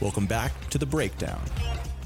[0.00, 1.42] Welcome back to The Breakdown,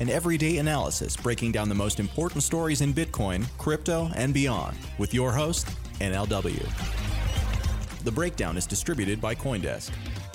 [0.00, 5.14] an everyday analysis breaking down the most important stories in Bitcoin, crypto, and beyond, with
[5.14, 5.68] your host,
[6.00, 6.60] NLW.
[8.02, 9.92] The Breakdown is distributed by Coindesk.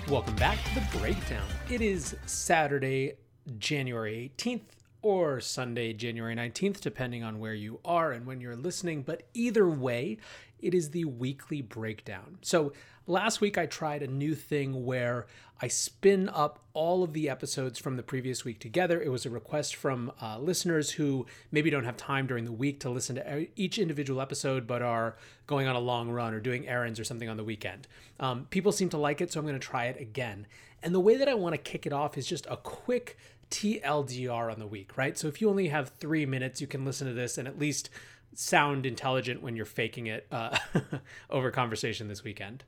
[0.07, 1.45] Welcome back to The Breakdown.
[1.69, 3.15] It is Saturday,
[3.57, 4.61] January 18th,
[5.01, 9.01] or Sunday, January 19th, depending on where you are and when you're listening.
[9.01, 10.17] But either way,
[10.61, 12.37] it is the weekly breakdown.
[12.41, 12.73] So
[13.07, 15.25] last week I tried a new thing where
[15.61, 19.01] I spin up all of the episodes from the previous week together.
[19.01, 22.79] It was a request from uh, listeners who maybe don't have time during the week
[22.81, 25.17] to listen to each individual episode, but are
[25.47, 27.87] going on a long run or doing errands or something on the weekend.
[28.19, 30.47] Um, people seem to like it, so I'm going to try it again.
[30.81, 33.17] And the way that I want to kick it off is just a quick
[33.51, 35.17] TLDR on the week, right?
[35.17, 37.89] So if you only have three minutes, you can listen to this and at least
[38.33, 40.57] sound intelligent when you're faking it uh,
[41.29, 42.63] over conversation this weekend.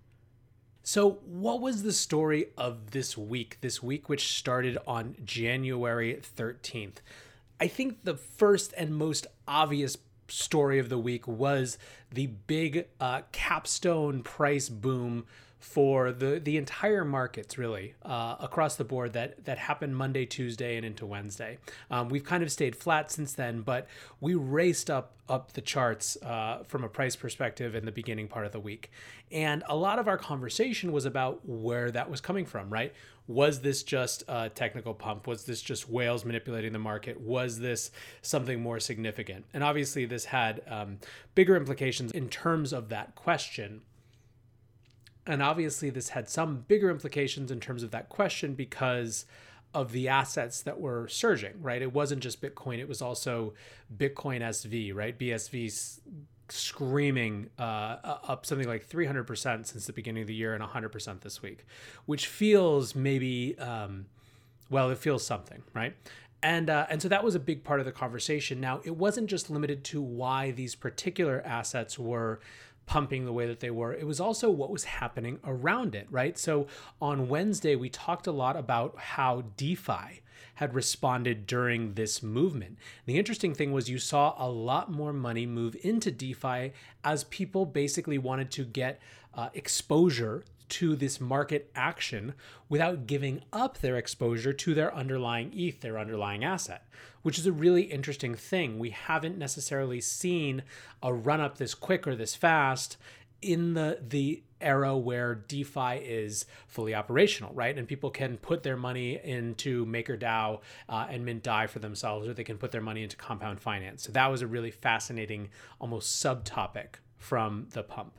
[0.83, 3.57] So, what was the story of this week?
[3.61, 6.97] This week, which started on January 13th.
[7.59, 11.77] I think the first and most obvious story of the week was
[12.11, 15.25] the big uh, capstone price boom
[15.61, 20.75] for the the entire markets really uh, across the board that that happened Monday, Tuesday,
[20.75, 21.59] and into Wednesday.
[21.91, 23.87] Um, we've kind of stayed flat since then, but
[24.19, 28.45] we raced up up the charts uh, from a price perspective in the beginning part
[28.47, 28.91] of the week,
[29.31, 32.69] and a lot of our conversation was about where that was coming from.
[32.69, 32.91] Right?
[33.27, 35.27] Was this just a technical pump?
[35.27, 37.21] Was this just whales manipulating the market?
[37.21, 37.91] Was this
[38.23, 39.45] something more significant?
[39.53, 40.97] And obviously, this had um,
[41.35, 43.81] bigger implications in terms of that question
[45.25, 49.25] and obviously, this had some bigger implications in terms of that question because
[49.73, 51.81] of the assets that were surging, right?
[51.81, 53.53] It wasn't just Bitcoin, it was also
[53.95, 55.17] Bitcoin SV, right?
[55.17, 55.99] BSV
[56.49, 61.41] screaming uh, up something like 300% since the beginning of the year and 100% this
[61.41, 61.65] week,
[62.05, 64.07] which feels maybe, um,
[64.69, 65.95] well, it feels something, right?
[66.43, 68.59] And, uh, and so that was a big part of the conversation.
[68.59, 72.39] Now, it wasn't just limited to why these particular assets were
[72.85, 76.37] pumping the way that they were, it was also what was happening around it, right?
[76.37, 76.67] So
[77.01, 80.21] on Wednesday, we talked a lot about how DeFi
[80.55, 82.77] had responded during this movement.
[83.05, 87.65] The interesting thing was you saw a lot more money move into DeFi as people
[87.65, 88.99] basically wanted to get
[89.33, 92.33] uh, exposure to this market action
[92.69, 96.87] without giving up their exposure to their underlying ETH, their underlying asset,
[97.21, 98.79] which is a really interesting thing.
[98.79, 100.63] We haven't necessarily seen
[101.01, 102.97] a run up this quick or this fast
[103.41, 107.75] in the the era where DeFi is fully operational, right?
[107.75, 112.33] And people can put their money into MakerDAO uh, and mint DAI for themselves, or
[112.33, 114.03] they can put their money into compound finance.
[114.03, 115.49] So that was a really fascinating,
[115.79, 118.13] almost subtopic from the pump.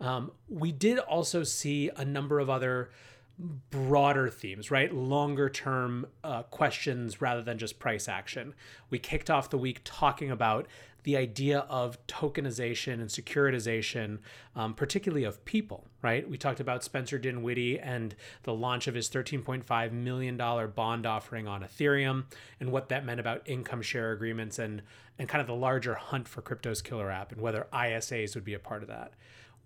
[0.00, 2.90] Um, we did also see a number of other
[3.38, 4.92] broader themes, right?
[4.94, 8.54] Longer term uh, questions rather than just price action.
[8.90, 10.66] We kicked off the week talking about
[11.04, 14.18] the idea of tokenization and securitization,
[14.56, 16.28] um, particularly of people, right?
[16.28, 18.14] We talked about Spencer Dinwiddie and
[18.44, 22.24] the launch of his $13.5 million bond offering on Ethereum
[22.58, 24.80] and what that meant about income share agreements and,
[25.18, 28.54] and kind of the larger hunt for crypto's killer app and whether ISAs would be
[28.54, 29.12] a part of that.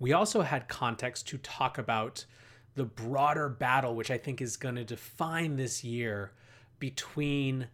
[0.00, 2.24] We also had context to talk about
[2.78, 6.30] the broader battle, which I think is going to define this year
[6.78, 7.66] between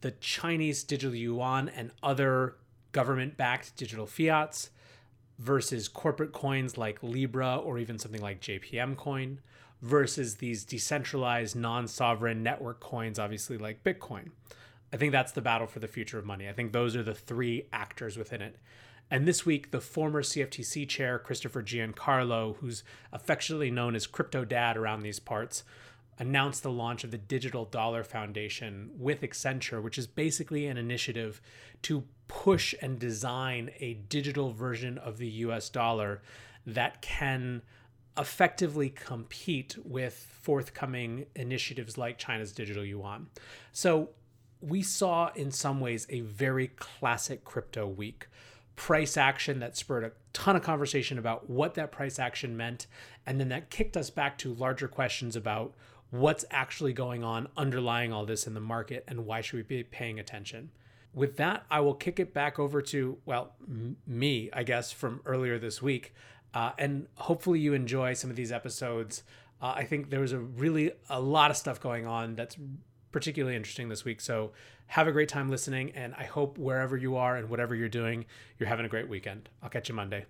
[0.00, 2.56] the Chinese digital yuan and other
[2.92, 4.70] government backed digital fiats
[5.38, 9.40] versus corporate coins like Libra or even something like JPM coin
[9.82, 14.30] versus these decentralized non sovereign network coins, obviously like Bitcoin.
[14.90, 16.48] I think that's the battle for the future of money.
[16.48, 18.56] I think those are the three actors within it.
[19.10, 24.76] And this week, the former CFTC chair, Christopher Giancarlo, who's affectionately known as Crypto Dad
[24.76, 25.64] around these parts,
[26.18, 31.40] announced the launch of the Digital Dollar Foundation with Accenture, which is basically an initiative
[31.82, 36.22] to push and design a digital version of the US dollar
[36.66, 37.62] that can
[38.16, 43.28] effectively compete with forthcoming initiatives like China's digital yuan.
[43.72, 44.10] So
[44.60, 48.28] we saw in some ways a very classic crypto week
[48.80, 52.86] price action that spurred a ton of conversation about what that price action meant.
[53.26, 55.74] And then that kicked us back to larger questions about
[56.08, 59.82] what's actually going on underlying all this in the market and why should we be
[59.82, 60.70] paying attention.
[61.12, 65.20] With that, I will kick it back over to, well, m- me, I guess, from
[65.26, 66.14] earlier this week.
[66.54, 69.24] Uh, and hopefully you enjoy some of these episodes.
[69.60, 72.56] Uh, I think there was a really a lot of stuff going on that's
[73.12, 74.20] particularly interesting this week.
[74.20, 74.52] So
[74.88, 78.24] have a great time listening, and I hope wherever you are and whatever you're doing,
[78.58, 79.48] you're having a great weekend.
[79.62, 80.26] I'll catch you Monday.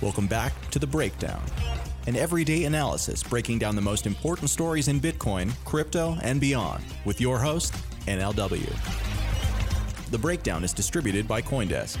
[0.00, 1.42] Welcome back to The Breakdown,
[2.06, 7.20] an everyday analysis breaking down the most important stories in Bitcoin, crypto, and beyond with
[7.20, 7.74] your host,
[8.06, 8.72] NLW.
[10.10, 11.98] The Breakdown is distributed by Coindesk.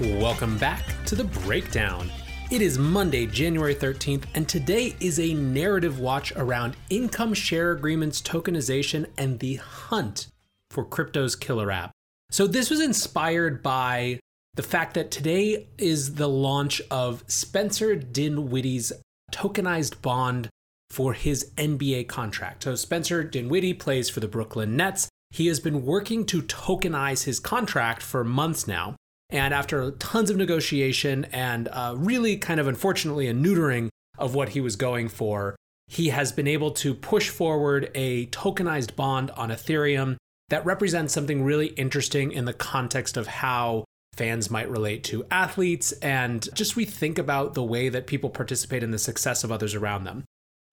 [0.00, 2.10] Welcome back to The Breakdown.
[2.50, 8.22] It is Monday, January 13th, and today is a narrative watch around income share agreements,
[8.22, 10.28] tokenization, and the hunt
[10.70, 11.90] for crypto's killer app.
[12.30, 14.20] So, this was inspired by
[14.54, 18.94] the fact that today is the launch of Spencer Dinwiddie's
[19.30, 20.48] tokenized bond
[20.88, 22.62] for his NBA contract.
[22.62, 25.10] So, Spencer Dinwiddie plays for the Brooklyn Nets.
[25.28, 28.96] He has been working to tokenize his contract for months now.
[29.32, 33.88] And after tons of negotiation and uh, really kind of unfortunately a neutering
[34.18, 35.56] of what he was going for,
[35.86, 40.16] he has been able to push forward a tokenized bond on Ethereum
[40.48, 43.84] that represents something really interesting in the context of how
[44.14, 48.82] fans might relate to athletes and just we think about the way that people participate
[48.82, 50.24] in the success of others around them.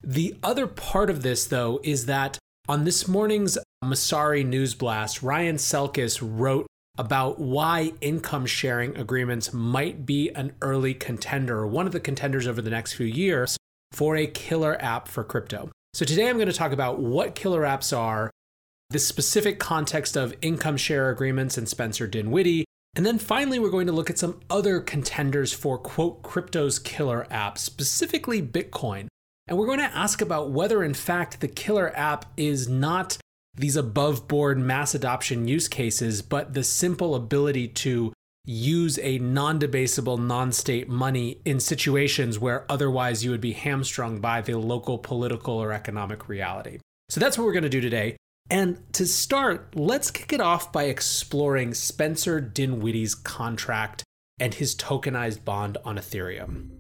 [0.04, 2.38] The other part of this, though, is that
[2.68, 10.05] on this morning's Messari News Blast, Ryan Selkis wrote about why income sharing agreements might
[10.05, 13.57] be an early contender, one of the contenders over the next few years
[13.91, 15.69] for a killer app for crypto.
[15.94, 18.29] So, today I'm going to talk about what killer apps are,
[18.89, 22.65] the specific context of income share agreements and Spencer Dinwiddie.
[22.95, 27.27] And then finally, we're going to look at some other contenders for quote crypto's killer
[27.29, 29.07] app, specifically Bitcoin.
[29.47, 33.17] And we're going to ask about whether, in fact, the killer app is not
[33.57, 38.13] these above board mass adoption use cases, but the simple ability to
[38.45, 44.19] use a non debasable non state money in situations where otherwise you would be hamstrung
[44.19, 46.80] by the local political or economic reality.
[47.09, 48.15] So that's what we're going to do today.
[48.50, 54.04] And to start, let's kick it off by exploring Spencer Dinwiddie's contract
[54.39, 56.76] and his tokenized bond on Ethereum.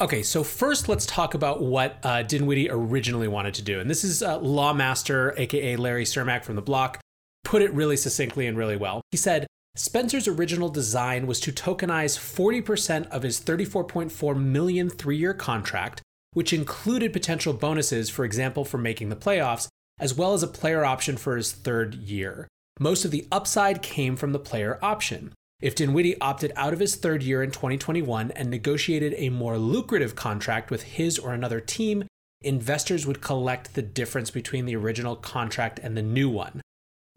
[0.00, 3.80] Okay, so first let's talk about what uh, Dinwiddie originally wanted to do.
[3.80, 7.00] And this is uh, Lawmaster, aka Larry Cermak from the block,
[7.44, 9.02] put it really succinctly and really well.
[9.10, 9.46] He said,
[9.76, 16.02] Spencer's original design was to tokenize 40% of his 34.4 million three year contract,
[16.32, 19.68] which included potential bonuses, for example, for making the playoffs,
[19.98, 22.48] as well as a player option for his third year.
[22.80, 25.34] Most of the upside came from the player option.
[25.60, 30.16] If Dinwiddie opted out of his third year in 2021 and negotiated a more lucrative
[30.16, 32.04] contract with his or another team,
[32.40, 36.62] investors would collect the difference between the original contract and the new one.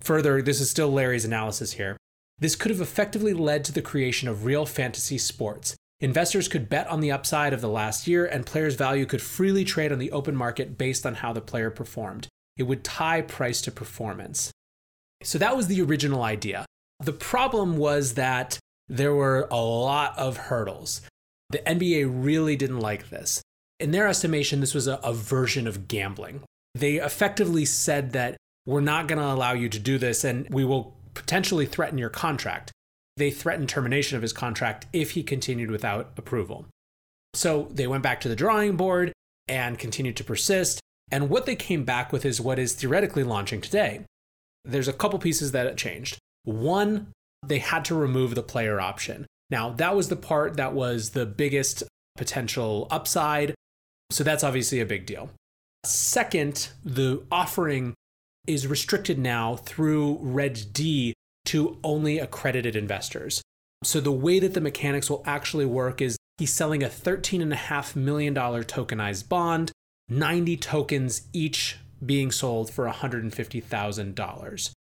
[0.02, 1.96] Further, this is still Larry's analysis here.
[2.38, 5.78] This could have effectively led to the creation of real fantasy sports.
[6.02, 9.64] Investors could bet on the upside of the last year, and players' value could freely
[9.64, 12.28] trade on the open market based on how the player performed.
[12.58, 14.52] It would tie price to performance.
[15.24, 16.66] So that was the original idea.
[17.04, 21.02] The problem was that there were a lot of hurdles.
[21.50, 23.42] The NBA really didn't like this.
[23.80, 26.42] In their estimation, this was a, a version of gambling.
[26.74, 30.64] They effectively said that we're not going to allow you to do this and we
[30.64, 32.72] will potentially threaten your contract.
[33.18, 36.66] They threatened termination of his contract if he continued without approval.
[37.34, 39.12] So they went back to the drawing board
[39.48, 40.80] and continued to persist.
[41.12, 44.06] And what they came back with is what is theoretically launching today.
[44.64, 46.18] There's a couple pieces that changed.
[46.44, 47.08] One,
[47.46, 49.26] they had to remove the player option.
[49.50, 51.84] Now, that was the part that was the biggest
[52.16, 53.54] potential upside.
[54.12, 55.30] So that's obviously a big deal.
[55.86, 57.94] Second, the offering
[58.48, 61.14] is restricted now through Reg D
[61.46, 63.42] to only accredited investors.
[63.84, 68.34] So the way that the mechanics will actually work is he's selling a $13.5 million
[68.34, 69.72] tokenized bond,
[70.10, 74.72] 90 tokens each being sold for $150,000.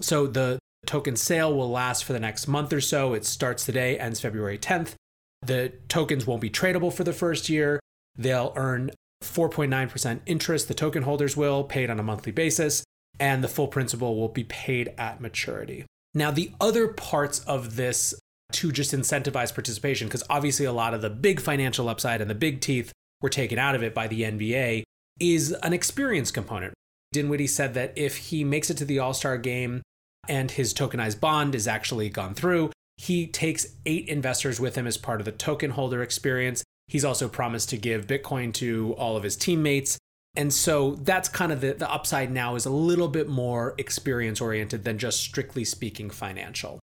[0.00, 3.14] So the token sale will last for the next month or so.
[3.14, 4.94] It starts today, ends February 10th.
[5.42, 7.80] The tokens won't be tradable for the first year.
[8.16, 8.90] They'll earn
[9.22, 12.84] 4.9% interest, the token holders will, paid on a monthly basis,
[13.18, 15.84] and the full principal will be paid at maturity.
[16.14, 18.14] Now, the other parts of this
[18.52, 22.34] to just incentivize participation, because obviously a lot of the big financial upside and the
[22.34, 24.82] big teeth were taken out of it by the NBA,
[25.18, 26.74] is an experience component.
[27.12, 29.82] Dinwiddie said that if he makes it to the All Star game
[30.28, 32.70] and his tokenized bond is actually gone through.
[32.96, 36.62] He takes eight investors with him as part of the token holder experience.
[36.86, 39.98] He's also promised to give Bitcoin to all of his teammates.
[40.36, 44.40] And so that's kind of the, the upside now is a little bit more experience
[44.40, 46.80] oriented than just strictly speaking financial.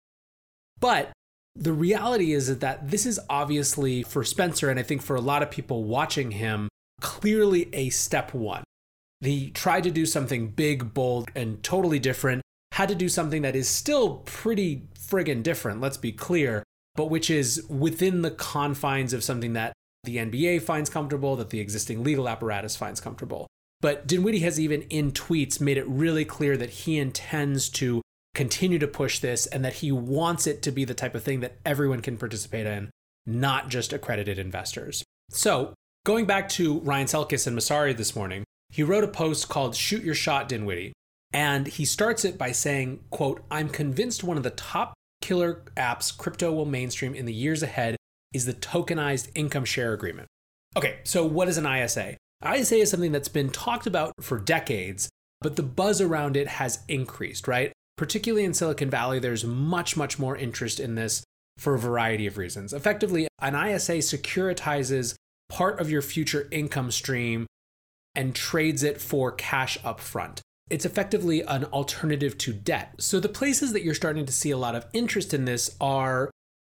[0.81, 1.13] But
[1.55, 5.43] the reality is that this is obviously for Spencer, and I think for a lot
[5.43, 6.69] of people watching him,
[7.01, 8.65] clearly a step one.
[9.21, 12.44] He tried to do something big, bold, and totally different
[12.75, 16.65] had to do something that is still pretty friggin' different, let's be clear.
[16.97, 19.73] but which is within the confines of something that
[20.05, 23.49] the NBA finds comfortable, that the existing legal apparatus finds comfortable.
[23.81, 28.01] But Dinwiddie has even in tweets made it really clear that he intends to
[28.33, 31.41] continue to push this and that he wants it to be the type of thing
[31.41, 32.91] that everyone can participate in,
[33.27, 35.03] not just accredited investors.
[35.31, 35.75] So,
[36.07, 40.05] going back to Ryan Selkis and Messari this morning, he wrote a post called Shoot
[40.05, 40.93] Your Shot Dinwiddie,
[41.35, 46.17] and he starts it by saying, quote, I'm convinced one of the top killer apps
[46.17, 47.97] crypto will mainstream in the years ahead
[48.33, 50.29] is the tokenized income share agreement.
[50.77, 52.17] Okay, so what is an ISA?
[52.45, 55.09] ISA is something that's been talked about for decades,
[55.41, 57.73] but the buzz around it has increased, right?
[57.97, 61.25] Particularly in Silicon Valley, there's much, much more interest in this
[61.59, 62.73] for a variety of reasons.
[62.73, 65.15] Effectively, an ISA securitizes
[65.49, 67.47] part of your future income stream
[68.15, 70.41] and trades it for cash upfront.
[70.71, 72.95] It's effectively an alternative to debt.
[72.99, 76.31] So, the places that you're starting to see a lot of interest in this are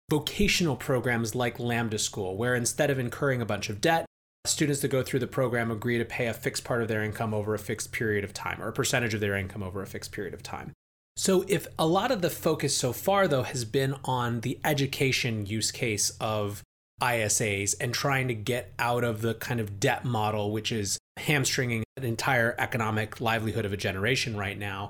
[0.10, 4.05] vocational programs like Lambda School, where instead of incurring a bunch of debt,
[4.45, 7.33] students that go through the program agree to pay a fixed part of their income
[7.33, 10.12] over a fixed period of time, or a percentage of their income over a fixed
[10.12, 10.71] period of time.
[11.17, 15.45] So, if a lot of the focus so far, though, has been on the education
[15.45, 16.63] use case of
[17.01, 21.84] ISAs and trying to get out of the kind of debt model, which is hamstringing
[21.98, 24.89] an entire economic livelihood of a generation right now,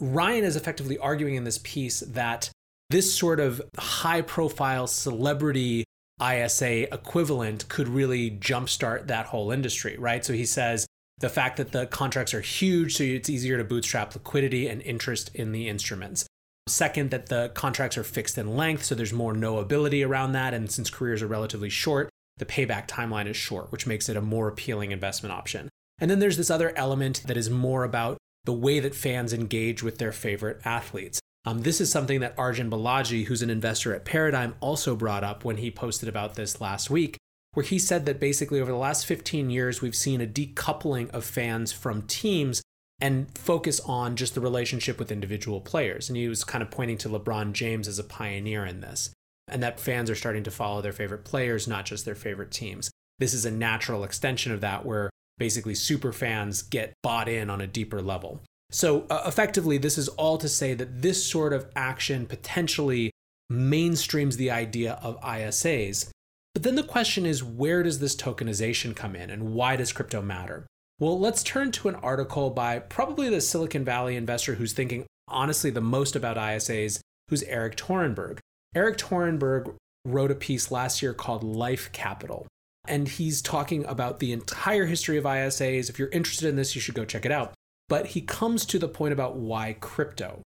[0.00, 2.50] Ryan is effectively arguing in this piece that
[2.90, 5.84] this sort of high profile celebrity
[6.22, 10.24] ISA equivalent could really jumpstart that whole industry, right?
[10.24, 10.86] So he says
[11.18, 15.30] the fact that the contracts are huge, so it's easier to bootstrap liquidity and interest
[15.34, 16.26] in the instruments.
[16.68, 20.52] Second, that the contracts are fixed in length, so there's more knowability around that.
[20.52, 24.20] And since careers are relatively short, the payback timeline is short, which makes it a
[24.20, 25.68] more appealing investment option.
[25.98, 29.82] And then there's this other element that is more about the way that fans engage
[29.82, 31.20] with their favorite athletes.
[31.44, 35.44] Um, this is something that Arjun Balaji, who's an investor at Paradigm, also brought up
[35.44, 37.16] when he posted about this last week,
[37.54, 41.24] where he said that basically over the last 15 years, we've seen a decoupling of
[41.24, 42.62] fans from teams
[43.00, 46.08] and focus on just the relationship with individual players.
[46.08, 49.10] And he was kind of pointing to LeBron James as a pioneer in this,
[49.48, 52.90] and that fans are starting to follow their favorite players, not just their favorite teams.
[53.18, 57.60] This is a natural extension of that where basically super fans get bought in on
[57.60, 58.40] a deeper level.
[58.70, 63.12] So, uh, effectively, this is all to say that this sort of action potentially
[63.50, 66.08] mainstreams the idea of ISAs.
[66.52, 70.20] But then the question is where does this tokenization come in and why does crypto
[70.20, 70.66] matter?
[70.98, 75.68] Well, let's turn to an article by probably the Silicon Valley investor who's thinking honestly
[75.68, 78.38] the most about ISAs, who's Erik Torenberg.
[78.74, 79.74] Erik Torenberg
[80.06, 82.46] wrote a piece last year called Life Capital.
[82.88, 85.90] And he's talking about the entire history of ISAs.
[85.90, 87.52] If you're interested in this, you should go check it out.
[87.90, 90.40] But he comes to the point about why crypto.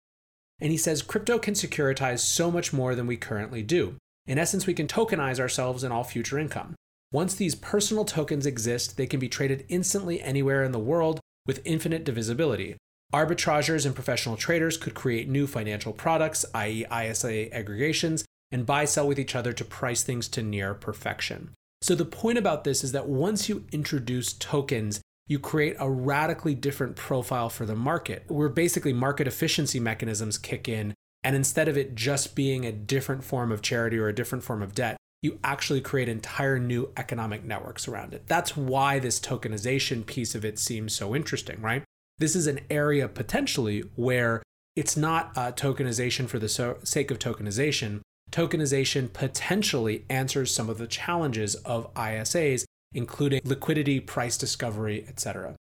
[0.61, 3.97] And he says crypto can securitize so much more than we currently do.
[4.27, 6.75] In essence, we can tokenize ourselves and all future income.
[7.11, 11.63] Once these personal tokens exist, they can be traded instantly anywhere in the world with
[11.65, 12.77] infinite divisibility.
[13.15, 19.09] Arbitrageurs and professional traders could create new financial products, i.e., ISA aggregations, and buy sell
[19.09, 21.51] with each other to price things to near perfection.
[21.81, 26.55] So, the point about this is that once you introduce tokens, you create a radically
[26.55, 30.93] different profile for the market, where basically market efficiency mechanisms kick in.
[31.25, 34.63] And instead of it just being a different form of charity or a different form
[34.63, 38.27] of debt, you actually create entire new economic networks around it.
[38.27, 41.83] That's why this tokenization piece of it seems so interesting, right?
[42.19, 44.43] This is an area potentially where
[44.77, 48.01] it's not uh, tokenization for the so- sake of tokenization.
[48.31, 55.55] Tokenization potentially answers some of the challenges of ISAs including liquidity, price discovery, etc.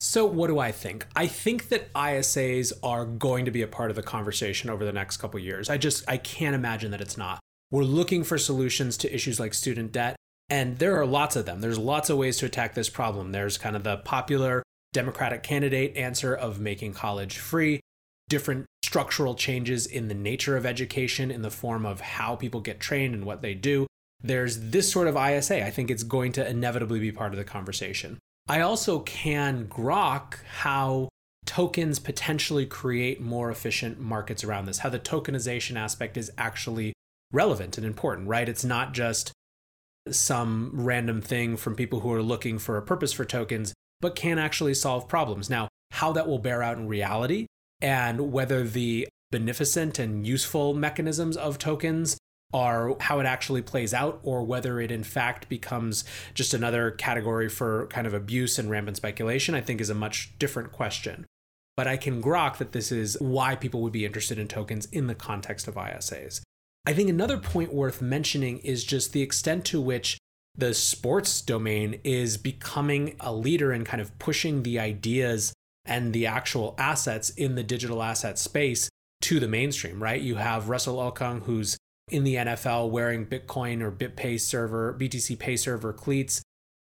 [0.00, 1.06] So, what do I think?
[1.16, 4.92] I think that ISAs are going to be a part of the conversation over the
[4.92, 5.68] next couple years.
[5.68, 7.40] I just I can't imagine that it's not.
[7.70, 10.16] We're looking for solutions to issues like student debt,
[10.48, 11.60] and there are lots of them.
[11.60, 13.32] There's lots of ways to attack this problem.
[13.32, 17.80] There's kind of the popular Democratic candidate answer of making college free,
[18.28, 22.80] different structural changes in the nature of education in the form of how people get
[22.80, 23.86] trained and what they do
[24.20, 25.64] there's this sort of ISA.
[25.64, 28.18] I think it's going to inevitably be part of the conversation.
[28.48, 31.08] I also can grok how
[31.46, 36.92] tokens potentially create more efficient markets around this, how the tokenization aspect is actually
[37.32, 38.48] relevant and important, right?
[38.48, 39.32] It's not just
[40.10, 44.38] some random thing from people who are looking for a purpose for tokens, but can
[44.38, 45.50] actually solve problems.
[45.50, 47.46] Now, how that will bear out in reality
[47.80, 52.16] and whether the beneficent and useful mechanisms of tokens
[52.54, 57.48] are how it actually plays out or whether it in fact becomes just another category
[57.48, 61.26] for kind of abuse and rampant speculation, I think is a much different question.
[61.76, 65.06] But I can grok that this is why people would be interested in tokens in
[65.06, 66.40] the context of ISAs.
[66.88, 70.16] I think another point worth mentioning is just the extent to which
[70.56, 75.52] the sports domain is becoming a leader in kind of pushing the ideas
[75.84, 78.88] and the actual assets in the digital asset space
[79.20, 80.22] to the mainstream, right?
[80.22, 81.76] You have Russell Okung, who's
[82.10, 86.40] in the NFL wearing Bitcoin or BitPay server, BTC Pay server cleats,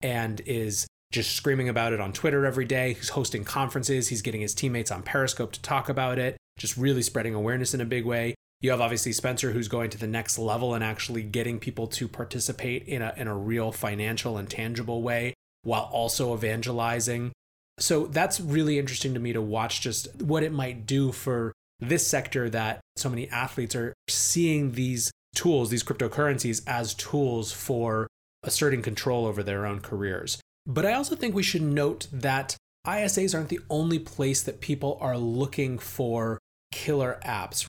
[0.00, 2.92] and is just screaming about it on Twitter every day.
[2.92, 4.06] He's hosting conferences.
[4.06, 7.80] He's getting his teammates on Periscope to talk about it, just really spreading awareness in
[7.80, 8.36] a big way.
[8.60, 12.06] You have obviously Spencer, who's going to the next level and actually getting people to
[12.06, 17.32] participate in a, in a real financial and tangible way while also evangelizing.
[17.78, 22.06] So that's really interesting to me to watch just what it might do for this
[22.06, 28.06] sector that so many athletes are seeing these tools, these cryptocurrencies, as tools for
[28.42, 30.38] asserting control over their own careers.
[30.66, 34.98] But I also think we should note that ISAs aren't the only place that people
[35.00, 36.38] are looking for
[36.70, 37.66] killer apps.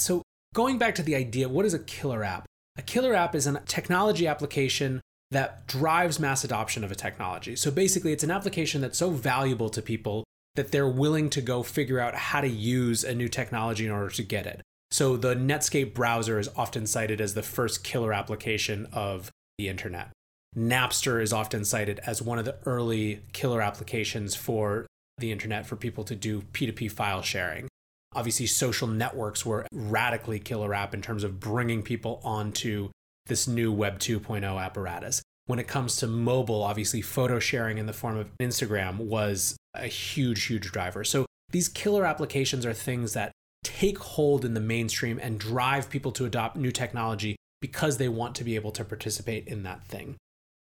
[0.00, 0.22] So,
[0.54, 2.46] going back to the idea, what is a killer app?
[2.76, 5.00] A killer app is a technology application
[5.30, 7.56] that drives mass adoption of a technology.
[7.56, 10.24] So, basically, it's an application that's so valuable to people
[10.54, 14.10] that they're willing to go figure out how to use a new technology in order
[14.10, 14.62] to get it.
[14.90, 20.10] So, the Netscape browser is often cited as the first killer application of the internet.
[20.56, 24.86] Napster is often cited as one of the early killer applications for
[25.18, 27.68] the internet for people to do P2P file sharing.
[28.14, 32.90] Obviously, social networks were radically killer app in terms of bringing people onto
[33.26, 35.22] this new Web 2.0 apparatus.
[35.46, 39.86] When it comes to mobile, obviously, photo sharing in the form of Instagram was a
[39.86, 41.04] huge, huge driver.
[41.04, 43.32] So these killer applications are things that
[43.62, 48.34] take hold in the mainstream and drive people to adopt new technology because they want
[48.36, 50.16] to be able to participate in that thing.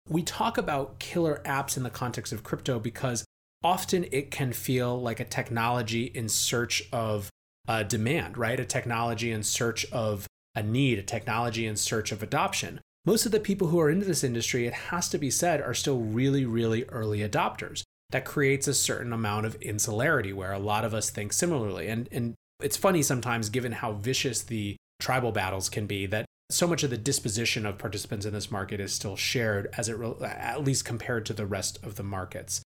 [0.09, 3.25] We talk about killer apps in the context of crypto because
[3.63, 7.29] often it can feel like a technology in search of
[7.67, 8.59] uh, demand, right?
[8.59, 12.81] A technology in search of a need, a technology in search of adoption.
[13.05, 15.75] Most of the people who are into this industry, it has to be said, are
[15.75, 17.83] still really, really early adopters.
[18.11, 21.89] That creates a certain amount of insularity where a lot of us think similarly.
[21.89, 26.67] And, and it's funny sometimes, given how vicious the tribal battles can be, that so
[26.67, 30.65] much of the disposition of participants in this market is still shared as it at
[30.65, 32.63] least compared to the rest of the markets.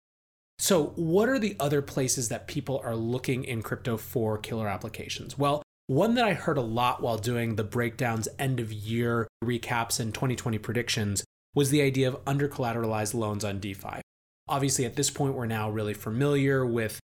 [0.59, 5.37] So, what are the other places that people are looking in crypto for killer applications?
[5.37, 9.99] Well, one that I heard a lot while doing the breakdowns end of year recaps
[9.99, 14.01] and 2020 predictions was the idea of under collateralized loans on DeFi.
[14.47, 16.99] Obviously, at this point, we're now really familiar with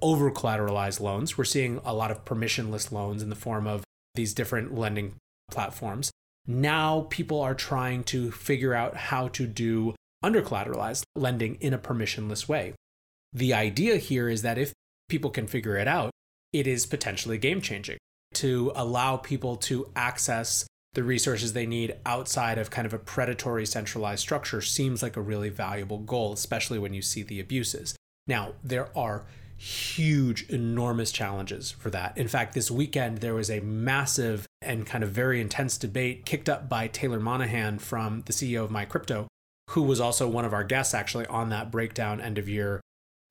[0.00, 1.36] over collateralized loans.
[1.36, 3.84] We're seeing a lot of permissionless loans in the form of
[4.14, 5.16] these different lending
[5.50, 6.10] platforms.
[6.46, 11.78] Now, people are trying to figure out how to do under collateralized lending in a
[11.78, 12.74] permissionless way.
[13.32, 14.72] The idea here is that if
[15.08, 16.10] people can figure it out,
[16.52, 17.98] it is potentially game changing
[18.34, 23.64] to allow people to access the resources they need outside of kind of a predatory
[23.64, 27.94] centralized structure seems like a really valuable goal, especially when you see the abuses.
[28.26, 32.16] Now, there are huge, enormous challenges for that.
[32.16, 36.48] In fact, this weekend, there was a massive and kind of very intense debate kicked
[36.48, 39.26] up by Taylor Monahan from the CEO of MyCrypto,
[39.70, 42.80] who was also one of our guests actually on that breakdown end of year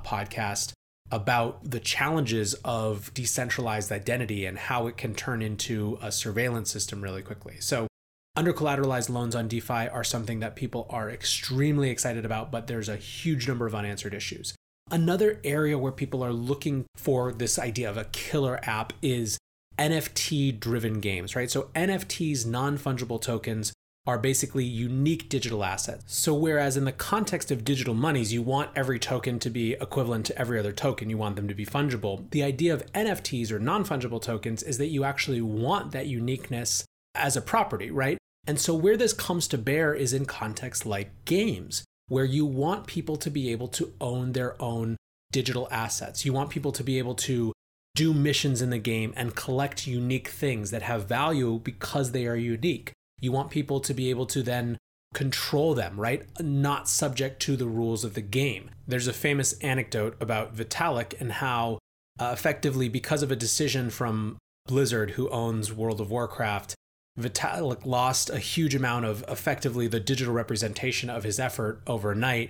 [0.03, 0.73] podcast
[1.11, 7.01] about the challenges of decentralized identity and how it can turn into a surveillance system
[7.01, 7.55] really quickly.
[7.59, 7.87] So,
[8.35, 12.87] under collateralized loans on DeFi are something that people are extremely excited about, but there's
[12.87, 14.55] a huge number of unanswered issues.
[14.91, 19.37] Another area where people are looking for this idea of a killer app is
[19.77, 21.49] NFT driven games, right?
[21.49, 23.73] So, NFTs, non fungible tokens,
[24.07, 26.03] are basically unique digital assets.
[26.07, 30.25] So, whereas in the context of digital monies, you want every token to be equivalent
[30.27, 32.29] to every other token, you want them to be fungible.
[32.31, 36.85] The idea of NFTs or non fungible tokens is that you actually want that uniqueness
[37.13, 38.17] as a property, right?
[38.47, 42.87] And so, where this comes to bear is in contexts like games, where you want
[42.87, 44.97] people to be able to own their own
[45.31, 46.25] digital assets.
[46.25, 47.53] You want people to be able to
[47.95, 52.35] do missions in the game and collect unique things that have value because they are
[52.35, 52.93] unique.
[53.19, 54.77] You want people to be able to then
[55.13, 56.25] control them, right?
[56.39, 58.69] Not subject to the rules of the game.
[58.87, 61.79] There's a famous anecdote about Vitalik and how,
[62.19, 66.75] uh, effectively, because of a decision from Blizzard, who owns World of Warcraft,
[67.19, 72.49] Vitalik lost a huge amount of effectively the digital representation of his effort overnight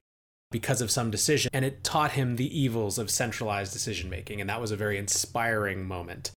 [0.51, 1.49] because of some decision.
[1.53, 4.41] And it taught him the evils of centralized decision making.
[4.41, 6.31] And that was a very inspiring moment.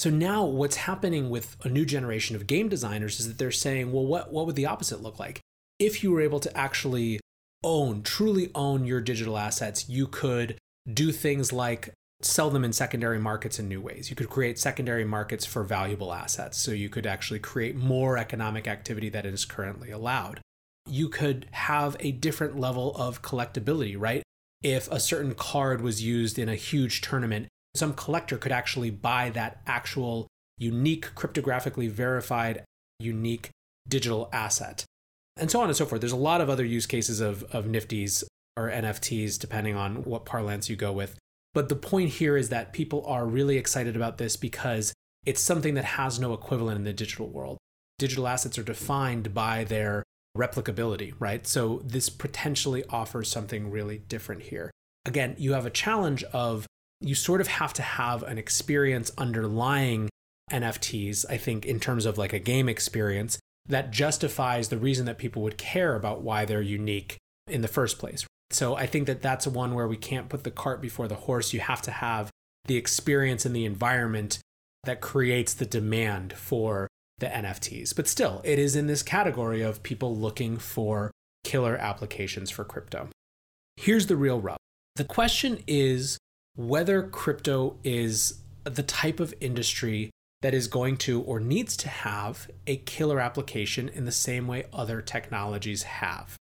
[0.00, 3.92] So now what's happening with a new generation of game designers is that they're saying,
[3.92, 5.42] well, what, what would the opposite look like?
[5.78, 7.20] If you were able to actually
[7.62, 10.56] own, truly own your digital assets, you could
[10.90, 14.08] do things like sell them in secondary markets in new ways.
[14.08, 16.56] You could create secondary markets for valuable assets.
[16.56, 20.40] So you could actually create more economic activity that is currently allowed.
[20.88, 24.22] You could have a different level of collectability, right?
[24.62, 29.30] If a certain card was used in a huge tournament, some collector could actually buy
[29.30, 30.26] that actual
[30.58, 32.64] unique, cryptographically verified,
[32.98, 33.50] unique
[33.88, 34.84] digital asset.
[35.36, 36.00] And so on and so forth.
[36.00, 38.24] There's a lot of other use cases of, of Nifties
[38.56, 41.16] or NFTs, depending on what parlance you go with.
[41.54, 44.92] But the point here is that people are really excited about this because
[45.24, 47.58] it's something that has no equivalent in the digital world.
[47.98, 50.02] Digital assets are defined by their
[50.36, 51.46] replicability, right?
[51.46, 54.70] So this potentially offers something really different here.
[55.04, 56.66] Again, you have a challenge of
[57.00, 60.08] you sort of have to have an experience underlying
[60.50, 65.18] NFTs, I think, in terms of like a game experience that justifies the reason that
[65.18, 68.26] people would care about why they're unique in the first place.
[68.50, 71.52] So I think that that's one where we can't put the cart before the horse.
[71.52, 72.30] You have to have
[72.64, 74.40] the experience and the environment
[74.84, 77.94] that creates the demand for the NFTs.
[77.94, 81.12] But still, it is in this category of people looking for
[81.44, 83.08] killer applications for crypto.
[83.76, 84.58] Here's the real rub
[84.96, 86.18] the question is
[86.68, 90.10] whether crypto is the type of industry
[90.42, 94.66] that is going to or needs to have a killer application in the same way
[94.72, 96.36] other technologies have.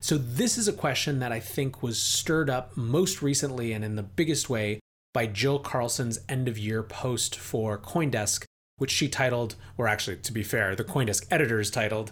[0.00, 3.96] So, this is a question that I think was stirred up most recently and in
[3.96, 4.80] the biggest way
[5.14, 8.44] by Jill Carlson's end of year post for Coindesk,
[8.76, 12.10] which she titled, or actually, to be fair, the Coindesk editors titled,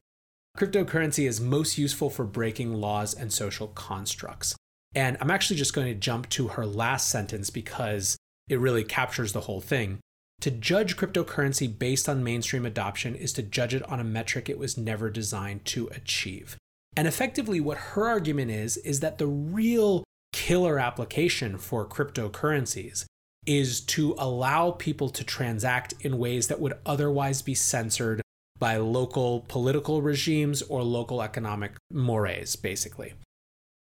[0.56, 4.54] Cryptocurrency is most useful for breaking laws and social constructs.
[4.94, 8.16] And I'm actually just going to jump to her last sentence because
[8.48, 10.00] it really captures the whole thing.
[10.40, 14.58] To judge cryptocurrency based on mainstream adoption is to judge it on a metric it
[14.58, 16.56] was never designed to achieve.
[16.96, 23.04] And effectively, what her argument is, is that the real killer application for cryptocurrencies
[23.46, 28.20] is to allow people to transact in ways that would otherwise be censored
[28.58, 33.14] by local political regimes or local economic mores, basically.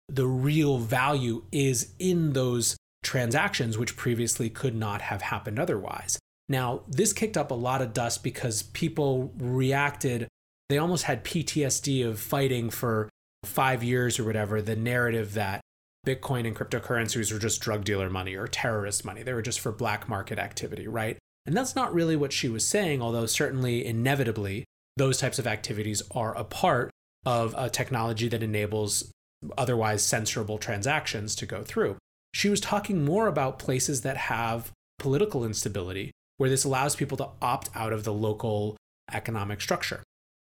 [0.09, 6.17] The real value is in those transactions, which previously could not have happened otherwise.
[6.49, 10.27] Now, this kicked up a lot of dust because people reacted
[10.69, 13.09] they almost had PTSD of fighting for
[13.45, 15.61] five years or whatever the narrative that
[16.05, 19.23] Bitcoin and cryptocurrencies were just drug dealer money or terrorist money.
[19.23, 21.17] They were just for black market activity, right?
[21.45, 24.65] And that's not really what she was saying, although certainly inevitably
[24.97, 26.91] those types of activities are a part
[27.25, 29.11] of a technology that enables
[29.57, 31.97] otherwise censorable transactions to go through.
[32.33, 37.29] She was talking more about places that have political instability, where this allows people to
[37.41, 38.77] opt out of the local
[39.11, 40.03] economic structure.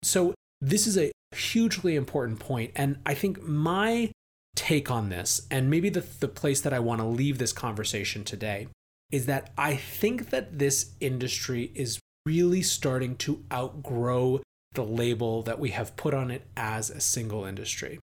[0.02, 2.72] So, this is a hugely important point.
[2.76, 4.12] And I think my
[4.56, 8.24] take on this, and maybe the, the place that I want to leave this conversation
[8.24, 8.68] today,
[9.12, 14.42] is that I think that this industry is really starting to outgrow
[14.74, 18.00] the label that we have put on it as a single industry.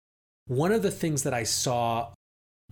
[0.50, 2.08] One of the things that I saw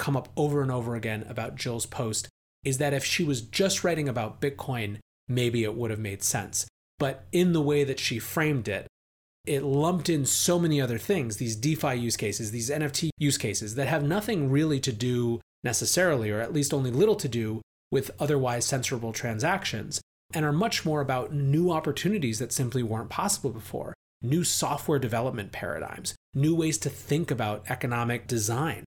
[0.01, 2.29] come up over and over again about Jill's post
[2.65, 6.67] is that if she was just writing about Bitcoin, maybe it would have made sense.
[6.99, 8.89] But in the way that she framed it,
[9.47, 13.77] it lumped in so many other things, these DeFi use cases, these NFT use cases
[13.77, 17.63] that have nothing really to do necessarily, or at least only little to do
[17.93, 20.01] with otherwise censorable transactions,
[20.35, 25.53] and are much more about new opportunities that simply weren't possible before, new software development
[25.53, 28.85] paradigms, new ways to think about economic design.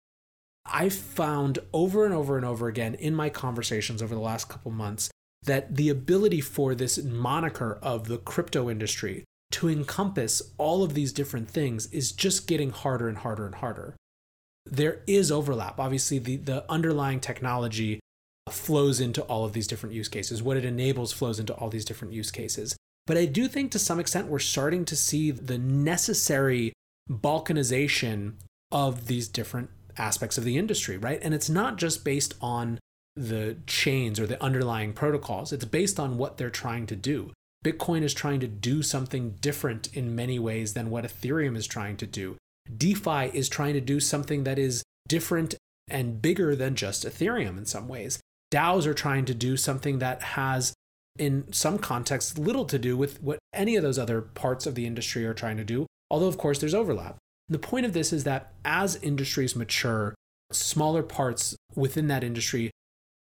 [0.66, 4.72] I've found over and over and over again in my conversations over the last couple
[4.72, 5.10] months
[5.44, 11.12] that the ability for this moniker of the crypto industry to encompass all of these
[11.12, 13.96] different things is just getting harder and harder and harder.
[14.66, 15.80] There is overlap.
[15.80, 18.00] Obviously, the, the underlying technology
[18.50, 20.44] flows into all of these different use cases.
[20.44, 22.76] What it enables flows into all these different use cases.
[23.12, 26.72] But I do think to some extent we're starting to see the necessary
[27.10, 28.36] balkanization
[28.72, 31.20] of these different aspects of the industry, right?
[31.22, 32.80] And it's not just based on
[33.18, 37.34] the chains or the underlying protocols, it's based on what they're trying to do.
[37.66, 41.98] Bitcoin is trying to do something different in many ways than what Ethereum is trying
[41.98, 42.38] to do.
[42.78, 45.56] DeFi is trying to do something that is different
[45.90, 48.22] and bigger than just Ethereum in some ways.
[48.54, 50.74] DAOs are trying to do something that has,
[51.18, 54.86] in some contexts, little to do with what any of those other parts of the
[54.86, 57.18] industry are trying to do, although, of course, there's overlap.
[57.50, 60.16] The point of this is that as industries mature,
[60.52, 62.72] smaller parts within that industry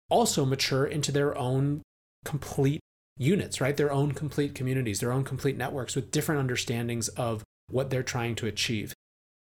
[0.09, 1.81] also mature into their own
[2.25, 2.81] complete
[3.17, 3.77] units, right?
[3.77, 8.35] Their own complete communities, their own complete networks with different understandings of what they're trying
[8.35, 8.93] to achieve.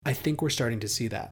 [0.05, 1.31] I think we're starting to see that.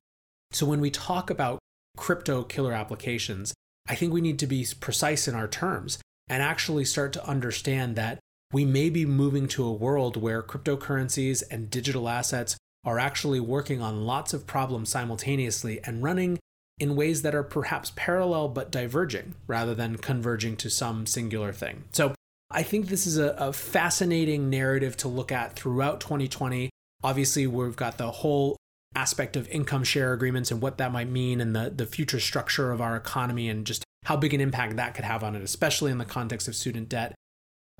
[0.53, 1.59] So when we talk about
[1.97, 3.55] crypto killer applications,
[3.89, 7.97] I think we need to be precise in our terms and actually start to understand
[7.97, 8.19] that
[8.53, 13.83] we may be moving to a world where cryptocurrencies and digital assets are actually working
[13.83, 16.39] on lots of problems simultaneously and running
[16.79, 21.85] in ways that are perhaps parallel but diverging rather than converging to some singular thing.
[21.93, 22.15] So
[22.51, 26.71] I think this is a, a, fascinating narrative to look at throughout 2020.
[27.03, 28.57] Obviously, we've got the whole
[28.95, 32.71] aspect of income share agreements and what that might mean and the, the future structure
[32.71, 35.91] of our economy and just how big an impact that could have on it, especially
[35.91, 37.13] in the context of student debt.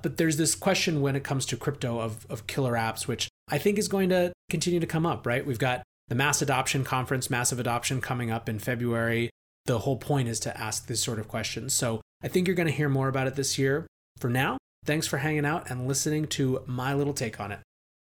[0.03, 3.59] But there's this question when it comes to crypto of, of killer apps, which I
[3.59, 5.47] think is going to continue to come up, right?
[5.47, 9.31] We've got the mass adoption conference, massive adoption coming up in February.
[9.67, 11.71] The whole point is to ask this sort of question.
[11.71, 13.87] So I think you're going to hear more about it this year.
[14.19, 17.61] For now, thanks for hanging out and listening to my little take on it.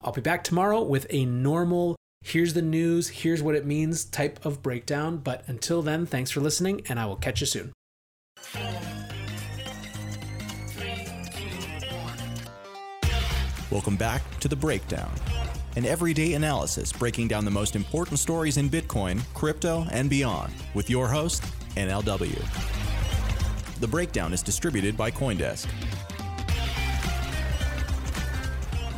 [0.02, 4.44] I'll be back tomorrow with a normal, here's the news, here's what it means type
[4.44, 5.18] of breakdown.
[5.18, 7.72] But until then, thanks for listening, and I will catch you soon.
[13.72, 15.12] Welcome back to The Breakdown,
[15.76, 20.90] an everyday analysis breaking down the most important stories in Bitcoin, crypto, and beyond with
[20.90, 21.44] your host,
[21.76, 22.40] NLW.
[23.80, 25.68] The Breakdown is distributed by Coindesk.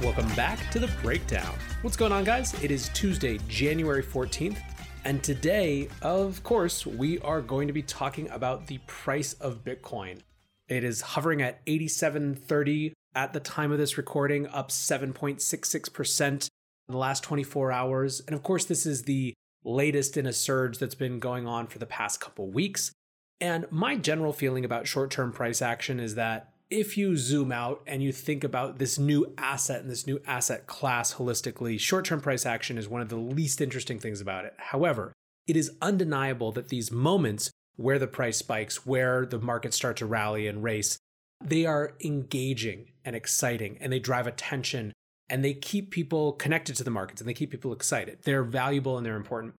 [0.02, 1.54] Welcome back to The Breakdown.
[1.82, 2.54] What's going on, guys?
[2.64, 4.58] It is Tuesday, January 14th.
[5.04, 10.20] And today, of course, we are going to be talking about the price of Bitcoin.
[10.68, 16.50] It is hovering at 8730 at the time of this recording, up 7.66% in
[16.88, 18.22] the last 24 hours.
[18.28, 19.34] And of course, this is the
[19.64, 22.92] latest in a surge that's been going on for the past couple weeks.
[23.40, 27.84] And my general feeling about short term price action is that if you zoom out
[27.86, 32.22] and you think about this new asset and this new asset class holistically, short term
[32.22, 34.54] price action is one of the least interesting things about it.
[34.58, 35.12] However,
[35.46, 40.06] it is undeniable that these moments where the price spikes, where the markets start to
[40.06, 40.98] rally and race,
[41.44, 44.94] they are engaging and exciting and they drive attention
[45.30, 48.20] and they keep people connected to the markets and they keep people excited.
[48.24, 49.56] They're valuable and they're important.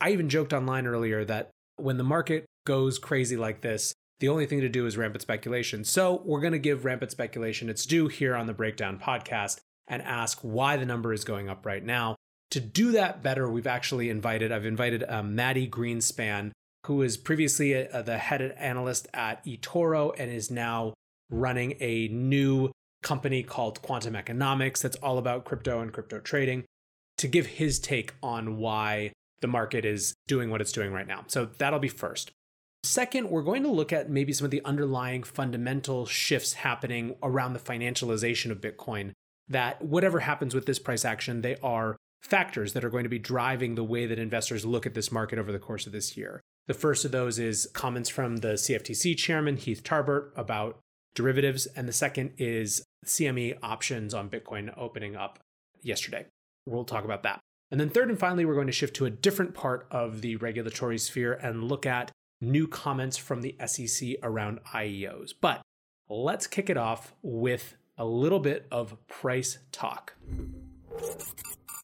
[0.00, 4.46] I even joked online earlier that when the market goes crazy like this, the only
[4.46, 5.82] thing to do is rampant speculation.
[5.82, 10.02] So we're going to give rampant speculation its due here on the Breakdown podcast and
[10.02, 12.16] ask why the number is going up right now.
[12.52, 16.52] To do that better, we've actually invited, I've invited um, Mati Greenspan,
[16.86, 20.94] who was previously a, a, the head analyst at eToro and is now
[21.30, 22.70] running a new
[23.02, 26.64] company called Quantum Economics that's all about crypto and crypto trading
[27.18, 31.24] to give his take on why the market is doing what it's doing right now.
[31.28, 32.30] So that'll be first.
[32.82, 37.52] Second, we're going to look at maybe some of the underlying fundamental shifts happening around
[37.52, 39.12] the financialization of Bitcoin.
[39.48, 43.18] That whatever happens with this price action, they are factors that are going to be
[43.18, 46.40] driving the way that investors look at this market over the course of this year.
[46.68, 50.78] The first of those is comments from the CFTC chairman, Heath Tarbert, about
[51.14, 51.66] derivatives.
[51.66, 55.38] And the second is CME options on Bitcoin opening up
[55.82, 56.26] yesterday.
[56.66, 57.40] We'll talk about that.
[57.70, 60.36] And then, third and finally, we're going to shift to a different part of the
[60.36, 62.10] regulatory sphere and look at
[62.40, 65.32] new comments from the SEC around IEOs.
[65.40, 65.62] But
[66.08, 70.14] let's kick it off with a little bit of price talk.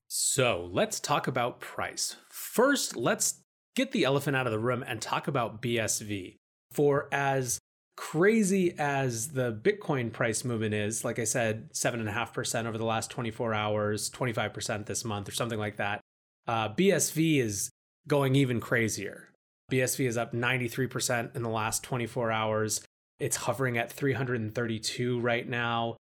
[0.09, 2.17] So let's talk about price.
[2.31, 3.41] First, let's
[3.75, 6.37] get the elephant out of the room and talk about BSV.
[6.73, 7.59] For as
[7.97, 13.55] crazy as the Bitcoin price movement is, like I said, 7.5% over the last 24
[13.55, 16.01] hours, 25% this month, or something like that,
[16.47, 17.71] uh, BSV is
[18.07, 19.31] going even crazier.
[19.71, 22.81] BSV is up 93% in the last 24 hours.
[23.19, 25.97] It's hovering at 332 right now.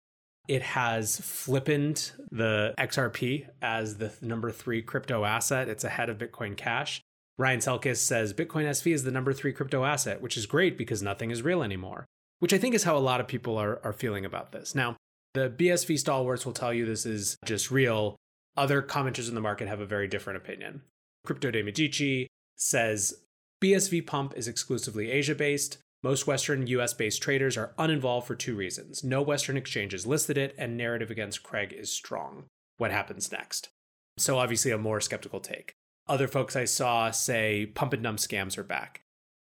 [0.49, 5.68] It has flippened the XRP as the number three crypto asset.
[5.68, 7.01] It's ahead of Bitcoin Cash.
[7.38, 11.03] Ryan Selkis says Bitcoin SV is the number three crypto asset, which is great because
[11.03, 12.07] nothing is real anymore,
[12.38, 14.75] which I think is how a lot of people are, are feeling about this.
[14.75, 14.96] Now,
[15.35, 18.16] the BSV stalwarts will tell you this is just real.
[18.57, 20.83] Other commenters in the market have a very different opinion.
[21.25, 23.14] Crypto de Medici says
[23.61, 25.77] BSV Pump is exclusively Asia based.
[26.03, 29.05] Most Western US based traders are uninvolved for two reasons.
[29.05, 32.44] No Western exchanges listed it, and narrative against Craig is strong.
[32.79, 33.68] What happens next?
[34.16, 35.75] So, obviously, a more skeptical take.
[36.09, 39.03] Other folks I saw say pump and dump scams are back.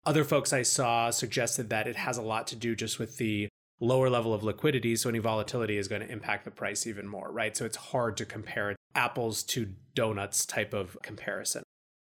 [0.04, 3.48] Other folks I saw suggested that it has a lot to do just with the
[3.80, 4.96] lower level of liquidity.
[4.96, 7.56] So, any volatility is going to impact the price even more, right?
[7.56, 11.63] So, it's hard to compare apples to donuts type of comparison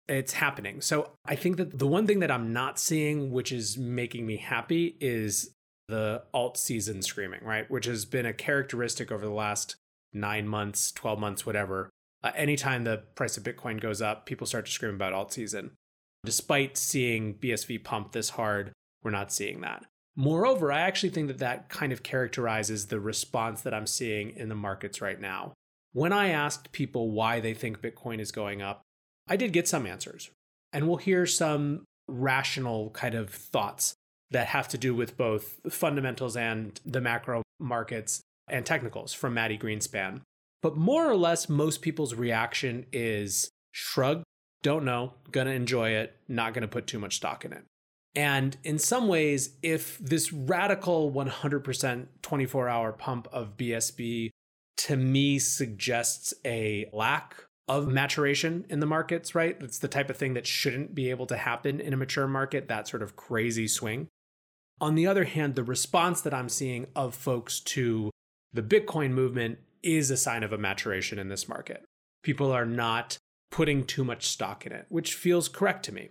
[0.08, 0.82] it's happening.
[0.82, 4.38] So I think that the one thing that I'm not seeing, which is making me
[4.38, 5.52] happy, is
[5.88, 7.70] the alt season screaming, right?
[7.70, 9.76] Which has been a characteristic over the last
[10.14, 11.90] nine months, 12 months, whatever.
[12.24, 15.72] Uh, anytime the price of Bitcoin goes up, people start to scream about alt season.
[16.24, 18.72] Despite seeing BSV pump this hard,
[19.04, 19.86] we're not seeing that.
[20.16, 24.50] Moreover, I actually think that that kind of characterizes the response that I'm seeing in
[24.50, 25.54] the markets right now.
[25.92, 28.82] When I asked people why they think Bitcoin is going up,
[29.28, 30.30] I did get some answers.
[30.74, 33.96] And we'll hear some rational kind of thoughts
[34.32, 39.58] that have to do with both fundamentals and the macro markets and technicals from Mati
[39.58, 40.22] Greenspan.
[40.62, 44.24] But more or less, most people's reaction is shrug,
[44.64, 47.64] don't know, gonna enjoy it, not gonna put too much stock in it.
[48.16, 54.30] And in some ways, if this radical 100% 24 hour pump of BSV
[54.78, 57.36] to me suggests a lack
[57.68, 59.58] of maturation in the markets, right?
[59.60, 62.68] It's the type of thing that shouldn't be able to happen in a mature market,
[62.68, 64.08] that sort of crazy swing.
[64.80, 68.12] On the other hand, the response that I'm seeing of folks to
[68.54, 71.84] the Bitcoin movement is a sign of a maturation in this market.
[72.24, 73.18] People are not
[73.52, 76.10] putting too much stock in it, which feels correct to me.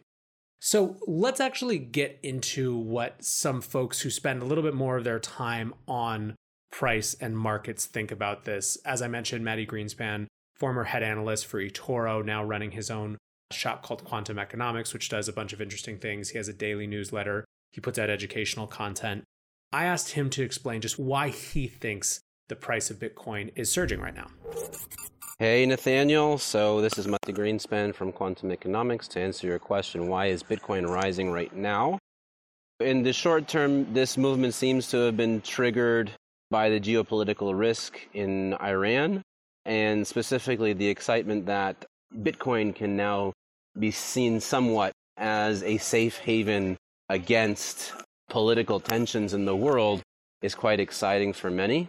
[0.61, 5.05] So let's actually get into what some folks who spend a little bit more of
[5.05, 6.37] their time on
[6.73, 8.79] price and markets think about this.
[8.85, 10.27] As I mentioned, Mati Greenspan,
[10.65, 13.19] former head analyst for eToro, now running his own
[13.53, 16.31] shop called Quantum Economics, which does a bunch of interesting things.
[16.31, 19.25] He has a daily newsletter he puts out educational content.
[19.75, 24.01] I asked him to explain just why he thinks the price of Bitcoin is surging
[24.01, 24.29] right now.
[25.39, 26.39] Hey, Nathaniel.
[26.39, 30.89] So, this is Mati Greenspan from Quantum Economics to answer your question why is Bitcoin
[30.89, 31.99] rising right now?
[32.81, 36.13] In the short term, this movement seems to have been triggered
[36.51, 39.24] by the geopolitical risk in Iran,
[39.65, 43.33] and specifically the excitement that Bitcoin can now
[43.79, 46.77] be seen somewhat as a safe haven
[47.09, 47.93] against
[48.29, 50.03] political tensions in the world
[50.43, 51.89] is quite exciting for many.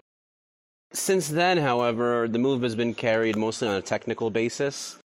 [0.93, 4.97] Since then, however, the move has been carried mostly on a technical basis.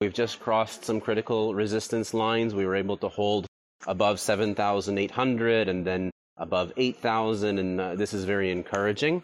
[0.00, 2.54] We've just crossed some critical resistance lines.
[2.54, 3.46] We were able to hold
[3.86, 9.22] above 7,800 and then above 8,000, and uh, this is very encouraging.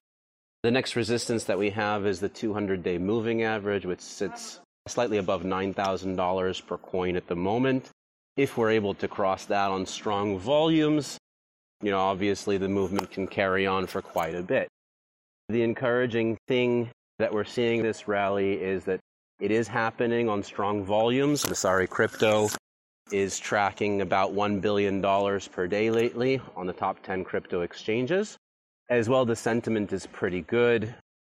[0.62, 5.18] The next resistance that we have is the 200 day moving average, which sits slightly
[5.18, 7.90] above $9,000 per coin at the moment
[8.37, 11.18] if we're able to cross that on strong volumes,
[11.83, 14.68] you know, obviously the movement can carry on for quite a bit.
[15.49, 19.01] The encouraging thing that we're seeing this rally is that
[19.40, 21.44] it is happening on strong volumes.
[21.44, 22.49] Messari Crypto
[23.11, 28.37] is tracking about $1 billion per day lately on the top 10 crypto exchanges.
[28.90, 30.92] As well, the sentiment is pretty good.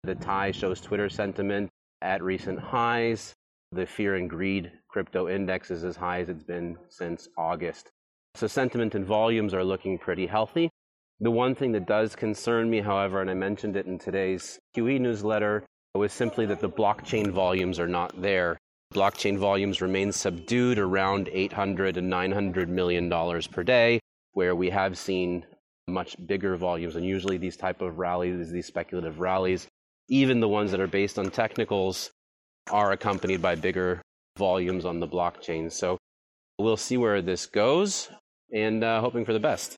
[0.03, 1.69] The TIE shows Twitter sentiment
[2.01, 3.33] at recent highs.
[3.73, 7.91] The fear and greed crypto index is as high as it's been since August.
[8.35, 10.69] So sentiment and volumes are looking pretty healthy.
[11.19, 15.01] The one thing that does concern me, however, and I mentioned it in today's QE
[15.01, 18.57] newsletter, was simply that the blockchain volumes are not there.
[18.93, 23.99] Blockchain volumes remain subdued around 800 and 900 million dollars per day,
[24.31, 25.45] where we have seen
[25.91, 26.95] much bigger volumes.
[26.95, 29.67] And usually these type of rallies, these speculative rallies,
[30.07, 32.11] even the ones that are based on technicals,
[32.71, 34.01] are accompanied by bigger
[34.37, 35.71] volumes on the blockchain.
[35.71, 35.97] So
[36.57, 38.09] we'll see where this goes
[38.51, 39.75] and uh, hoping for the best.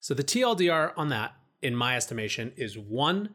[0.00, 3.32] So the TLDR on that, in my estimation, is one,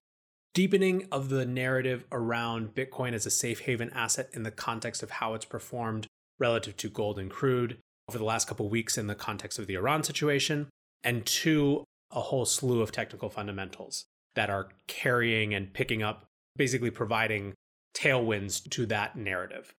[0.53, 5.09] deepening of the narrative around Bitcoin as a safe haven asset in the context of
[5.09, 6.07] how it's performed
[6.39, 9.75] relative to gold and crude over the last couple weeks in the context of the
[9.75, 10.69] Iran situation.
[11.03, 16.91] And two, a whole slew of technical fundamentals that are carrying and picking up, basically
[16.91, 17.53] providing
[17.93, 19.73] tailwinds to that narrative.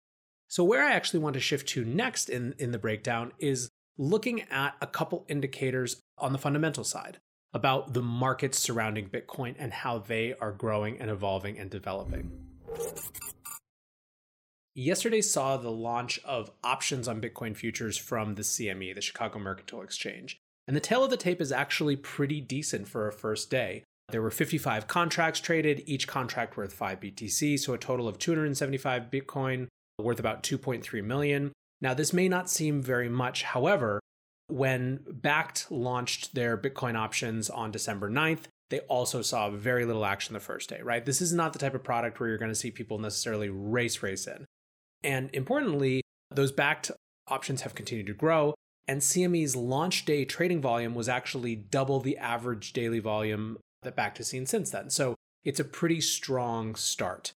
[0.47, 4.41] So, where I actually want to shift to next in, in the breakdown is looking
[4.49, 7.19] at a couple indicators on the fundamental side
[7.53, 12.31] about the markets surrounding Bitcoin and how they are growing and evolving and developing.
[14.73, 19.81] Yesterday saw the launch of options on Bitcoin futures from the CME, the Chicago Mercantile
[19.81, 20.39] Exchange.
[20.71, 23.83] And the tale of the tape is actually pretty decent for a first day.
[24.07, 29.11] There were 55 contracts traded, each contract worth 5 BTC, so a total of 275
[29.11, 29.67] Bitcoin
[29.99, 31.51] worth about 2.3 million.
[31.81, 33.43] Now, this may not seem very much.
[33.43, 33.99] However,
[34.47, 40.33] when Bakkt launched their Bitcoin options on December 9th, they also saw very little action
[40.33, 41.05] the first day, right?
[41.05, 44.01] This is not the type of product where you're going to see people necessarily race
[44.01, 44.45] race in.
[45.03, 46.91] And importantly, those Bakkt
[47.27, 48.53] options have continued to grow,
[48.91, 54.17] and CME's launch day trading volume was actually double the average daily volume that Bakkt
[54.17, 54.89] has seen since then.
[54.89, 55.15] So
[55.45, 57.31] it's a pretty strong start.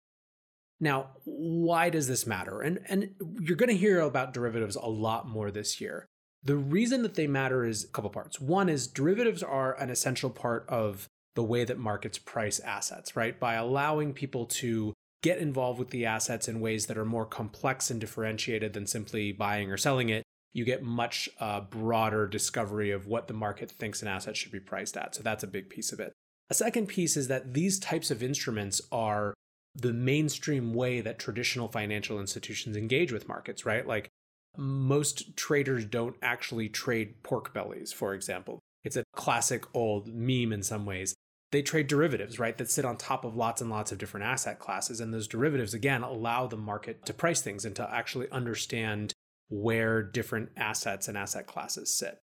[0.80, 2.60] Now, why does this matter?
[2.60, 6.06] And, and you're going to hear about derivatives a lot more this year.
[6.42, 8.40] The reason that they matter is a couple parts.
[8.40, 13.38] One is derivatives are an essential part of the way that markets price assets, right?
[13.38, 14.92] By allowing people to
[15.22, 19.30] get involved with the assets in ways that are more complex and differentiated than simply
[19.30, 20.24] buying or selling it,
[20.54, 24.60] you get much uh, broader discovery of what the market thinks an asset should be
[24.60, 25.14] priced at.
[25.14, 26.12] So that's a big piece of it.
[26.48, 29.34] A second piece is that these types of instruments are
[29.74, 33.86] the mainstream way that traditional financial institutions engage with markets, right?
[33.86, 34.08] Like
[34.56, 38.60] most traders don't actually trade pork bellies, for example.
[38.84, 41.14] It's a classic old meme in some ways.
[41.50, 44.60] They trade derivatives, right, that sit on top of lots and lots of different asset
[44.60, 45.00] classes.
[45.00, 49.12] And those derivatives, again, allow the market to price things and to actually understand
[49.48, 52.18] where different assets and asset classes sit.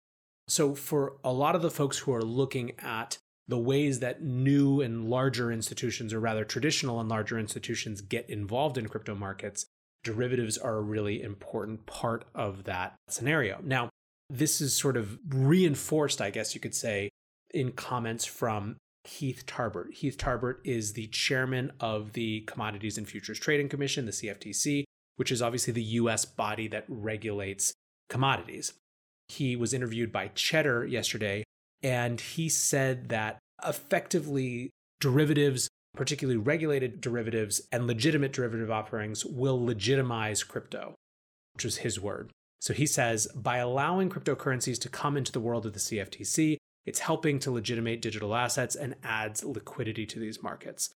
[0.47, 3.17] So, for a lot of the folks who are looking at
[3.47, 8.78] the ways that new and larger institutions, or rather traditional and larger institutions, get involved
[8.78, 9.65] in crypto markets,
[10.03, 13.59] derivatives are a really important part of that scenario.
[13.63, 13.89] Now,
[14.30, 17.09] this is sort of reinforced, I guess you could say,
[17.51, 19.93] in comments from Heath Tarbert.
[19.93, 24.84] Heath Tarbert is the chairman of the Commodities and Futures Trading Commission, the CFTC,
[25.20, 27.74] which is obviously the US body that regulates
[28.07, 28.72] commodities.
[29.28, 31.43] He was interviewed by Cheddar yesterday,
[31.84, 34.70] and he said that effectively
[35.01, 40.95] derivatives, particularly regulated derivatives and legitimate derivative offerings, will legitimize crypto,
[41.53, 42.32] which was his word.
[42.61, 46.55] So he says by allowing cryptocurrencies to come into the world of the CFTC,
[46.86, 50.91] it's helping to legitimate digital assets and adds liquidity to these markets.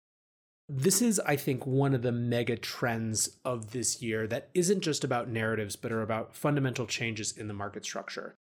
[0.74, 5.04] This is, I think, one of the mega trends of this year that isn't just
[5.04, 8.36] about narratives, but are about fundamental changes in the market structure.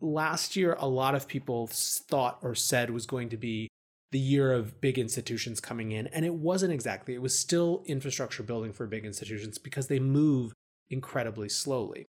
[0.00, 3.68] Last year, a lot of people thought or said was going to be
[4.12, 7.12] the year of big institutions coming in, and it wasn't exactly.
[7.12, 10.54] It was still infrastructure building for big institutions because they move
[10.88, 12.06] incredibly slowly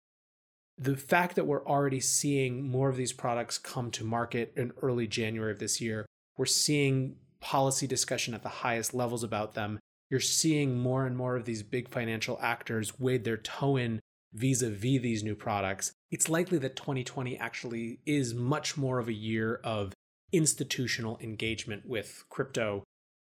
[0.79, 5.07] the fact that we're already seeing more of these products come to market in early
[5.07, 6.05] January of this year,
[6.37, 9.79] we're seeing policy discussion at the highest levels about them.
[10.09, 13.99] You're seeing more and more of these big financial actors wade their toe in
[14.33, 15.91] vis a vis these new products.
[16.11, 19.93] It's likely that 2020 actually is much more of a year of
[20.31, 22.83] institutional engagement with crypto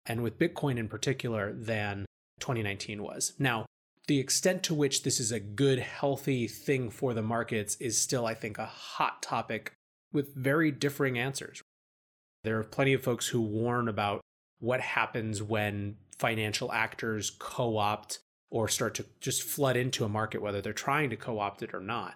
[0.05, 2.05] and with Bitcoin in particular than
[2.39, 3.33] 2019 was.
[3.37, 3.65] Now,
[4.07, 8.25] the extent to which this is a good, healthy thing for the markets is still,
[8.25, 9.73] I think, a hot topic
[10.11, 11.61] with very differing answers.
[12.43, 14.21] There are plenty of folks who warn about
[14.59, 18.19] what happens when financial actors co opt
[18.51, 21.73] or start to just flood into a market, whether they're trying to co opt it
[21.73, 22.15] or not.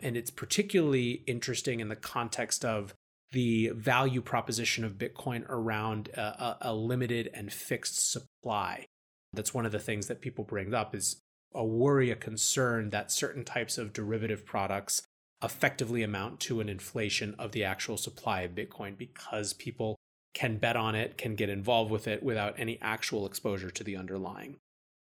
[0.00, 2.94] And it's particularly interesting in the context of
[3.32, 8.84] the value proposition of Bitcoin around a, a, limited and fixed supply.
[9.32, 11.20] That's one of the things that people bring up is
[11.54, 15.02] a worry, a concern that certain types of derivative products
[15.42, 19.96] effectively amount to an inflation of the actual supply of Bitcoin because people
[20.34, 23.96] can bet on it, can get involved with it without any actual exposure to the
[23.96, 24.56] underlying.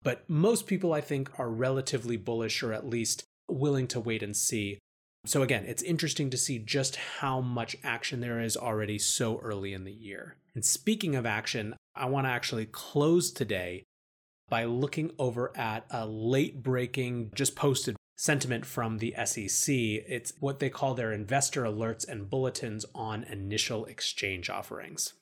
[0.03, 4.37] But most people, I think, are relatively bullish or at least willing to wait and
[4.37, 4.79] see.
[5.27, 9.73] So, again, it's interesting to see just how much action there is already so early
[9.73, 10.37] in the year.
[10.55, 13.85] And speaking of action, I want to actually close today
[14.49, 19.73] by looking over at a late breaking, just posted sentiment from the SEC.
[19.75, 25.15] It's what they call their investor alerts and bulletins on initial exchange offerings.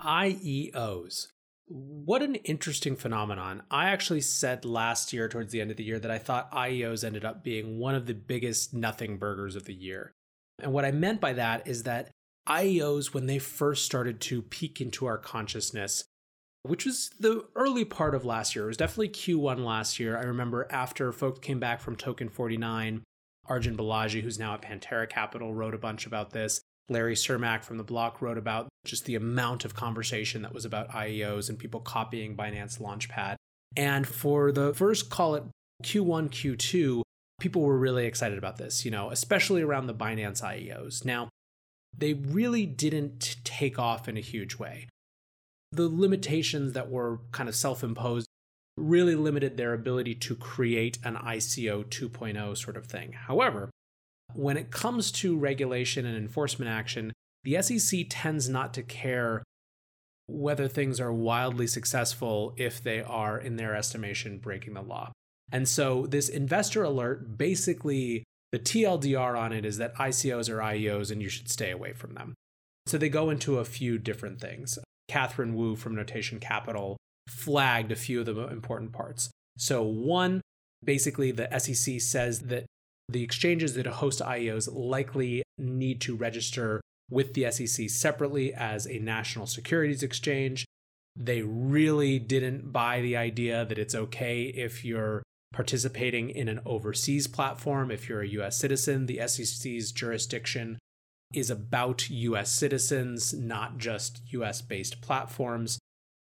[0.00, 1.26] IEOs.
[1.66, 3.62] What an interesting phenomenon.
[3.70, 7.04] I actually said last year, towards the end of the year, that I thought IEOs
[7.04, 10.12] ended up being one of the biggest nothing burgers of the year.
[10.62, 12.10] And what I meant by that is that
[12.48, 16.04] IEOs, when they first started to peek into our consciousness,
[16.62, 18.64] which was the early part of last year.
[18.64, 20.16] It was definitely Q1 last year.
[20.16, 23.02] I remember after folks came back from Token 49,
[23.46, 26.60] Arjun Balaji, who's now at Pantera Capital, wrote a bunch about this.
[26.90, 30.90] Larry Cermak from the block wrote about just the amount of conversation that was about
[30.90, 33.36] IEOs and people copying Binance Launchpad.
[33.76, 35.44] And for the first, call it
[35.84, 37.02] Q1, Q2,
[37.40, 41.04] people were really excited about this, you know, especially around the Binance IEOs.
[41.04, 41.28] Now,
[41.96, 44.88] they really didn't take off in a huge way
[45.72, 48.26] the limitations that were kind of self imposed
[48.76, 53.12] really limited their ability to create an ICO 2.0 sort of thing.
[53.12, 53.70] However,
[54.34, 57.12] when it comes to regulation and enforcement action,
[57.44, 59.42] the SEC tends not to care
[60.26, 65.10] whether things are wildly successful if they are, in their estimation, breaking the law.
[65.50, 71.10] And so, this investor alert basically, the TLDR on it is that ICOs are IEOs
[71.10, 72.34] and you should stay away from them.
[72.86, 74.78] So, they go into a few different things.
[75.08, 76.96] Katherine Wu from Notation Capital
[77.28, 79.30] flagged a few of the important parts.
[79.56, 80.40] So, one,
[80.84, 82.66] basically, the SEC says that
[83.08, 86.80] the exchanges that host IEOs likely need to register
[87.10, 90.66] with the SEC separately as a national securities exchange.
[91.16, 97.26] They really didn't buy the idea that it's okay if you're participating in an overseas
[97.26, 97.90] platform.
[97.90, 100.78] If you're a US citizen, the SEC's jurisdiction
[101.32, 105.78] is about US citizens, not just US based platforms.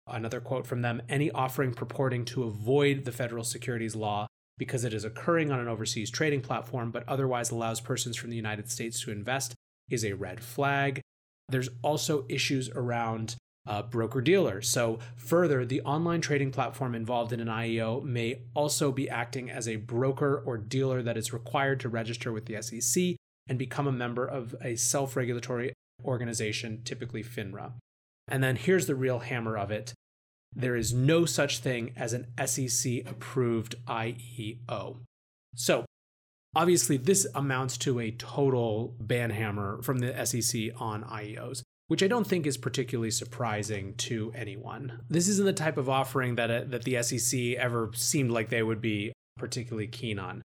[0.08, 4.28] Another quote from them any offering purporting to avoid the federal securities law
[4.58, 8.36] because it is occurring on an overseas trading platform but otherwise allows persons from the
[8.36, 9.56] United States to invest
[9.90, 11.02] is a red flag.
[11.50, 13.36] There's also issues around
[13.66, 14.62] uh, broker dealer.
[14.62, 19.68] So, further, the online trading platform involved in an IEO may also be acting as
[19.68, 23.16] a broker or dealer that is required to register with the SEC
[23.48, 25.74] and become a member of a self regulatory
[26.04, 27.74] organization, typically FINRA.
[28.28, 29.94] And then here's the real hammer of it
[30.56, 34.98] there is no such thing as an SEC approved IEO.
[35.56, 35.86] So,
[36.56, 42.28] obviously, this amounts to a total banhammer from the SEC on IEOs, which I don't
[42.28, 45.00] think is particularly surprising to anyone.
[45.10, 48.64] This isn't the type of offering that, uh, that the SEC ever seemed like they
[48.64, 50.44] would be particularly keen on.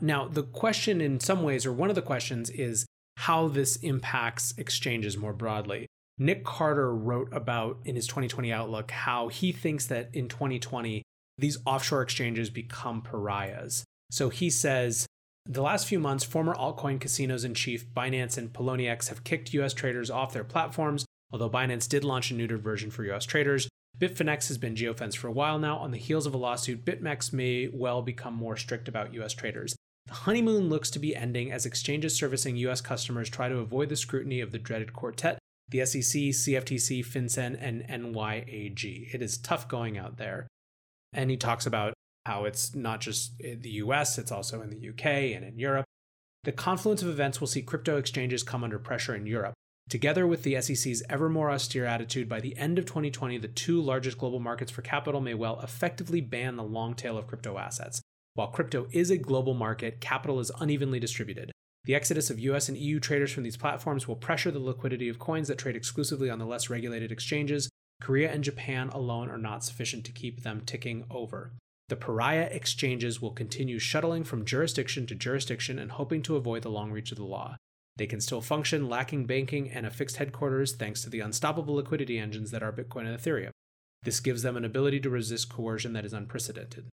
[0.00, 2.84] Now, the question, in some ways, or one of the questions, is
[3.16, 5.86] how this impacts exchanges more broadly.
[6.18, 11.02] Nick Carter wrote about in his 2020 Outlook how he thinks that in 2020,
[11.38, 13.84] these offshore exchanges become pariahs.
[14.10, 15.06] So he says,
[15.46, 19.74] the last few months, former altcoin casinos in chief Binance and Poloniex have kicked US
[19.74, 23.68] traders off their platforms, although Binance did launch a neutered version for US traders.
[23.98, 25.76] Bitfinex has been geofenced for a while now.
[25.76, 29.76] On the heels of a lawsuit, BitMEX may well become more strict about US traders.
[30.06, 33.96] The honeymoon looks to be ending as exchanges servicing US customers try to avoid the
[33.96, 35.38] scrutiny of the dreaded quartet
[35.68, 39.14] the SEC, CFTC, FinCEN, and NYAG.
[39.14, 40.46] It is tough going out there.
[41.12, 41.94] And he talks about
[42.26, 45.84] how it's not just the US, it's also in the UK and in Europe.
[46.44, 49.54] The confluence of events will see crypto exchanges come under pressure in Europe.
[49.88, 53.80] Together with the SEC's ever more austere attitude, by the end of 2020, the two
[53.80, 58.00] largest global markets for capital may well effectively ban the long tail of crypto assets.
[58.34, 61.52] While crypto is a global market, capital is unevenly distributed.
[61.84, 65.18] The exodus of US and EU traders from these platforms will pressure the liquidity of
[65.18, 67.68] coins that trade exclusively on the less regulated exchanges.
[68.00, 71.52] Korea and Japan alone are not sufficient to keep them ticking over.
[71.88, 76.70] The pariah exchanges will continue shuttling from jurisdiction to jurisdiction and hoping to avoid the
[76.70, 77.56] long reach of the law.
[77.96, 82.18] They can still function, lacking banking and a fixed headquarters thanks to the unstoppable liquidity
[82.18, 83.50] engines that are Bitcoin and Ethereum.
[84.02, 86.88] This gives them an ability to resist coercion that is unprecedented.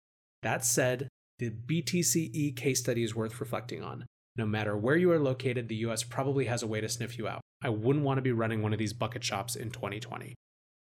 [0.42, 1.08] That said,
[1.38, 4.06] the BTC-e case study is worth reflecting on.
[4.36, 7.26] No matter where you are located, the US probably has a way to sniff you
[7.26, 7.40] out.
[7.62, 10.34] I wouldn't want to be running one of these bucket shops in 2020.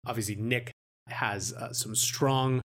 [0.07, 0.71] Obviously, Nick
[1.09, 2.61] has uh, some strong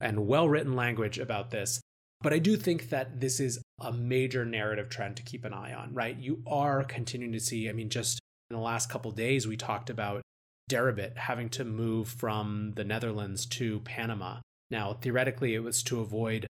[0.00, 1.80] and well written language about this,
[2.20, 5.72] but I do think that this is a major narrative trend to keep an eye
[5.72, 6.16] on, right?
[6.16, 8.18] You are continuing to see, I mean, just
[8.50, 10.22] in the last couple days, we talked about
[10.70, 14.38] Deribit having to move from the Netherlands to Panama.
[14.70, 16.46] Now, theoretically, it was to avoid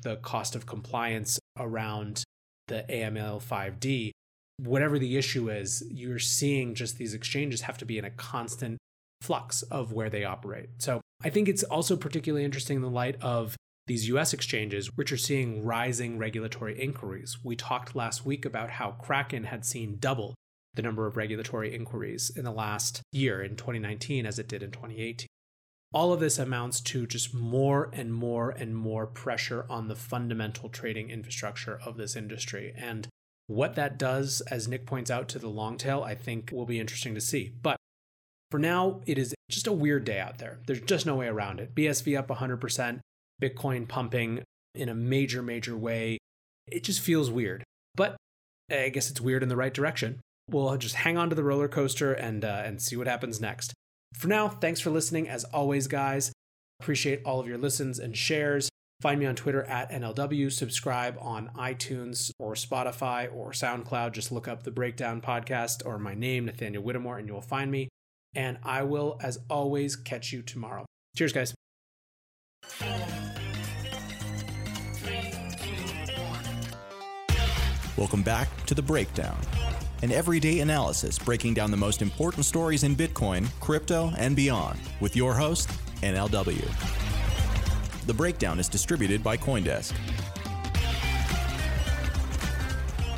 [0.00, 2.24] the cost of compliance around
[2.68, 4.10] the AML 5D,
[4.58, 8.78] whatever the issue is, you're seeing just these exchanges have to be in a constant
[9.22, 10.68] flux of where they operate.
[10.78, 15.12] So I think it's also particularly interesting in the light of these US exchanges, which
[15.12, 17.38] are seeing rising regulatory inquiries.
[17.42, 20.34] We talked last week about how Kraken had seen double
[20.74, 24.70] the number of regulatory inquiries in the last year in 2019 as it did in
[24.70, 25.26] 2018
[25.92, 30.68] all of this amounts to just more and more and more pressure on the fundamental
[30.68, 32.72] trading infrastructure of this industry.
[32.76, 33.08] And
[33.46, 36.80] what that does, as Nick points out to the long tail, I think will be
[36.80, 37.52] interesting to see.
[37.62, 37.76] But
[38.50, 40.58] for now, it is just a weird day out there.
[40.66, 41.74] There's just no way around it.
[41.74, 43.00] BSV up 100%,
[43.40, 44.42] Bitcoin pumping
[44.74, 46.18] in a major, major way.
[46.66, 47.62] It just feels weird.
[47.94, 48.16] But
[48.70, 50.20] I guess it's weird in the right direction.
[50.50, 53.72] We'll just hang on to the roller coaster and, uh, and see what happens next.
[54.16, 55.28] For now, thanks for listening.
[55.28, 56.32] As always, guys,
[56.80, 58.70] appreciate all of your listens and shares.
[59.02, 60.50] Find me on Twitter at NLW.
[60.50, 64.12] Subscribe on iTunes or Spotify or SoundCloud.
[64.12, 67.70] Just look up the Breakdown Podcast or my name, Nathaniel Whittemore, and you will find
[67.70, 67.88] me.
[68.34, 70.86] And I will, as always, catch you tomorrow.
[71.14, 71.54] Cheers, guys.
[77.98, 79.38] Welcome back to The Breakdown
[80.02, 85.16] an everyday analysis breaking down the most important stories in Bitcoin, crypto, and beyond with
[85.16, 85.70] your host,
[86.02, 86.64] NLW.
[88.06, 89.94] The breakdown is distributed by Coindesk.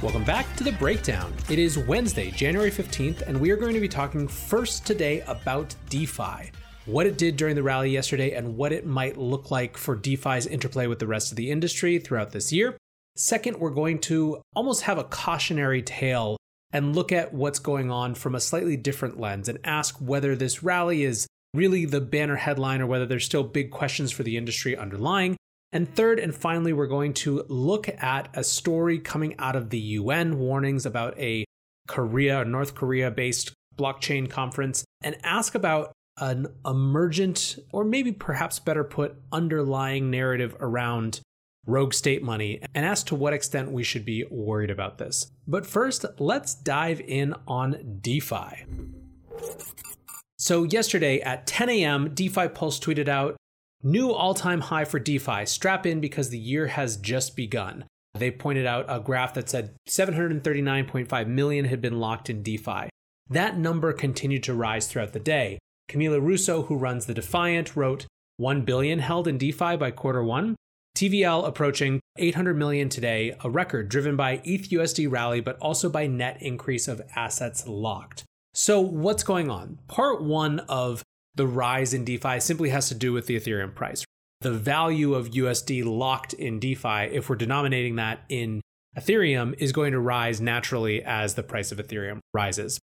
[0.01, 1.35] Welcome back to the breakdown.
[1.51, 5.74] It is Wednesday, January 15th, and we are going to be talking first today about
[5.91, 6.53] DeFi,
[6.87, 10.47] what it did during the rally yesterday, and what it might look like for DeFi's
[10.47, 12.76] interplay with the rest of the industry throughout this year.
[13.16, 16.37] Second, we're going to almost have a cautionary tale
[16.73, 20.62] and look at what's going on from a slightly different lens and ask whether this
[20.62, 24.77] rally is really the banner headline or whether there's still big questions for the industry
[24.77, 25.37] underlying.
[25.73, 29.79] And third and finally, we're going to look at a story coming out of the
[29.79, 31.45] UN warnings about a
[31.87, 38.59] Korea, or North Korea based blockchain conference, and ask about an emergent, or maybe perhaps
[38.59, 41.21] better put, underlying narrative around
[41.69, 45.31] rogue state money and ask to what extent we should be worried about this.
[45.47, 48.64] But first, let's dive in on DeFi.
[50.39, 53.37] So, yesterday at 10 a.m., DeFi Pulse tweeted out
[53.83, 55.47] new all time high for DeFi.
[55.47, 57.85] Strap in because the year has just begun.
[58.14, 62.89] They pointed out a graph that said 739.5 million had been locked in DeFi.
[63.31, 65.59] That number continued to rise throughout the day.
[65.91, 68.07] Camila Russo, who runs the Defiant, wrote
[68.39, 70.57] 1 billion held in DeFi by quarter one.
[70.99, 76.09] TVL approaching 800 million today, a record driven by ETH USD rally, but also by
[76.09, 78.25] net increase of assets locked.
[78.53, 79.79] So, what's going on?
[79.87, 81.05] Part one of
[81.37, 84.05] the rise in DeFi simply has to do with the Ethereum price.
[84.41, 88.61] The value of USD locked in DeFi, if we're denominating that in
[88.99, 92.81] Ethereum, is going to rise naturally as the price of Ethereum rises.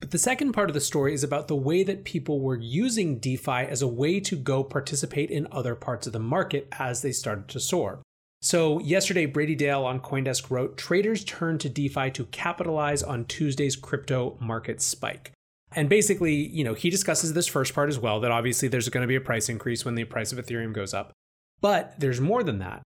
[0.00, 3.18] But the second part of the story is about the way that people were using
[3.18, 7.12] DeFi as a way to go participate in other parts of the market as they
[7.12, 8.02] started to soar.
[8.42, 13.74] So, yesterday, Brady Dale on Coindesk wrote Traders turned to DeFi to capitalize on Tuesday's
[13.74, 15.32] crypto market spike.
[15.74, 19.02] And basically, you know, he discusses this first part as well that obviously there's going
[19.02, 21.12] to be a price increase when the price of Ethereum goes up.
[21.60, 22.82] But there's more than that.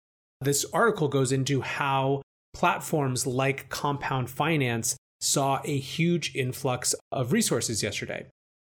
[0.41, 2.21] This article goes into how
[2.53, 8.27] platforms like Compound Finance saw a huge influx of resources yesterday.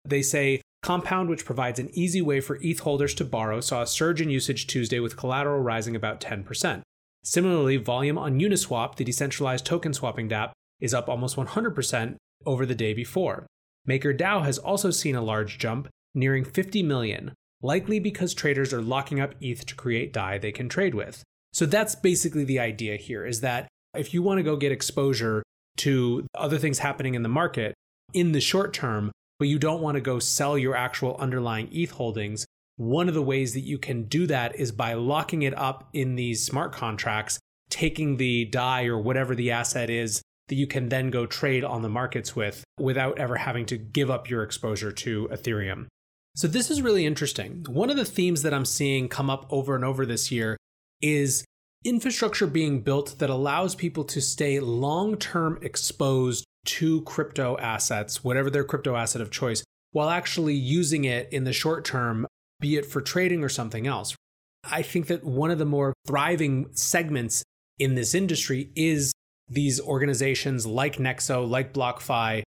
[0.05, 3.87] They say Compound, which provides an easy way for ETH holders to borrow, saw a
[3.87, 6.81] surge in usage Tuesday with collateral rising about 10%.
[7.23, 12.15] Similarly, volume on Uniswap, the decentralized token swapping dApp, is up almost 100%
[12.45, 13.45] over the day before.
[13.87, 19.19] MakerDAO has also seen a large jump, nearing 50 million, likely because traders are locking
[19.19, 21.23] up ETH to create DAI they can trade with.
[21.51, 25.43] So that's basically the idea here is that if you want to go get exposure
[25.79, 27.73] to other things happening in the market
[28.13, 31.91] in the short term, but you don't want to go sell your actual underlying ETH
[31.91, 32.45] holdings,
[32.77, 36.15] one of the ways that you can do that is by locking it up in
[36.15, 41.09] these smart contracts, taking the DAI or whatever the asset is that you can then
[41.09, 45.27] go trade on the markets with without ever having to give up your exposure to
[45.27, 45.87] Ethereum.
[46.35, 47.65] So, this is really interesting.
[47.67, 50.57] One of the themes that I'm seeing come up over and over this year
[51.01, 51.43] is
[51.83, 58.49] infrastructure being built that allows people to stay long term exposed to crypto assets, whatever
[58.49, 62.27] their crypto asset of choice, while actually using it in the short term,
[62.59, 64.15] be it for trading or something else.
[64.63, 67.43] I think that one of the more thriving segments
[67.79, 69.13] in this industry is
[69.47, 72.43] these organizations like Nexo, like BlockFi,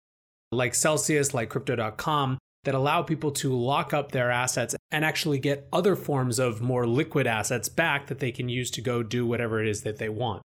[0.53, 5.69] like Celsius, like Crypto.com that allow people to lock up their assets and actually get
[5.73, 9.63] other forms of more liquid assets back that they can use to go do whatever
[9.63, 10.43] it is that they want.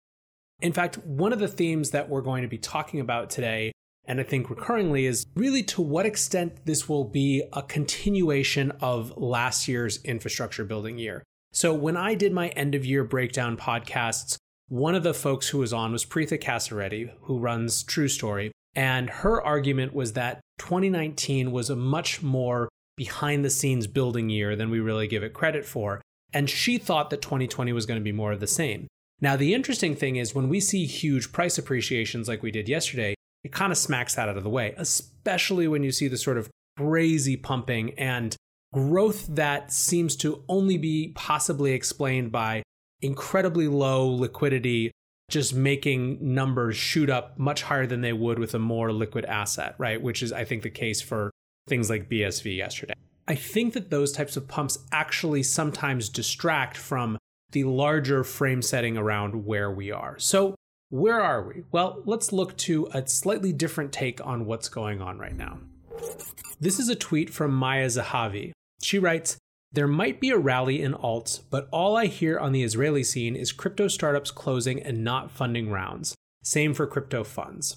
[0.62, 3.72] In fact, one of the themes that we're going to be talking about today,
[4.06, 9.12] and I think recurringly, is really to what extent this will be a continuation of
[9.16, 11.24] last year's infrastructure building year.
[11.52, 14.36] So, when I did my end of year breakdown podcasts,
[14.68, 18.50] one of the folks who was on was Preethi Kasireddy, who runs TruStory.
[18.74, 24.55] And her argument was that 2019 was a much more behind the scenes building year
[24.57, 26.00] than we really give it credit for.
[26.32, 28.86] And she thought that 2020 was going to be more of the same.
[29.20, 33.14] Now, the interesting thing is when we see huge price appreciations like we did yesterday,
[33.42, 36.38] it kind of smacks that out of the way, especially when you see the sort
[36.38, 38.36] of crazy pumping and
[38.72, 42.62] growth that seems to only be possibly explained by
[43.00, 44.90] incredibly low liquidity
[45.28, 49.74] just making numbers shoot up much higher than they would with a more liquid asset,
[49.78, 50.00] right?
[50.00, 51.30] Which is, I think, the case for
[51.66, 52.94] things like BSV yesterday.
[53.26, 57.18] I think that those types of pumps actually sometimes distract from
[57.52, 60.18] the larger frame setting around where we are.
[60.18, 60.54] So,
[60.90, 61.64] where are we?
[61.72, 65.58] Well, let's look to a slightly different take on what's going on right now.
[66.60, 68.52] This is a tweet from Maya Zehavi.
[68.82, 69.38] She writes,
[69.74, 73.34] there might be a rally in alts, but all I hear on the Israeli scene
[73.34, 76.14] is crypto startups closing and not funding rounds.
[76.44, 77.76] Same for crypto funds.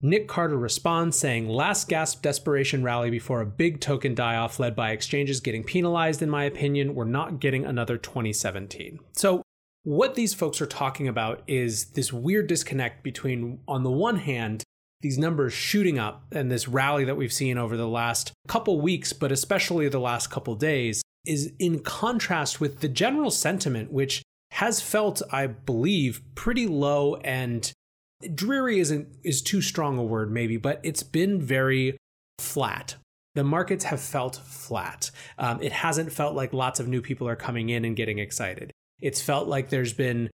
[0.00, 4.76] Nick Carter responds saying, Last gasp desperation rally before a big token die off led
[4.76, 6.94] by exchanges getting penalized, in my opinion.
[6.94, 9.00] We're not getting another 2017.
[9.14, 9.42] So,
[9.82, 14.62] what these folks are talking about is this weird disconnect between, on the one hand,
[15.00, 19.12] these numbers shooting up and this rally that we've seen over the last couple weeks,
[19.12, 24.22] but especially the last couple days, is in contrast with the general sentiment, which
[24.52, 27.72] has felt, I believe, pretty low and
[28.34, 31.96] dreary isn't is too strong a word maybe, but it's been very
[32.38, 32.96] flat.
[33.34, 35.10] The markets have felt flat.
[35.38, 38.70] Um, it hasn't felt like lots of new people are coming in and getting excited.
[39.00, 40.30] It's felt like there's been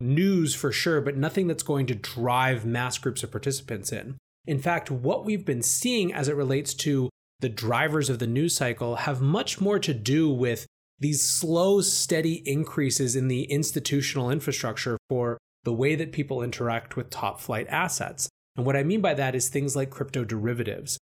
[0.00, 4.16] news for sure, but nothing that's going to drive mass groups of participants in.
[4.46, 7.08] In fact, what we've been seeing as it relates to
[7.40, 10.66] the drivers of the news cycle have much more to do with
[10.98, 17.10] these slow, steady increases in the institutional infrastructure for the way that people interact with
[17.10, 18.28] top flight assets.
[18.56, 20.98] And what I mean by that is things like crypto derivatives,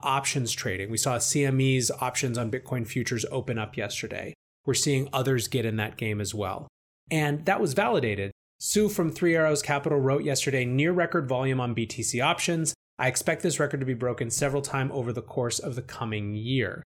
[0.00, 0.90] options trading.
[0.90, 4.34] We saw CME's options on Bitcoin futures open up yesterday.
[4.64, 6.68] We're seeing others get in that game as well.
[7.10, 8.30] And that was validated.
[8.60, 12.74] Su from Three Arrows Capital wrote yesterday near record volume on BTC options.
[13.00, 16.34] I expect this record to be broken several times over the course of the coming
[16.34, 16.82] year.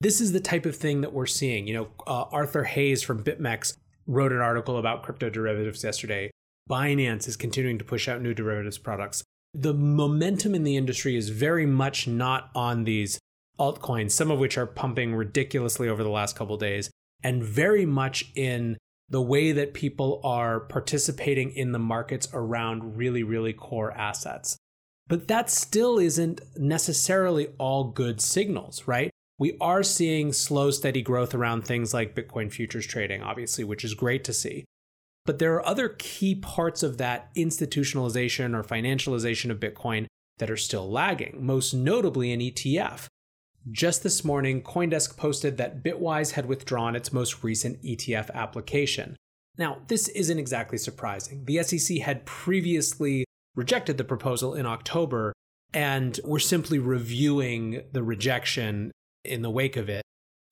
[0.00, 1.66] This is the type of thing that we're seeing.
[1.66, 3.76] You know, uh, Arthur Hayes from BitMEX
[4.06, 6.30] wrote an article about crypto derivatives yesterday.
[6.70, 9.24] Binance is continuing to push out new derivatives products.
[9.52, 13.18] The momentum in the industry is very much not on these
[13.58, 16.92] altcoins, some of which are pumping ridiculously over the last couple days,
[17.24, 18.78] and very much in
[19.08, 24.56] the way that people are participating in the markets around really, really core assets.
[25.10, 29.10] But that still isn't necessarily all good signals, right?
[29.40, 33.94] We are seeing slow, steady growth around things like Bitcoin futures trading, obviously, which is
[33.94, 34.64] great to see.
[35.26, 40.06] But there are other key parts of that institutionalization or financialization of Bitcoin
[40.38, 43.06] that are still lagging, most notably an ETF.
[43.68, 49.16] Just this morning, Coindesk posted that Bitwise had withdrawn its most recent ETF application.
[49.58, 51.46] Now, this isn't exactly surprising.
[51.46, 55.32] The SEC had previously rejected the proposal in October,
[55.72, 58.90] and we're simply reviewing the rejection
[59.24, 60.02] in the wake of it.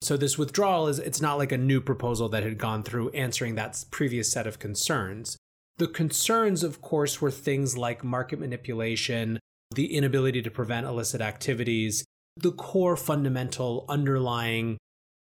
[0.01, 3.55] So this withdrawal is it's not like a new proposal that had gone through answering
[3.55, 5.37] that previous set of concerns.
[5.77, 9.39] The concerns of course were things like market manipulation,
[9.75, 12.05] the inability to prevent illicit activities,
[12.37, 14.77] the core fundamental underlying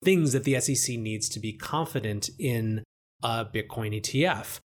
[0.05, 2.85] things that the SEC needs to be confident in
[3.23, 4.59] a Bitcoin ETF.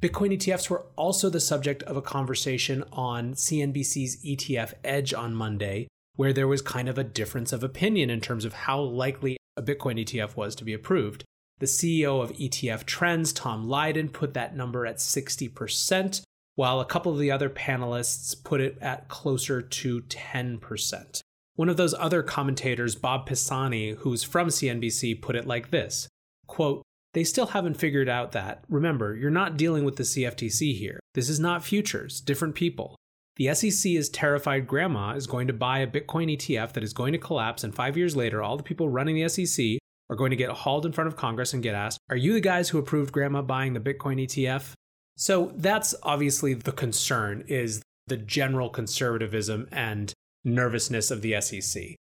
[0.00, 5.88] Bitcoin ETFs were also the subject of a conversation on CNBC's ETF Edge on Monday,
[6.14, 9.62] where there was kind of a difference of opinion in terms of how likely a
[9.62, 11.24] Bitcoin ETF was to be approved.
[11.58, 16.22] The CEO of ETF Trends, Tom Lydon, put that number at 60%,
[16.54, 21.20] while a couple of the other panelists put it at closer to 10%.
[21.56, 26.06] One of those other commentators, Bob Pisani, who's from CNBC, put it like this
[26.46, 26.82] quote,
[27.14, 31.00] They still haven't figured out that, remember, you're not dealing with the CFTC here.
[31.14, 32.96] This is not futures, different people.
[33.36, 37.12] The SEC is terrified grandma is going to buy a Bitcoin ETF that is going
[37.12, 39.78] to collapse, and five years later, all the people running the SEC
[40.10, 42.40] are going to get hauled in front of Congress and get asked, Are you the
[42.40, 44.72] guys who approved grandma buying the Bitcoin ETF?
[45.16, 50.12] So that's obviously the concern is the general conservatism and
[50.44, 51.94] nervousness of the SEC.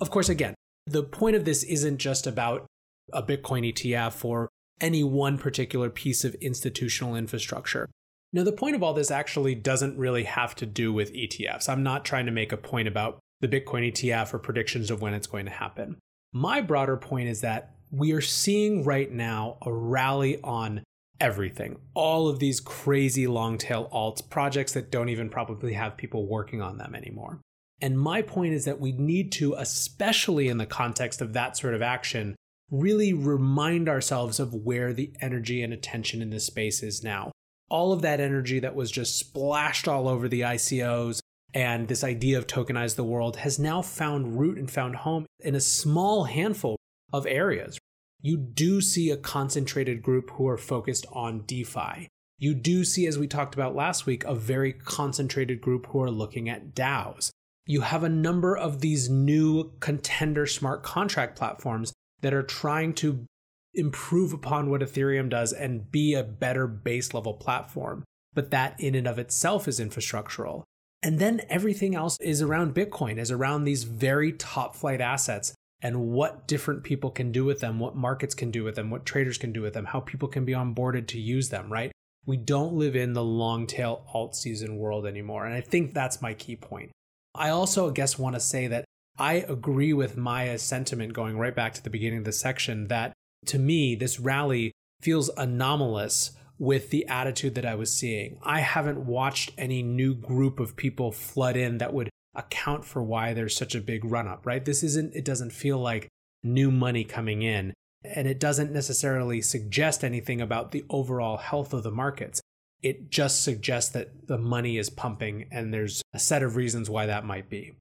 [0.00, 0.54] Of course, again,
[0.86, 2.66] the point of this isn't just about
[3.12, 4.48] a Bitcoin ETF or
[4.80, 7.88] any one particular piece of institutional infrastructure.
[8.32, 11.68] Now, the point of all this actually doesn't really have to do with ETFs.
[11.68, 15.14] I'm not trying to make a point about the Bitcoin ETF or predictions of when
[15.14, 15.96] it's going to happen.
[16.32, 20.82] My broader point is that we are seeing right now a rally on
[21.20, 21.76] everything.
[21.94, 26.60] All of these crazy long tail alts, projects that don't even probably have people working
[26.60, 27.40] on them anymore.
[27.80, 31.74] And my point is that we need to, especially in the context of that sort
[31.74, 32.34] of action,
[32.70, 37.30] really remind ourselves of where the energy and attention in this space is now.
[37.68, 41.20] All of that energy that was just splashed all over the ICOs
[41.52, 45.54] and this idea of tokenize the world has now found root and found home in
[45.54, 46.76] a small handful
[47.12, 47.78] of areas.
[48.20, 52.08] You do see a concentrated group who are focused on DeFi.
[52.38, 56.10] You do see, as we talked about last week, a very concentrated group who are
[56.10, 57.30] looking at DAOs
[57.66, 61.92] you have a number of these new contender smart contract platforms
[62.24, 63.26] that are trying to
[63.74, 68.02] improve upon what Ethereum does and be a better base level platform.
[68.32, 70.62] But that in and of itself is infrastructural.
[71.02, 75.52] And then everything else is around Bitcoin, is around these very top flight assets
[75.82, 79.04] and what different people can do with them, what markets can do with them, what
[79.04, 81.92] traders can do with them, how people can be onboarded to use them, right?
[82.24, 85.44] We don't live in the long tail alt season world anymore.
[85.44, 86.90] And I think that's my key point.
[87.34, 88.83] I also, I guess, want to say that
[89.18, 93.12] I agree with Maya's sentiment going right back to the beginning of the section that
[93.46, 98.38] to me, this rally feels anomalous with the attitude that I was seeing.
[98.42, 103.32] I haven't watched any new group of people flood in that would account for why
[103.32, 104.64] there's such a big run up, right?
[104.64, 106.08] This isn't, it doesn't feel like
[106.42, 107.74] new money coming in.
[108.04, 112.40] And it doesn't necessarily suggest anything about the overall health of the markets
[112.84, 117.06] it just suggests that the money is pumping, and there's a set of reasons why
[117.06, 117.72] that might be.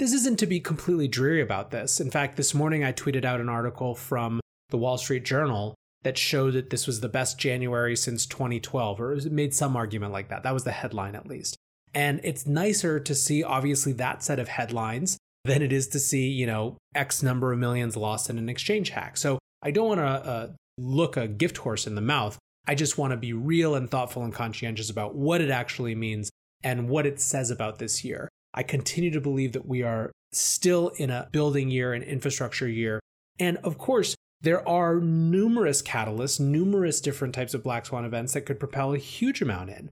[0.00, 2.00] This isn't to be completely dreary about this.
[2.00, 4.40] In fact, this morning I tweeted out an article from
[4.70, 5.74] the Wall Street Journal
[6.04, 10.14] that showed that this was the best January since 2012, or it made some argument
[10.14, 10.42] like that.
[10.42, 11.54] That was the headline, at least.
[11.92, 16.28] And it's nicer to see, obviously, that set of headlines than it is to see,
[16.28, 19.18] you know, X number of millions lost in an exchange hack.
[19.18, 20.48] So I don't want to uh,
[20.78, 22.38] look a gift horse in the mouth.
[22.66, 26.30] I just want to be real and thoughtful and conscientious about what it actually means
[26.64, 28.30] and what it says about this year.
[28.54, 33.00] I continue to believe that we are still in a building year and infrastructure year.
[33.38, 38.46] And of course, there are numerous catalysts, numerous different types of black swan events that
[38.46, 39.90] could propel a huge amount in.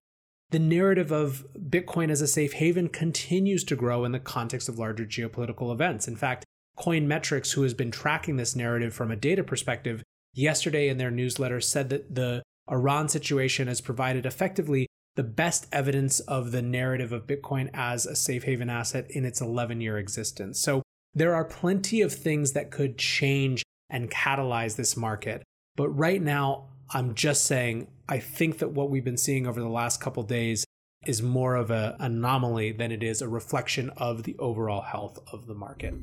[0.51, 4.79] The narrative of Bitcoin as a safe haven continues to grow in the context of
[4.79, 6.09] larger geopolitical events.
[6.09, 6.45] In fact,
[6.79, 10.03] Coinmetrics, who has been tracking this narrative from a data perspective,
[10.33, 14.87] yesterday in their newsletter said that the Iran situation has provided effectively
[15.19, 19.41] the best evidence of the narrative of Bitcoin as a safe haven asset in its
[19.41, 20.61] 11 year existence.
[20.61, 20.81] So
[21.13, 25.43] there are plenty of things that could change and catalyze this market.
[25.75, 29.69] But right now, I'm just saying, I think that what we've been seeing over the
[29.69, 30.65] last couple days
[31.05, 35.49] is more of an anomaly than it is a reflection of the overall health of
[35.49, 35.95] the market.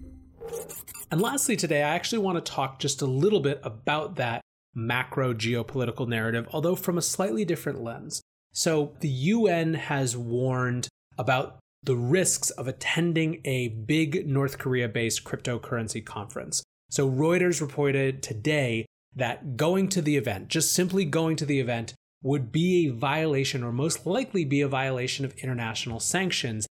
[1.09, 4.41] And lastly, today, I actually want to talk just a little bit about that
[4.73, 8.21] macro geopolitical narrative, although from a slightly different lens.
[8.55, 10.87] So, the UN has warned
[11.17, 16.63] about the risks of attending a big North Korea based cryptocurrency conference.
[16.89, 18.85] So Reuters reported today
[19.15, 21.93] that going to the event, just simply going to the event,
[22.23, 26.65] would be a violation or most likely be a violation of international sanctions,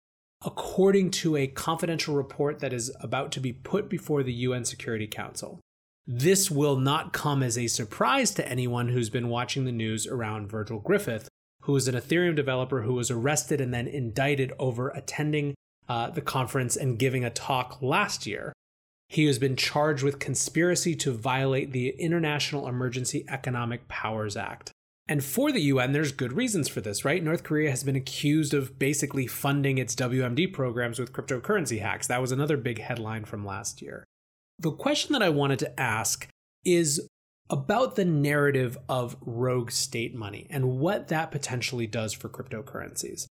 [0.44, 5.08] according to a confidential report that is about to be put before the UN Security
[5.08, 5.60] Council.
[6.08, 10.50] This will not come as a surprise to anyone who's been watching the news around
[10.50, 11.30] Virgil Griffith,
[11.64, 15.56] who is an Ethereum developer who was arrested and then indicted over attending
[15.90, 18.54] uh, the conference and giving a talk last year
[19.14, 24.72] he has been charged with conspiracy to violate the International Emergency Economic Powers Act.
[25.08, 27.24] And for the UN, there's good reasons for this, right?
[27.24, 32.08] North Korea has been accused of basically funding its WMD programs with cryptocurrency hacks.
[32.08, 34.04] That was another big headline from last year.
[34.58, 36.28] The question that I wanted to ask
[36.66, 37.08] is
[37.50, 43.26] about the narrative of rogue state money and what that potentially does for cryptocurrencies.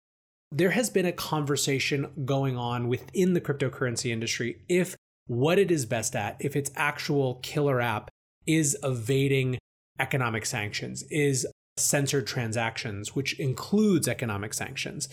[0.52, 4.96] There has been a conversation going on within the cryptocurrency industry if
[5.28, 8.10] what it is best at, if its actual killer app
[8.46, 9.58] is evading
[9.98, 11.48] economic sanctions, is
[11.78, 15.08] censored transactions, which includes economic sanctions.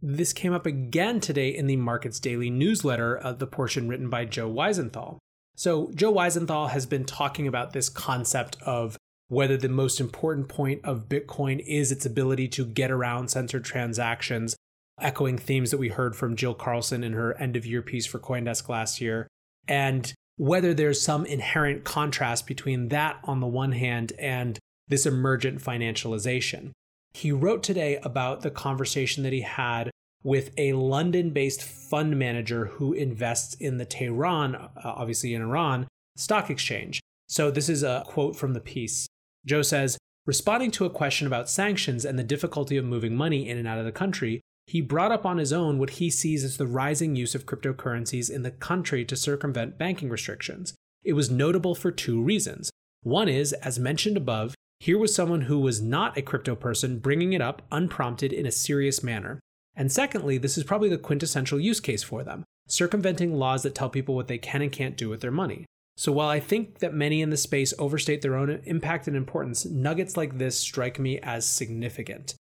[0.00, 4.24] This came up again today in the Markets Daily newsletter, uh, the portion written by
[4.24, 5.18] Joe Weisenthal.
[5.54, 8.96] So, Joe Weisenthal has been talking about this concept of
[9.28, 14.56] whether the most important point of Bitcoin is its ability to get around censored transactions,
[15.00, 18.18] echoing themes that we heard from Jill Carlson in her end of year piece for
[18.18, 19.26] Coindesk last year,
[19.66, 25.62] and whether there's some inherent contrast between that on the one hand and this emergent
[25.62, 26.72] financialization.
[27.14, 29.90] He wrote today about the conversation that he had
[30.24, 35.86] with a London based fund manager who invests in the Tehran, uh, obviously in Iran,
[36.16, 37.00] stock exchange.
[37.28, 39.06] So this is a quote from the piece.
[39.46, 43.58] Joe says, Responding to a question about sanctions and the difficulty of moving money in
[43.58, 46.56] and out of the country, he brought up on his own what he sees as
[46.56, 50.74] the rising use of cryptocurrencies in the country to circumvent banking restrictions.
[51.02, 52.70] It was notable for two reasons.
[53.02, 57.32] One is, as mentioned above, here was someone who was not a crypto person bringing
[57.32, 59.40] it up unprompted in a serious manner.
[59.74, 63.90] And secondly, this is probably the quintessential use case for them circumventing laws that tell
[63.90, 65.66] people what they can and can't do with their money.
[65.96, 69.66] So while I think that many in the space overstate their own impact and importance,
[69.66, 72.34] nuggets like this strike me as significant.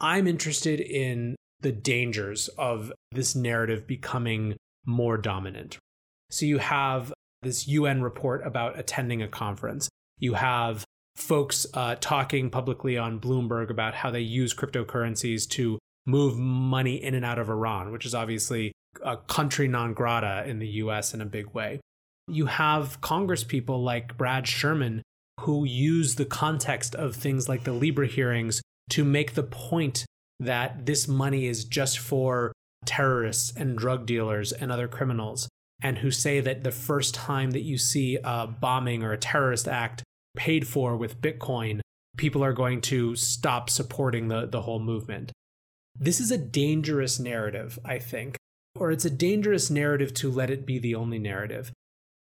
[0.00, 5.78] I'm interested in the dangers of this narrative becoming more dominant.
[6.30, 7.12] So you have
[7.42, 9.88] this UN report about attending a conference.
[10.18, 10.84] You have
[11.16, 15.78] folks uh, talking publicly on Bloomberg about how they use cryptocurrencies to
[16.08, 18.72] move money in and out of Iran, which is obviously
[19.04, 21.80] a country non grata in the US in a big way.
[22.26, 25.02] You have Congress people like Brad Sherman
[25.40, 30.04] who use the context of things like the Libra hearings to make the point
[30.40, 32.52] that this money is just for
[32.84, 35.48] terrorists and drug dealers and other criminals,
[35.82, 39.68] and who say that the first time that you see a bombing or a terrorist
[39.68, 40.02] act
[40.36, 41.80] paid for with Bitcoin,
[42.16, 45.32] people are going to stop supporting the, the whole movement.
[46.00, 48.36] This is a dangerous narrative, I think,
[48.76, 51.72] or it's a dangerous narrative to let it be the only narrative.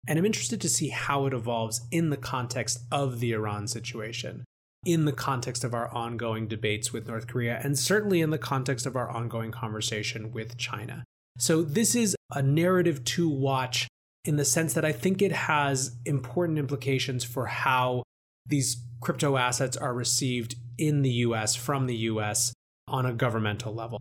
[0.08, 4.44] And I'm interested to see how it evolves in the context of the Iran situation
[4.86, 8.86] in the context of our ongoing debates with North Korea, and certainly in the context
[8.86, 11.04] of our ongoing conversation with China.
[11.38, 13.88] So, this is a narrative to watch
[14.24, 18.04] in the sense that I think it has important implications for how
[18.46, 22.52] these crypto assets are received in the US from the US
[22.88, 24.00] on a governmental level.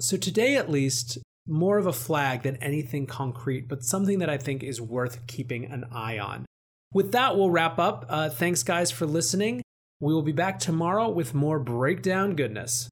[0.00, 4.36] So today, at least, more of a flag than anything concrete, but something that I
[4.36, 6.44] think is worth keeping an eye on.
[6.92, 8.06] With that, we'll wrap up.
[8.08, 9.62] Uh, thanks, guys, for listening.
[10.00, 12.88] We will be back tomorrow with more breakdown goodness.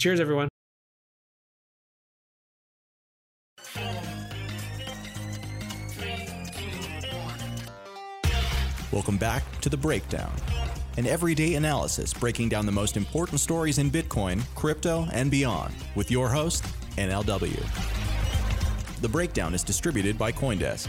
[0.00, 0.48] Cheers, everyone.
[8.92, 10.32] Welcome back to The Breakdown,
[10.96, 16.10] an everyday analysis breaking down the most important stories in Bitcoin, crypto, and beyond, with
[16.10, 16.64] your host,
[16.96, 17.60] NLW.
[19.00, 20.88] The Breakdown is distributed by Coindesk.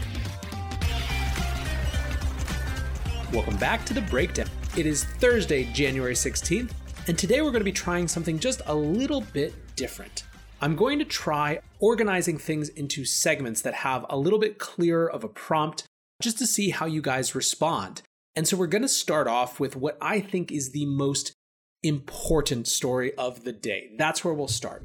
[3.32, 4.48] Welcome back to The Breakdown.
[4.76, 6.70] It is Thursday, January 16th,
[7.08, 10.22] and today we're going to be trying something just a little bit different.
[10.60, 15.24] I'm going to try organizing things into segments that have a little bit clearer of
[15.24, 15.84] a prompt
[16.22, 18.02] just to see how you guys respond.
[18.36, 21.32] And so we're going to start off with what I think is the most
[21.82, 23.92] important story of the day.
[23.96, 24.84] That's where we'll start.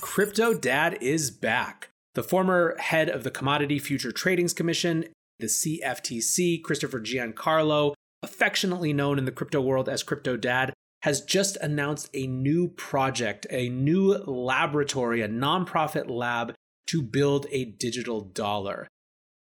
[0.00, 1.90] Crypto Dad is back.
[2.14, 5.06] The former head of the Commodity Future Tradings Commission,
[5.38, 7.94] the CFTC, Christopher Giancarlo,
[8.24, 13.46] affectionately known in the crypto world as Crypto Dad, has just announced a new project,
[13.50, 16.54] a new laboratory, a nonprofit lab
[16.88, 18.88] to build a digital dollar.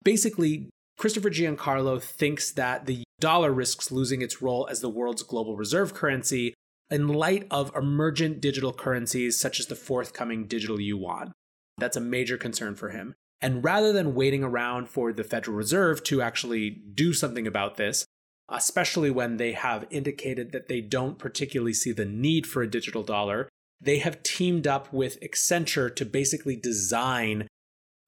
[0.03, 5.57] Basically, Christopher Giancarlo thinks that the dollar risks losing its role as the world's global
[5.57, 6.55] reserve currency
[6.91, 11.33] in light of emergent digital currencies such as the forthcoming digital yuan.
[11.79, 13.15] That's a major concern for him.
[13.41, 18.07] And rather than waiting around for the Federal Reserve to actually do something about this,
[18.49, 23.03] especially when they have indicated that they don't particularly see the need for a digital
[23.03, 23.49] dollar,
[23.81, 27.47] they have teamed up with Accenture to basically design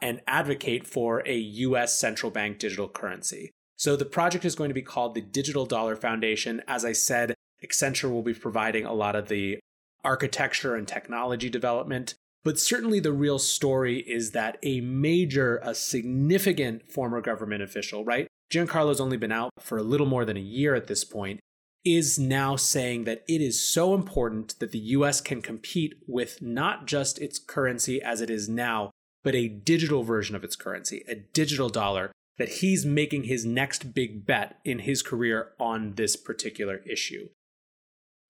[0.00, 3.50] and advocate for a US central bank digital currency.
[3.76, 6.62] So the project is going to be called the Digital Dollar Foundation.
[6.66, 7.34] As I said,
[7.64, 9.58] Accenture will be providing a lot of the
[10.04, 12.14] architecture and technology development.
[12.44, 18.26] But certainly the real story is that a major, a significant former government official, right?
[18.50, 21.40] Giancarlo's only been out for a little more than a year at this point,
[21.84, 26.86] is now saying that it is so important that the US can compete with not
[26.86, 28.90] just its currency as it is now,
[29.22, 33.92] but a digital version of its currency, a digital dollar, that he's making his next
[33.94, 37.28] big bet in his career on this particular issue.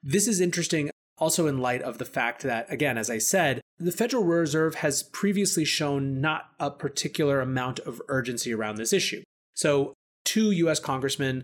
[0.03, 3.93] This is interesting also in light of the fact that, again, as I said, the
[3.93, 9.22] Federal Reserve has previously shown not a particular amount of urgency around this issue.
[9.55, 11.43] So, two US congressmen,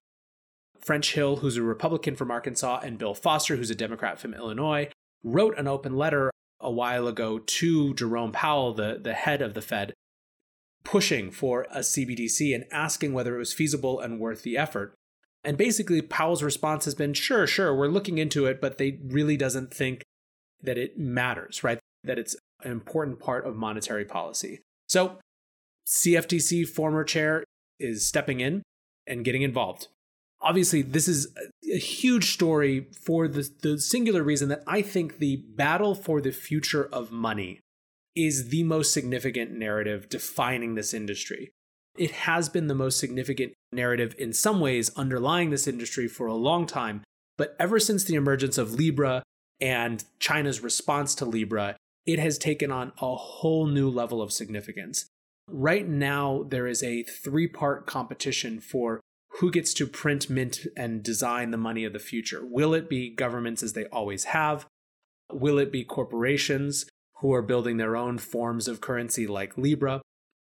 [0.80, 4.90] French Hill, who's a Republican from Arkansas, and Bill Foster, who's a Democrat from Illinois,
[5.22, 6.30] wrote an open letter
[6.64, 9.92] a while ago to Jerome Powell, the, the head of the Fed,
[10.82, 14.94] pushing for a CBDC and asking whether it was feasible and worth the effort.
[15.44, 19.36] And basically, Powell's response has been sure, sure, we're looking into it, but they really
[19.36, 20.02] doesn't think
[20.62, 21.78] that it matters, right?
[22.02, 24.60] That it's an important part of monetary policy.
[24.88, 25.18] So,
[25.86, 27.44] CFTC former chair
[27.78, 28.62] is stepping in
[29.06, 29.88] and getting involved
[30.44, 31.34] obviously this is
[31.72, 36.30] a huge story for the, the singular reason that I think the battle for the
[36.30, 37.60] future of money
[38.14, 41.50] is the most significant narrative defining this industry.
[41.96, 46.34] It has been the most significant narrative in some ways underlying this industry for a
[46.34, 47.02] long time,
[47.36, 49.22] but ever since the emergence of Libra
[49.60, 51.76] and China's response to Libra,
[52.06, 55.06] it has taken on a whole new level of significance.
[55.48, 59.00] Right now, there is a three part competition for
[59.40, 62.44] who gets to print, mint, and design the money of the future?
[62.44, 64.66] Will it be governments as they always have?
[65.32, 66.86] Will it be corporations
[67.20, 70.02] who are building their own forms of currency like Libra?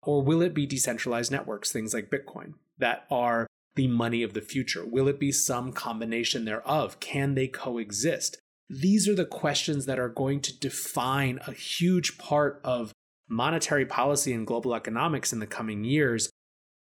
[0.02, 4.40] Or will it be decentralized networks, things like Bitcoin, that are the money of the
[4.40, 4.86] future?
[4.86, 7.00] Will it be some combination thereof?
[7.00, 8.38] Can they coexist?
[8.70, 12.92] These are the questions that are going to define a huge part of
[13.28, 16.30] monetary policy and global economics in the coming years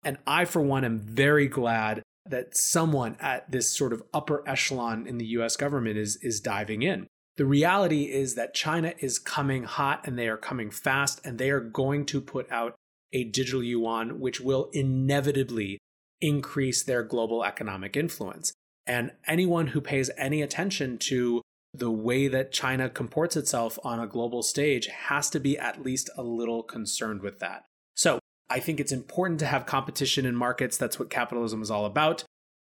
[0.04, 5.06] and I, for one, am very glad that someone at this sort of upper echelon
[5.06, 7.06] in the US government is, is diving in.
[7.36, 11.50] The reality is that China is coming hot and they are coming fast, and they
[11.50, 12.74] are going to put out
[13.12, 15.78] a digital yuan, which will inevitably
[16.20, 18.52] increase their global economic influence.
[18.86, 21.42] And anyone who pays any attention to
[21.74, 26.10] the way that China comports itself on a global stage has to be at least
[26.16, 27.64] a little concerned with that.
[27.94, 28.18] So,
[28.52, 30.76] I think it's important to have competition in markets.
[30.76, 32.24] That's what capitalism is all about.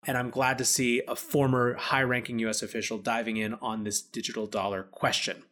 [0.07, 4.01] And I'm glad to see a former high ranking US official diving in on this
[4.01, 5.43] digital dollar question.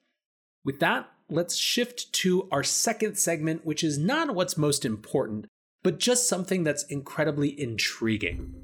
[0.64, 5.46] With that, let's shift to our second segment, which is not what's most important,
[5.84, 8.56] but just something that's incredibly intriguing.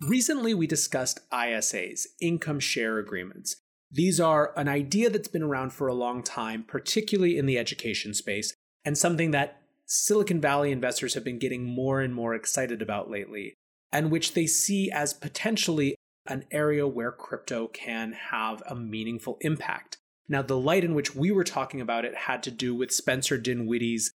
[0.00, 3.56] Recently, we discussed ISAs, income share agreements.
[3.90, 8.14] These are an idea that's been around for a long time, particularly in the education
[8.14, 8.54] space,
[8.86, 13.54] and something that Silicon Valley investors have been getting more and more excited about lately,
[13.92, 15.94] and which they see as potentially
[16.26, 19.96] an area where crypto can have a meaningful impact.
[20.28, 23.38] Now, the light in which we were talking about it had to do with Spencer
[23.38, 24.10] Dinwiddie's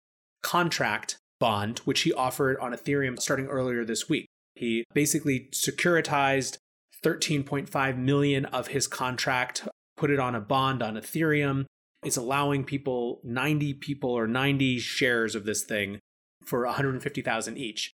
[0.41, 4.27] contract bond, which he offered on Ethereum starting earlier this week.
[4.55, 6.57] He basically securitized
[7.03, 11.65] 13.5 million of his contract, put it on a bond on Ethereum.
[12.03, 15.99] It's allowing people 90 people or 90 shares of this thing
[16.45, 17.91] for 150,000 each.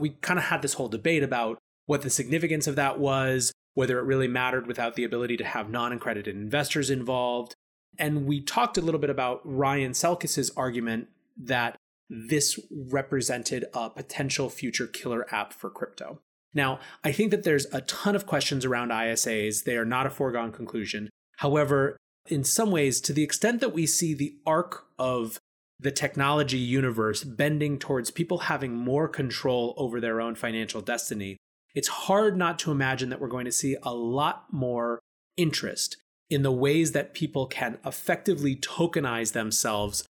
[0.00, 3.98] We kind of had this whole debate about what the significance of that was, whether
[3.98, 7.54] it really mattered without the ability to have non-accredited investors involved.
[7.98, 11.76] And we talked a little bit about Ryan Selkis's argument that
[12.08, 16.20] this represented a potential future killer app for crypto.
[16.54, 19.64] Now, I think that there's a ton of questions around ISAs.
[19.64, 21.08] They are not a foregone conclusion.
[21.36, 21.96] However,
[22.26, 25.38] in some ways, to the extent that we see the arc of
[25.80, 31.36] the technology universe bending towards people having more control over their own financial destiny,
[31.74, 35.00] it's hard not to imagine that we're going to see a lot more
[35.36, 35.96] interest
[36.30, 40.04] in the ways that people can effectively tokenize themselves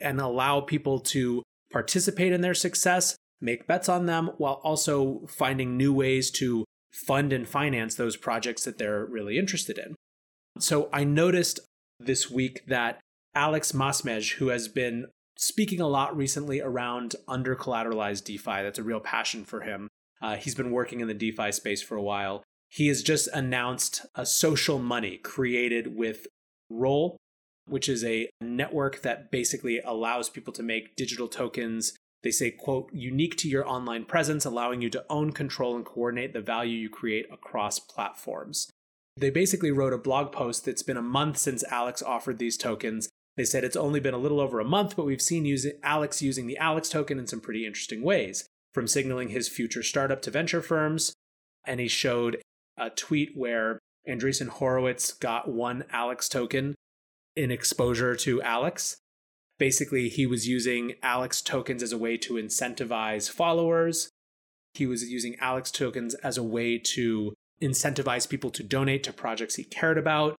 [0.00, 5.76] and allow people to participate in their success, make bets on them, while also finding
[5.76, 9.94] new ways to fund and finance those projects that they're really interested in.
[10.58, 11.60] So I noticed
[12.00, 13.00] this week that
[13.34, 15.06] Alex Masmej, who has been
[15.36, 19.88] speaking a lot recently around under collateralized DeFi, that's a real passion for him.
[20.20, 22.42] Uh, he's been working in the DeFi space for a while.
[22.70, 26.26] He has just announced a social money created with
[26.68, 27.16] Roll,
[27.66, 31.94] which is a network that basically allows people to make digital tokens.
[32.24, 36.32] They say, quote, unique to your online presence, allowing you to own, control, and coordinate
[36.32, 38.68] the value you create across platforms.
[39.18, 43.08] They basically wrote a blog post that's been a month since Alex offered these tokens.
[43.36, 46.22] They said it's only been a little over a month, but we've seen using Alex
[46.22, 50.30] using the Alex token in some pretty interesting ways, from signaling his future startup to
[50.30, 51.12] venture firms.
[51.66, 52.40] And he showed
[52.76, 56.76] a tweet where Andreessen Horowitz got one Alex token
[57.34, 58.98] in exposure to Alex.
[59.58, 64.10] Basically, he was using Alex tokens as a way to incentivize followers.
[64.74, 69.56] He was using Alex tokens as a way to incentivize people to donate to projects
[69.56, 70.36] he cared about.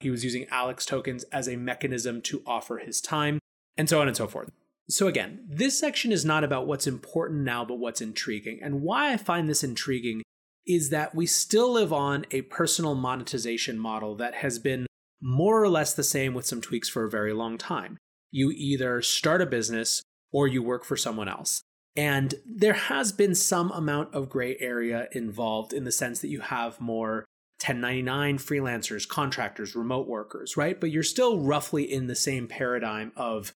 [0.00, 3.38] He was using Alex tokens as a mechanism to offer his time,
[3.76, 4.50] and so on and so forth.
[4.88, 8.60] So, again, this section is not about what's important now, but what's intriguing.
[8.62, 10.22] And why I find this intriguing
[10.66, 14.86] is that we still live on a personal monetization model that has been
[15.20, 17.98] more or less the same with some tweaks for a very long time.
[18.30, 20.02] You either start a business
[20.32, 21.62] or you work for someone else.
[21.96, 26.40] And there has been some amount of gray area involved in the sense that you
[26.40, 27.24] have more
[27.60, 30.80] 1099 freelancers, contractors, remote workers, right?
[30.80, 33.52] But you're still roughly in the same paradigm of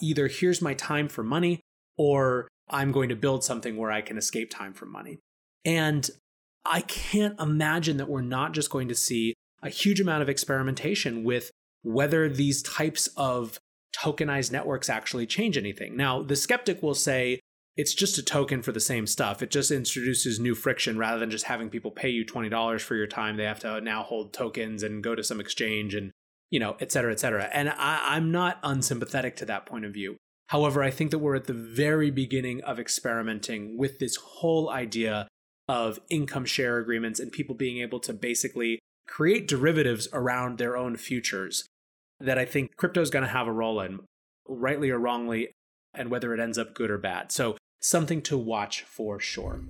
[0.00, 1.60] either here's my time for money
[1.96, 5.18] or I'm going to build something where I can escape time from money.
[5.64, 6.08] And
[6.64, 11.24] I can't imagine that we're not just going to see a huge amount of experimentation
[11.24, 11.50] with
[11.82, 13.58] whether these types of
[13.96, 15.96] tokenized networks actually change anything.
[15.96, 17.40] Now, the skeptic will say
[17.76, 19.42] it's just a token for the same stuff.
[19.42, 23.06] It just introduces new friction rather than just having people pay you $20 for your
[23.06, 23.36] time.
[23.36, 26.10] They have to now hold tokens and go to some exchange and,
[26.50, 27.48] you know, et cetera, et cetera.
[27.52, 30.16] And I, I'm not unsympathetic to that point of view.
[30.48, 35.26] However, I think that we're at the very beginning of experimenting with this whole idea
[35.66, 40.96] of income share agreements and people being able to basically create derivatives around their own
[40.96, 41.66] futures
[42.20, 44.00] that I think crypto is going to have a role in,
[44.46, 45.52] rightly or wrongly,
[45.94, 47.32] and whether it ends up good or bad.
[47.32, 49.60] So, something to watch for sure.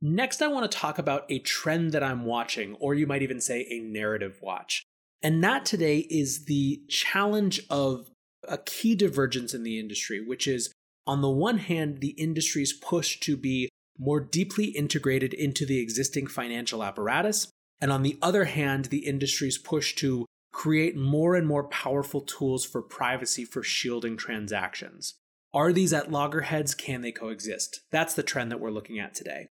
[0.00, 3.40] Next, I want to talk about a trend that I'm watching, or you might even
[3.40, 4.82] say a narrative watch.
[5.22, 8.10] And that today is the challenge of
[8.48, 10.72] a key divergence in the industry, which is
[11.06, 13.68] on the one hand, the industry's push to be
[13.98, 17.48] more deeply integrated into the existing financial apparatus,
[17.80, 22.64] and on the other hand, the industry's push to create more and more powerful tools
[22.64, 25.14] for privacy for shielding transactions.
[25.54, 26.74] Are these at loggerheads?
[26.74, 27.80] Can they coexist?
[27.90, 29.48] That's the trend that we're looking at today.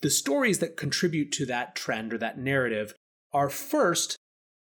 [0.00, 2.94] The stories that contribute to that trend or that narrative
[3.32, 4.16] are first,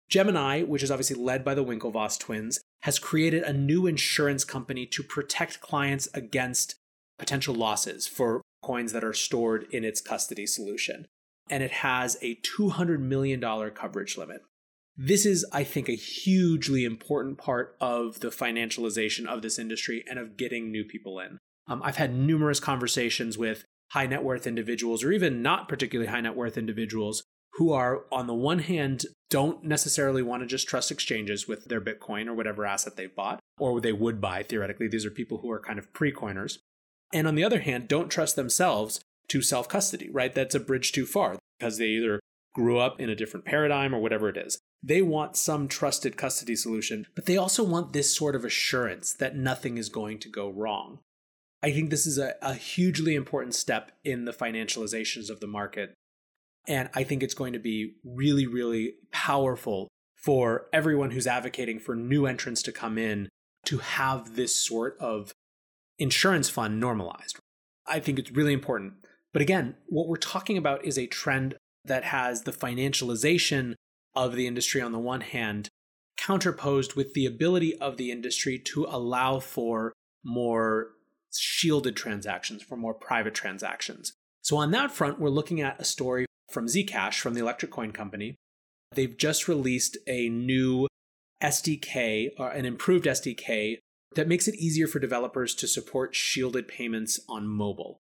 [0.08, 4.86] Gemini, which is obviously led by the Winklevoss twins, has created a new insurance company
[4.86, 6.76] to protect clients against
[7.18, 11.06] potential losses for coins that are stored in its custody solution
[11.50, 13.40] and it has a $200 million
[13.72, 14.42] coverage limit.
[14.96, 20.18] This is, I think, a hugely important part of the financialization of this industry and
[20.18, 21.38] of getting new people in.
[21.66, 26.20] Um, I've had numerous conversations with high net worth individuals, or even not particularly high
[26.20, 27.22] net worth individuals,
[27.54, 31.80] who are, on the one hand, don't necessarily want to just trust exchanges with their
[31.80, 34.88] Bitcoin or whatever asset they've bought, or they would buy theoretically.
[34.88, 36.58] These are people who are kind of pre coiners.
[37.14, 40.34] And on the other hand, don't trust themselves to self custody, right?
[40.34, 42.20] That's a bridge too far because they either
[42.54, 44.58] grew up in a different paradigm or whatever it is.
[44.82, 49.36] They want some trusted custody solution, but they also want this sort of assurance that
[49.36, 50.98] nothing is going to go wrong.
[51.62, 55.94] I think this is a, a hugely important step in the financializations of the market.
[56.66, 61.94] And I think it's going to be really, really powerful for everyone who's advocating for
[61.94, 63.28] new entrants to come in
[63.66, 65.32] to have this sort of
[65.98, 67.38] insurance fund normalized.
[67.86, 68.94] I think it's really important.
[69.32, 73.74] But again, what we're talking about is a trend that has the financialization
[74.14, 75.68] of the industry on the one hand,
[76.16, 79.92] counterposed with the ability of the industry to allow for
[80.24, 80.90] more
[81.34, 84.12] shielded transactions, for more private transactions.
[84.42, 87.92] So, on that front, we're looking at a story from Zcash, from the Electric Coin
[87.92, 88.36] Company.
[88.94, 90.86] They've just released a new
[91.42, 93.78] SDK, or uh, an improved SDK,
[94.14, 97.98] that makes it easier for developers to support shielded payments on mobile.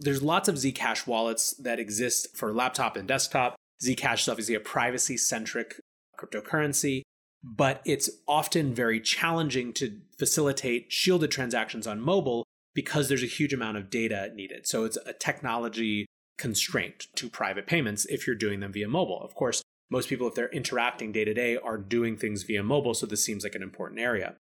[0.00, 3.54] There's lots of Zcash wallets that exist for laptop and desktop.
[3.84, 5.80] Zcash is obviously a privacy centric
[6.18, 7.02] cryptocurrency,
[7.42, 12.44] but it's often very challenging to facilitate shielded transactions on mobile
[12.74, 14.66] because there's a huge amount of data needed.
[14.66, 16.06] So it's a technology
[16.38, 19.20] constraint to private payments if you're doing them via mobile.
[19.22, 22.94] Of course, most people, if they're interacting day to day, are doing things via mobile.
[22.94, 24.34] So this seems like an important area.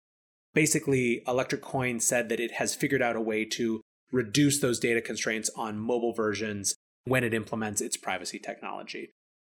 [0.54, 5.02] Basically, Electric Coin said that it has figured out a way to reduce those data
[5.02, 6.76] constraints on mobile versions
[7.06, 9.10] when it implements its privacy technology.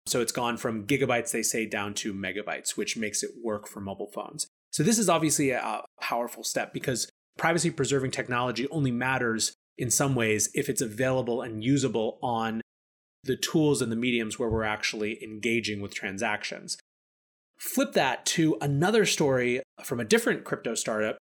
[0.07, 3.79] So it's gone from gigabytes, they say, down to megabytes, which makes it work for
[3.79, 4.47] mobile phones.
[4.71, 10.15] So this is obviously a powerful step because privacy preserving technology only matters in some
[10.15, 12.61] ways if it's available and usable on
[13.23, 16.77] the tools and the mediums where we're actually engaging with transactions.
[17.57, 21.17] Flip that to another story from a different crypto startup,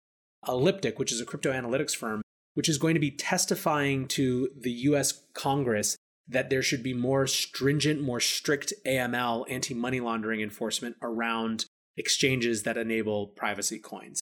[0.47, 2.23] Elliptic, which is a crypto analytics firm,
[2.55, 5.97] which is going to be testifying to the US Congress
[6.29, 12.63] that there should be more stringent, more strict AML, anti money laundering enforcement around exchanges
[12.63, 14.21] that enable privacy coins.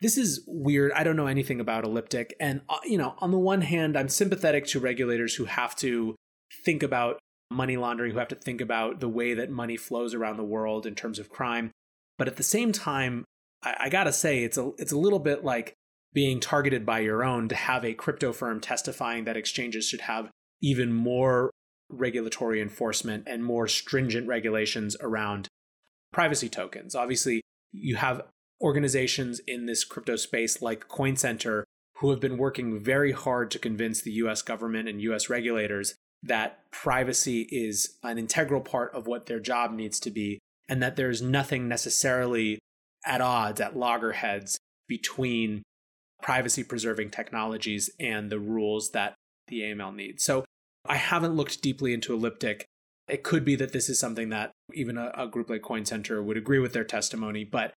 [0.00, 0.92] This is weird.
[0.92, 2.34] I don't know anything about Elliptic.
[2.40, 6.16] And, uh, you know, on the one hand, I'm sympathetic to regulators who have to
[6.64, 7.20] think about
[7.52, 10.86] money laundering, who have to think about the way that money flows around the world
[10.86, 11.70] in terms of crime.
[12.18, 13.24] But at the same time,
[13.62, 15.74] I, I gotta say, it's a, it's a little bit like
[16.12, 20.30] being targeted by your own to have a crypto firm testifying that exchanges should have
[20.62, 21.50] even more
[21.90, 25.48] regulatory enforcement and more stringent regulations around
[26.12, 26.94] privacy tokens.
[26.94, 28.22] Obviously, you have
[28.60, 31.64] organizations in this crypto space like Coin Center
[31.96, 36.70] who have been working very hard to convince the US government and US regulators that
[36.70, 41.20] privacy is an integral part of what their job needs to be and that there's
[41.20, 42.58] nothing necessarily
[43.04, 44.58] at odds at loggerheads
[44.88, 45.62] between
[46.22, 49.14] privacy preserving technologies and the rules that
[49.48, 50.22] the AML needs.
[50.22, 50.44] So
[50.84, 52.66] I haven't looked deeply into Elliptic.
[53.08, 56.22] It could be that this is something that even a, a group like Coin Center
[56.22, 57.72] would agree with their testimony, but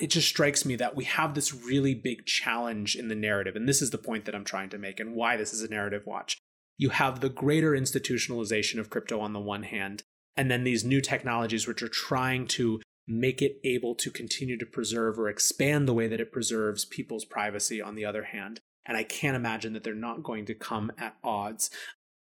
[0.00, 3.56] it just strikes me that we have this really big challenge in the narrative.
[3.56, 5.68] And this is the point that I'm trying to make and why this is a
[5.68, 6.38] narrative watch.
[6.78, 10.02] You have the greater institutionalization of crypto on the one hand,
[10.36, 14.66] and then these new technologies which are trying to make it able to continue to
[14.66, 18.60] preserve or expand the way that it preserves people's privacy on the other hand.
[18.84, 21.70] And I can't imagine that they're not going to come at odds,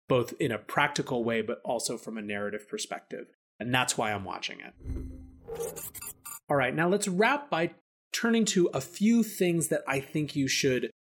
[0.07, 3.27] both in a practical way, but also from a narrative perspective.
[3.60, 4.73] And that's why I'm watching it.
[6.49, 7.72] All right, now let's wrap by
[8.14, 10.91] turning to a few things that I think you should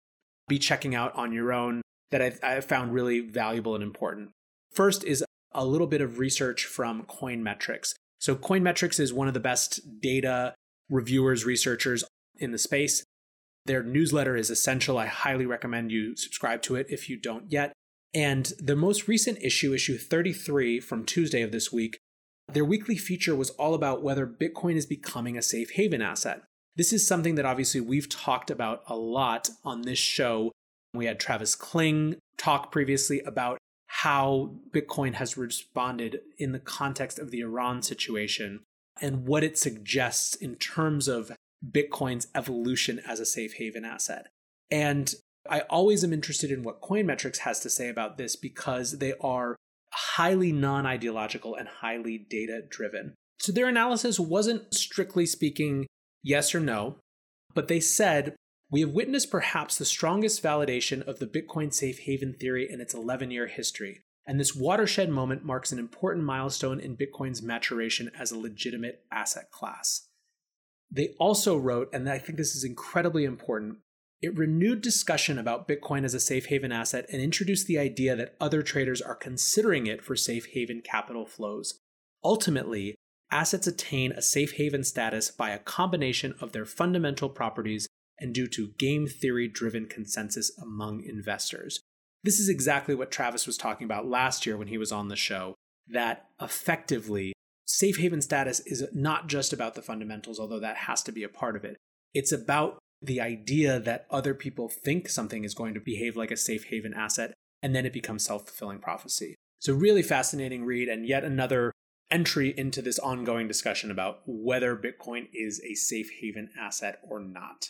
[0.47, 4.29] be checking out on your own that I've, found really valuable and important.
[4.71, 5.23] First is
[5.53, 7.93] a little bit of research from Coinmetrics.
[8.19, 10.53] So Coinmetrics is one of the best data
[10.89, 12.03] reviewers, researchers
[12.37, 13.03] in the space.
[13.65, 14.97] Their newsletter is essential.
[14.97, 17.73] I highly recommend you subscribe to it if you don't yet.
[18.15, 21.99] And the most recent issue, issue 33 from Tuesday of this week,
[22.51, 26.41] their weekly feature was all about whether Bitcoin is becoming a safe haven asset.
[26.77, 30.53] This is something that obviously we've talked about a lot on this show.
[30.93, 37.31] We had Travis Kling talk previously about how Bitcoin has responded in the context of
[37.31, 38.61] the Iran situation
[39.01, 41.31] and what it suggests in terms of
[41.69, 44.27] Bitcoin's evolution as a safe haven asset.
[44.71, 45.13] And
[45.49, 49.55] I always am interested in what Coinmetrics has to say about this because they are
[49.93, 53.15] highly non ideological and highly data driven.
[53.39, 55.87] So their analysis wasn't strictly speaking
[56.23, 56.97] yes or no,
[57.53, 58.35] but they said
[58.71, 62.93] we have witnessed perhaps the strongest validation of the Bitcoin safe haven theory in its
[62.93, 64.01] 11 year history.
[64.25, 69.51] And this watershed moment marks an important milestone in Bitcoin's maturation as a legitimate asset
[69.51, 70.07] class.
[70.91, 73.77] They also wrote, and I think this is incredibly important,
[74.21, 78.35] it renewed discussion about Bitcoin as a safe haven asset and introduced the idea that
[78.39, 81.79] other traders are considering it for safe haven capital flows.
[82.23, 82.95] Ultimately,
[83.31, 87.87] assets attain a safe haven status by a combination of their fundamental properties
[88.19, 91.81] and due to game theory driven consensus among investors.
[92.23, 95.15] This is exactly what Travis was talking about last year when he was on the
[95.15, 95.53] show
[95.87, 97.33] that effectively
[97.65, 101.29] safe haven status is not just about the fundamentals, although that has to be a
[101.29, 101.77] part of it.
[102.13, 106.37] It's about the idea that other people think something is going to behave like a
[106.37, 109.35] safe haven asset, and then it becomes self fulfilling prophecy.
[109.59, 111.71] So, really fascinating read, and yet another
[112.11, 117.69] entry into this ongoing discussion about whether Bitcoin is a safe haven asset or not.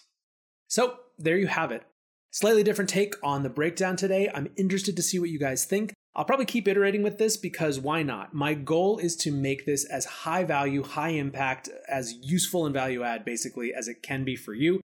[0.67, 1.83] So, there you have it.
[2.31, 4.29] Slightly different take on the breakdown today.
[4.33, 5.93] I'm interested to see what you guys think.
[6.15, 8.33] I'll probably keep iterating with this because why not?
[8.33, 13.03] My goal is to make this as high value, high impact, as useful and value
[13.03, 14.79] add basically as it can be for you.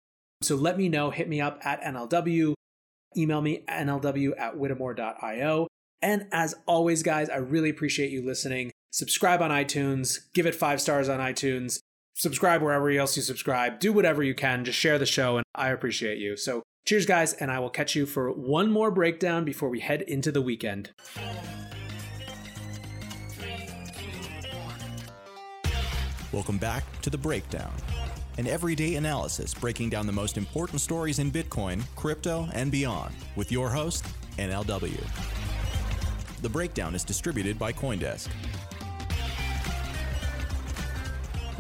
[0.42, 2.54] So let me know, hit me up at NLW,
[3.18, 5.68] email me nlw at whittemore.io.
[6.02, 8.72] And as always, guys, I really appreciate you listening.
[8.92, 11.80] Subscribe on iTunes, give it five stars on iTunes,
[12.16, 15.70] subscribe wherever else you subscribe, do whatever you can, just share the show, and I
[15.70, 16.38] appreciate you.
[16.38, 20.04] So cheers, guys, and I will catch you for one more breakdown before we head
[20.04, 20.92] into the weekend.
[26.32, 27.74] Welcome back to The Breakdown,
[28.38, 33.52] an everyday analysis breaking down the most important stories in Bitcoin, crypto, and beyond, with
[33.52, 34.06] your host,
[34.38, 35.04] NLW.
[36.44, 38.30] The Breakdown is distributed by Coindesk.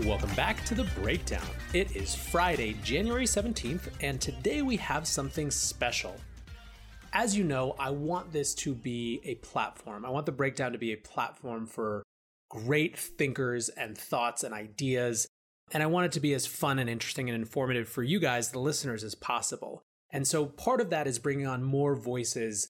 [0.05, 1.47] Welcome back to the breakdown.
[1.73, 6.15] It is Friday, January 17th, and today we have something special.
[7.13, 10.05] As you know, I want this to be a platform.
[10.05, 12.03] I want the breakdown to be a platform for
[12.49, 15.27] great thinkers and thoughts and ideas.
[15.71, 18.51] And I want it to be as fun and interesting and informative for you guys,
[18.51, 19.83] the listeners, as possible.
[20.11, 22.69] And so part of that is bringing on more voices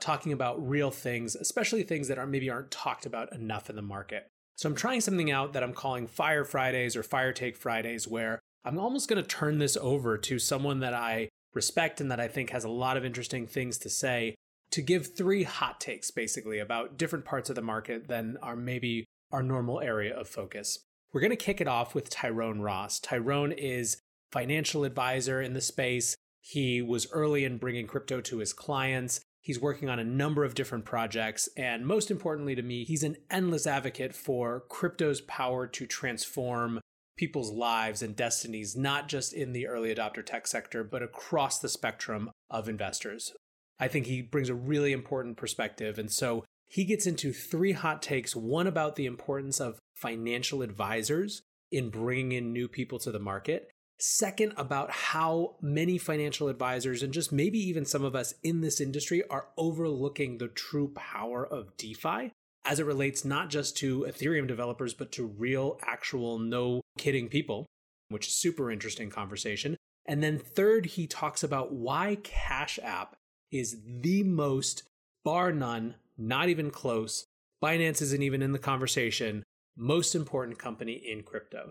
[0.00, 3.82] talking about real things, especially things that are maybe aren't talked about enough in the
[3.82, 4.26] market.
[4.56, 8.40] So I'm trying something out that I'm calling Fire Fridays or Fire Take Fridays, where
[8.64, 12.28] I'm almost going to turn this over to someone that I respect and that I
[12.28, 14.34] think has a lot of interesting things to say
[14.72, 19.04] to give three hot takes basically about different parts of the market than are maybe
[19.30, 20.78] our normal area of focus.
[21.12, 22.98] We're going to kick it off with Tyrone Ross.
[22.98, 23.98] Tyrone is
[24.30, 26.16] financial advisor in the space.
[26.40, 29.20] He was early in bringing crypto to his clients.
[29.42, 31.48] He's working on a number of different projects.
[31.56, 36.80] And most importantly to me, he's an endless advocate for crypto's power to transform
[37.18, 41.68] people's lives and destinies, not just in the early adopter tech sector, but across the
[41.68, 43.32] spectrum of investors.
[43.78, 45.98] I think he brings a really important perspective.
[45.98, 51.42] And so he gets into three hot takes one about the importance of financial advisors
[51.70, 53.70] in bringing in new people to the market,
[54.04, 58.80] Second, about how many financial advisors and just maybe even some of us in this
[58.80, 62.32] industry are overlooking the true power of DeFi
[62.64, 67.64] as it relates not just to Ethereum developers, but to real, actual, no kidding people,
[68.08, 69.76] which is super interesting conversation.
[70.04, 73.14] And then third, he talks about why Cash App
[73.52, 74.82] is the most,
[75.24, 75.94] bar none,
[76.28, 77.26] not even close.
[77.62, 79.42] Binance isn't even in the conversation,
[79.76, 81.70] most important company in crypto.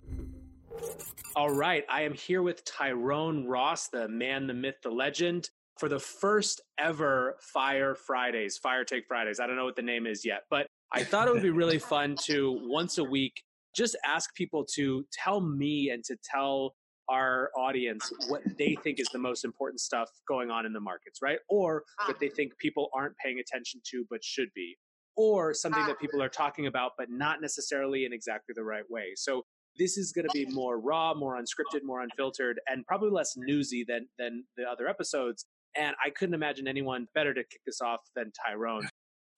[1.36, 5.90] All right, I am here with Tyrone Ross, the man, the myth, the legend, for
[5.90, 9.40] the first ever Fire Fridays, Fire Take Fridays.
[9.40, 11.80] I don't know what the name is yet, but I thought it would be really
[11.80, 13.42] fun to once a week
[13.76, 16.76] just ask people to tell me and to tell
[17.12, 21.20] our audience what they think is the most important stuff going on in the markets,
[21.22, 21.40] right?
[21.50, 22.08] Or ah.
[22.08, 24.78] what they think people aren't paying attention to but should be,
[25.18, 26.02] or something that ah.
[26.02, 29.12] people are talking about but not necessarily in exactly the right way.
[29.16, 29.44] So
[29.78, 33.86] this is going to be more raw, more unscripted, more unfiltered, and probably less newsy
[33.88, 35.46] than than the other episodes.
[35.76, 38.88] And I couldn't imagine anyone better to kick this off than Tyrone.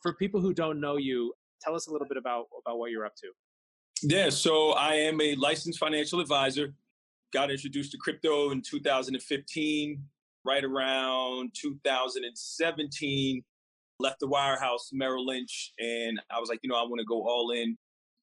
[0.02, 3.06] For people who don't know you, tell us a little bit about about what you're
[3.06, 3.28] up to.
[4.06, 6.74] Yeah, so I am a licensed financial advisor.
[7.34, 10.04] Got introduced to crypto in 2015,
[10.46, 13.44] right around 2017.
[14.00, 17.22] Left the wirehouse, Merrill Lynch, and I was like, you know, I want to go
[17.28, 17.78] all in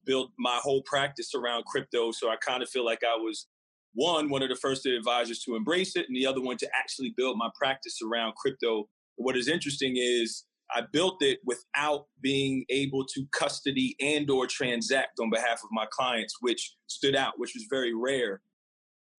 [0.05, 2.11] build my whole practice around crypto.
[2.11, 3.47] So I kind of feel like I was
[3.93, 7.13] one, one of the first advisors to embrace it, and the other one to actually
[7.15, 8.87] build my practice around crypto.
[9.15, 15.19] What is interesting is I built it without being able to custody and or transact
[15.19, 18.41] on behalf of my clients, which stood out, which was very rare.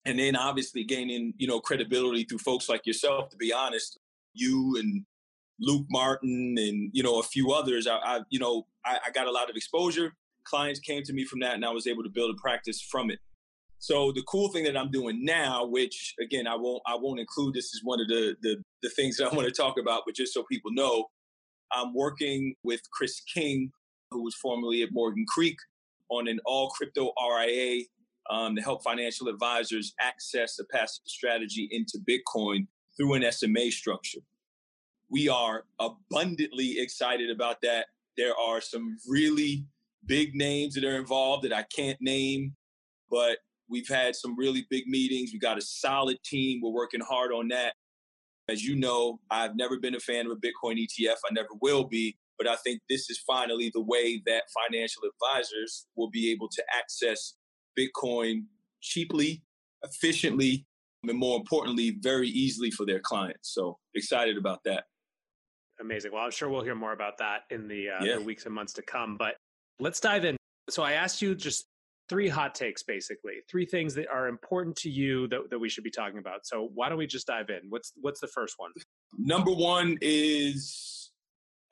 [0.05, 3.29] And then obviously gaining you know credibility through folks like yourself.
[3.29, 3.99] To be honest,
[4.33, 5.05] you and
[5.59, 9.27] Luke Martin and you know a few others, I, I you know I, I got
[9.27, 10.13] a lot of exposure.
[10.45, 13.09] Clients came to me from that, and I was able to build a practice from
[13.09, 13.19] it.
[13.79, 17.53] So the cool thing that I'm doing now, which again I won't I won't include
[17.53, 20.15] this is one of the, the the things that I want to talk about, but
[20.15, 21.07] just so people know,
[21.71, 23.71] I'm working with Chris King,
[24.11, 25.57] who was formerly at Morgan Creek,
[26.09, 27.83] on an all crypto RIA
[28.29, 34.19] um, to help financial advisors access a passive strategy into Bitcoin through an SMA structure.
[35.09, 37.87] We are abundantly excited about that.
[38.17, 39.65] There are some really
[40.05, 42.55] big names that are involved that I can't name,
[43.09, 43.39] but
[43.69, 45.31] we've had some really big meetings.
[45.33, 46.61] We got a solid team.
[46.61, 47.73] We're working hard on that.
[48.49, 51.15] As you know, I've never been a fan of a Bitcoin ETF.
[51.29, 52.17] I never will be.
[52.37, 56.63] But I think this is finally the way that financial advisors will be able to
[56.75, 57.35] access
[57.77, 58.45] Bitcoin
[58.81, 59.43] cheaply,
[59.83, 60.65] efficiently,
[61.03, 63.53] and more importantly, very easily for their clients.
[63.53, 64.85] So excited about that.
[65.79, 66.11] Amazing.
[66.13, 68.15] Well, I'm sure we'll hear more about that in the, uh, yeah.
[68.15, 69.17] the weeks and months to come.
[69.17, 69.35] But
[69.79, 70.37] let's dive in.
[70.69, 71.65] So I asked you just
[72.09, 75.83] three hot takes, basically, three things that are important to you that, that we should
[75.83, 76.45] be talking about.
[76.45, 77.61] So why don't we just dive in?
[77.69, 78.71] What's what's the first one?
[79.17, 81.11] Number one is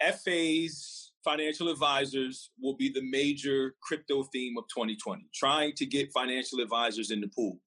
[0.02, 6.60] FAs, financial advisors, will be the major crypto theme of 2020, trying to get financial
[6.60, 7.60] advisors in the pool.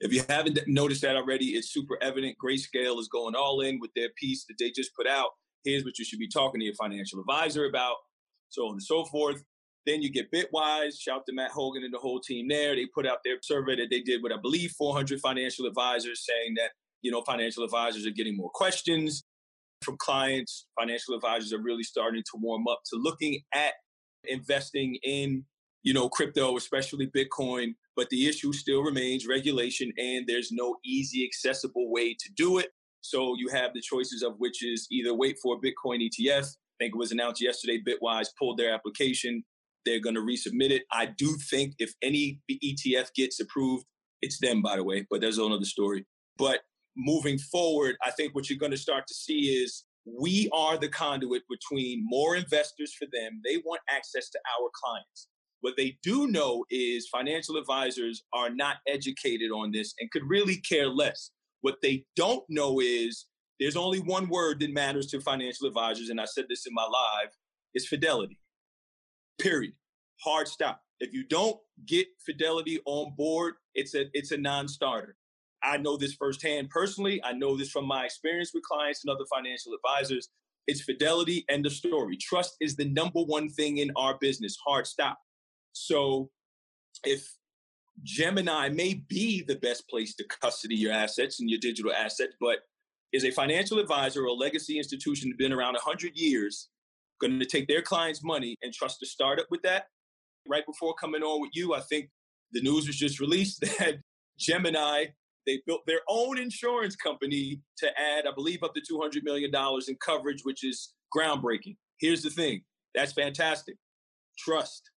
[0.00, 2.36] If you haven't noticed that already, it's super evident.
[2.42, 5.30] Grayscale is going all in with their piece that they just put out.
[5.64, 7.96] Here's what you should be talking to your financial advisor about,
[8.48, 9.42] so on and so forth.
[9.86, 11.00] Then you get Bitwise.
[11.00, 12.76] Shout to Matt Hougan and the whole team there.
[12.76, 16.54] They put out their survey that they did with, I believe, 400 financial advisors saying
[16.56, 16.70] that,
[17.02, 19.24] you know, financial advisors are getting more questions
[19.82, 20.66] from clients.
[20.78, 23.74] Financial advisors are really starting to warm up to looking at
[24.24, 25.44] investing in,
[25.82, 27.74] you know, crypto, especially Bitcoin.
[27.96, 32.68] But the issue still remains regulation, and there's no easy, accessible way to do it.
[33.00, 36.44] So you have the choices of which is either wait for a Bitcoin ETF.
[36.44, 39.44] I think it was announced yesterday, Bitwise pulled their application.
[39.84, 40.82] They're going to resubmit it.
[40.92, 43.84] I do think if any ETF gets approved,
[44.20, 46.06] it's them, by the way, but there's another story.
[46.36, 46.60] But
[46.98, 50.88] moving forward, I think what you're going to start to see is we are the
[50.88, 53.40] conduit between more investors for them.
[53.44, 55.28] They want access to our clients.
[55.60, 60.56] What they do know is financial advisors are not educated on this and could really
[60.56, 61.30] care less.
[61.62, 63.26] What they don't know is
[63.58, 66.84] there's only one word that matters to financial advisors, and I said this in my
[66.84, 67.30] live,
[67.74, 68.38] is fidelity.
[69.40, 69.72] Period.
[70.24, 70.80] Hard stop.
[71.00, 71.56] If you don't
[71.86, 75.16] get fidelity on board, it's a it's a non-starter.
[75.62, 77.20] I know this firsthand personally.
[77.24, 80.28] I know this from my experience with clients and other financial advisors.
[80.66, 82.16] It's fidelity and the story.
[82.16, 84.56] Trust is the number one thing in our business.
[84.66, 85.18] Hard stop.
[85.72, 86.30] So
[87.04, 87.26] if
[88.02, 92.58] Gemini may be the best place to custody your assets and your digital assets, but
[93.12, 96.68] is a financial advisor or a legacy institution been around 100 years
[97.20, 99.86] going to take their clients' money and trust a startup with that?
[100.46, 102.10] Right before coming on with you, I think
[102.52, 104.00] the news was just released that
[104.38, 105.06] Gemini
[105.48, 109.50] they built their own insurance company to add, I believe, up to $200 million
[109.88, 111.76] in coverage, which is groundbreaking.
[111.98, 112.62] Here's the thing
[112.94, 113.76] that's fantastic.
[114.38, 114.90] Trust.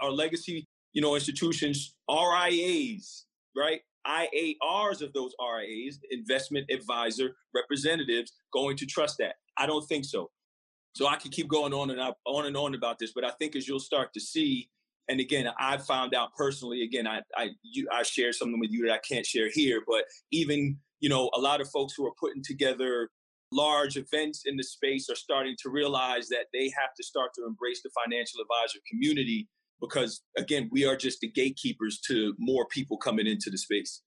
[0.00, 3.26] Our legacy, you know, institutions, RIAs,
[3.56, 3.80] right?
[4.06, 9.34] IARs of those RIAs, investment advisor representatives, going to trust that?
[9.56, 10.30] I don't think so.
[10.94, 13.56] So I can keep going on and on and on about this, but I think
[13.56, 14.70] as you'll start to see
[15.08, 16.82] and again, I found out personally.
[16.82, 20.04] Again, I I you, I share something with you that I can't share here, but
[20.32, 23.08] even you know a lot of folks who are putting together
[23.52, 27.44] large events in the space are starting to realize that they have to start to
[27.46, 29.48] embrace the financial advisor community
[29.80, 34.02] because again, we are just the gatekeepers to more people coming into the space.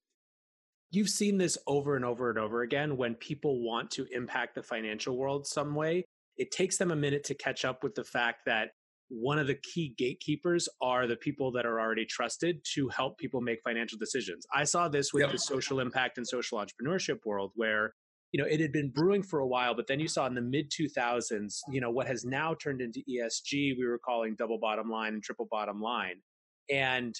[0.91, 4.63] You've seen this over and over and over again when people want to impact the
[4.63, 6.05] financial world some way.
[6.37, 8.69] It takes them a minute to catch up with the fact that
[9.09, 13.41] one of the key gatekeepers are the people that are already trusted to help people
[13.41, 14.45] make financial decisions.
[14.53, 15.31] I saw this with yep.
[15.31, 17.93] the social impact and social entrepreneurship world where
[18.31, 20.41] you know it had been brewing for a while but then you saw in the
[20.41, 24.87] mid 2000s you know what has now turned into ESG we were calling double bottom
[24.89, 26.21] line and triple bottom line
[26.69, 27.15] and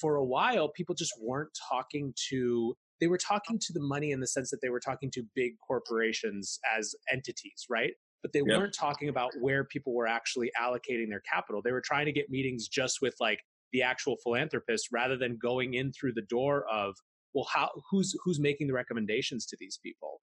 [0.00, 4.20] for a while people just weren't talking to they were talking to the money in
[4.20, 7.92] the sense that they were talking to big corporations as entities right
[8.24, 8.58] but they yep.
[8.58, 11.60] weren't talking about where people were actually allocating their capital.
[11.62, 13.38] They were trying to get meetings just with like
[13.74, 16.94] the actual philanthropist rather than going in through the door of,
[17.34, 20.22] well, how who's who's making the recommendations to these people?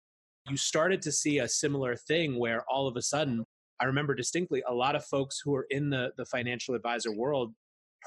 [0.50, 3.44] You started to see a similar thing where all of a sudden,
[3.80, 7.54] I remember distinctly a lot of folks who are in the the financial advisor world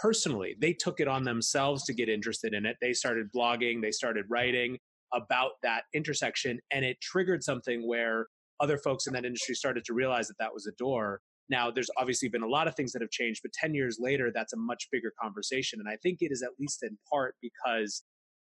[0.01, 0.57] personally.
[0.59, 2.76] They took it on themselves to get interested in it.
[2.81, 4.77] They started blogging, they started writing
[5.13, 8.27] about that intersection, and it triggered something where
[8.60, 11.22] other folks in that industry started to realize that that was a door.
[11.49, 14.32] Now, there's obviously been a lot of things that have changed, but 10 years later,
[14.34, 15.80] that's a much bigger conversation.
[15.80, 18.03] And I think it is at least in part because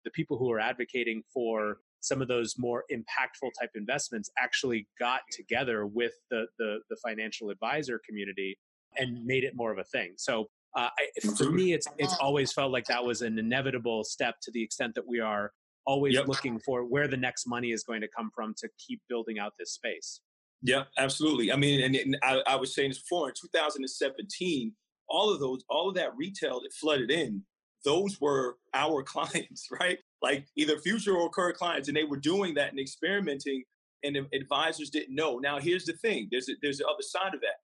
[0.05, 5.23] the people who are advocating for some of those more impactful type investments actually got
[5.33, 8.57] together with the, the, the financial advisor community
[8.99, 10.13] and made it more of a thing.
[10.17, 14.37] So uh, I, for me, it's it's always felt like that was an inevitable step
[14.43, 15.53] to the extent that we are
[15.86, 16.28] always yep.
[16.28, 19.52] looking for where the next money is going to come from to keep building out
[19.59, 20.20] this space.
[20.62, 21.52] Yeah, absolutely.
[21.52, 24.73] I mean, and, and I, I, was saying this before in 2017,
[25.11, 27.43] all of those, all of that retail that flooded in,
[27.85, 29.98] those were our clients, right?
[30.23, 33.62] Like either future or current clients, and they were doing that and experimenting,
[34.02, 35.39] and advisors didn't know.
[35.39, 37.56] Now, here's the thing: there's a, there's the other side of that.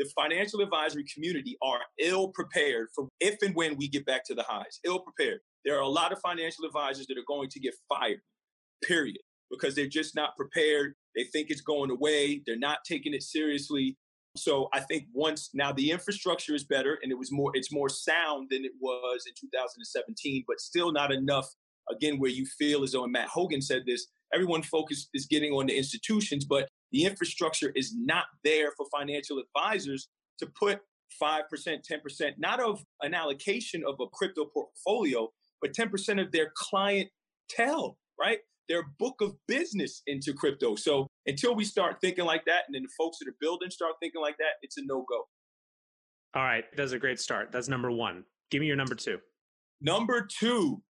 [0.00, 4.34] The financial advisory community are ill prepared for if and when we get back to
[4.34, 4.80] the highs.
[4.84, 5.40] Ill prepared.
[5.64, 8.20] There are a lot of financial advisors that are going to get fired.
[8.84, 9.18] Period
[9.50, 10.94] because they're just not prepared.
[11.16, 12.42] They think it's going away.
[12.46, 13.96] They're not taking it seriously.
[14.36, 17.88] So I think once now the infrastructure is better and it was more it's more
[17.88, 21.48] sound than it was in 2017, but still not enough.
[21.90, 25.52] Again, where you feel as though and Matt Hougan said this, everyone focus is getting
[25.52, 30.08] on the institutions, but the infrastructure is not there for financial advisors
[30.38, 30.80] to put
[31.20, 35.30] 5%, 10%, not of an allocation of a crypto portfolio,
[35.60, 38.38] but 10% of their clientele, right?
[38.68, 40.76] their book of business into crypto.
[40.76, 43.94] So until we start thinking like that, and then the folks that are building start
[44.00, 45.24] thinking like that, it's a no go.
[46.34, 47.50] All right, that's a great start.
[47.50, 48.24] That's number one.
[48.50, 49.18] Give me your number two.
[49.80, 50.82] Number two,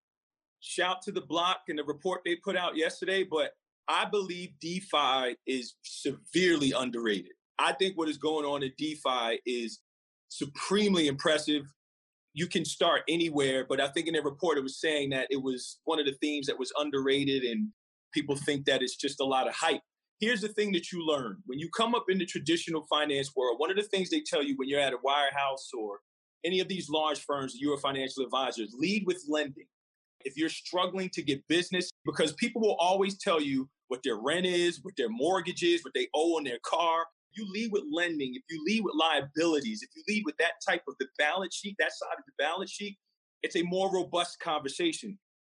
[0.61, 3.53] shout to the block and the report they put out yesterday, but
[3.89, 7.32] I believe DeFi is severely underrated.
[7.59, 9.81] I think what is going on in DeFi is
[10.28, 11.62] supremely impressive
[12.39, 13.66] you can start anywhere.
[13.69, 16.16] But I think in their report, it was saying that it was one of the
[16.20, 17.70] themes that was underrated and
[18.15, 19.81] people think that it's just a lot of hype.
[20.20, 23.59] Here's the thing that you learn when you come up in the traditional finance world.
[23.59, 25.98] One of the things they tell you when you're at a wirehouse or
[26.44, 29.66] any of these large firms, you're a financial advisor, lead with lending.
[30.24, 34.47] If you're struggling to get business, because people will always tell you what their rent
[34.47, 37.06] is, what their mortgage is, what they owe on their car,
[37.39, 40.82] you lead with lending, if you lead with liabilities, if you lead with that type
[40.89, 42.98] of the balance sheet, that side of the balance sheet,
[43.43, 45.19] it's a more robust conversation.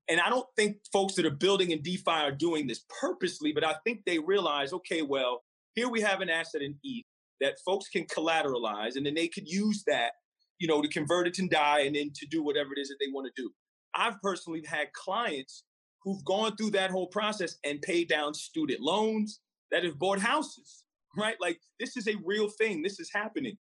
[0.10, 3.64] And I don't think folks that are building in DeFi are doing this purposely, but
[3.64, 5.44] I think they realize, okay, well,
[5.76, 7.06] here we have an asset in ETH
[7.42, 10.14] that folks can collateralize, and then they could use that,
[10.60, 12.98] you know, to convert it and DAI, and then to do whatever it is that
[13.00, 13.50] they want to do.
[13.96, 15.64] I've personally had clients
[16.04, 19.40] who've gone through that whole process and paid down student loans
[19.72, 20.84] that have bought houses
[21.16, 21.36] right?
[21.40, 22.82] Like this is a real thing.
[22.82, 23.58] This is happening.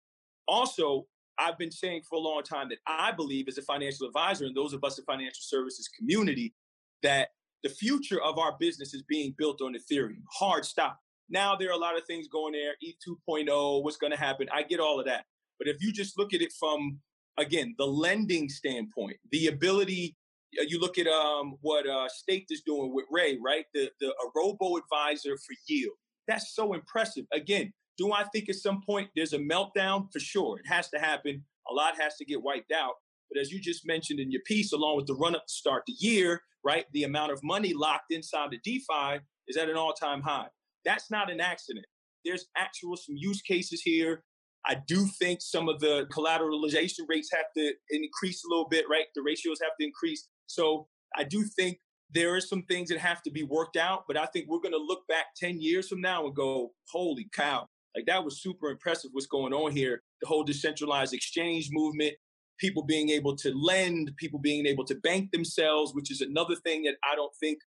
[0.46, 1.06] Also,
[1.38, 4.56] I've been saying for a long time that I believe as a financial advisor and
[4.56, 6.54] those of us in financial services community
[7.02, 7.28] that
[7.62, 10.22] the future of our business is being built on Ethereum.
[10.32, 10.98] Hard stop.
[11.30, 14.46] Now there are a lot of things going there, E 2.0, what's going to happen.
[14.52, 15.24] I get all of that.
[15.58, 16.98] But if you just look at it from
[17.38, 20.16] again, the lending standpoint, the ability
[20.60, 23.64] uh, you look at um, what uh, Staked is doing with Ray, right?
[23.74, 25.94] The, the a robo advisor for yield.
[26.26, 27.24] That's so impressive.
[27.32, 30.12] Again, do I think at some point there's a meltdown?
[30.12, 30.58] For sure.
[30.58, 31.44] It has to happen.
[31.70, 32.94] A lot has to get wiped out.
[33.30, 35.84] But as you just mentioned in your piece, along with the run up to start
[35.86, 39.92] the year, right, the amount of money locked inside the DeFi is at an all
[39.92, 40.48] time high.
[40.84, 41.86] That's not an accident.
[42.24, 44.22] There's actual some use cases here.
[44.66, 49.06] I do think some of the collateralization rates have to increase a little bit, right?
[49.14, 50.26] The ratios have to increase.
[50.46, 51.78] So I do think
[52.14, 54.72] there are some things that have to be worked out, but I think we're going
[54.72, 57.66] to look back 10 years from now and go, holy cow,
[57.96, 60.02] like that was super impressive what's going on here.
[60.20, 62.14] The whole decentralized exchange movement,
[62.58, 66.84] people being able to lend, people being able to bank themselves, which is another thing
[66.84, 67.58] that I don't think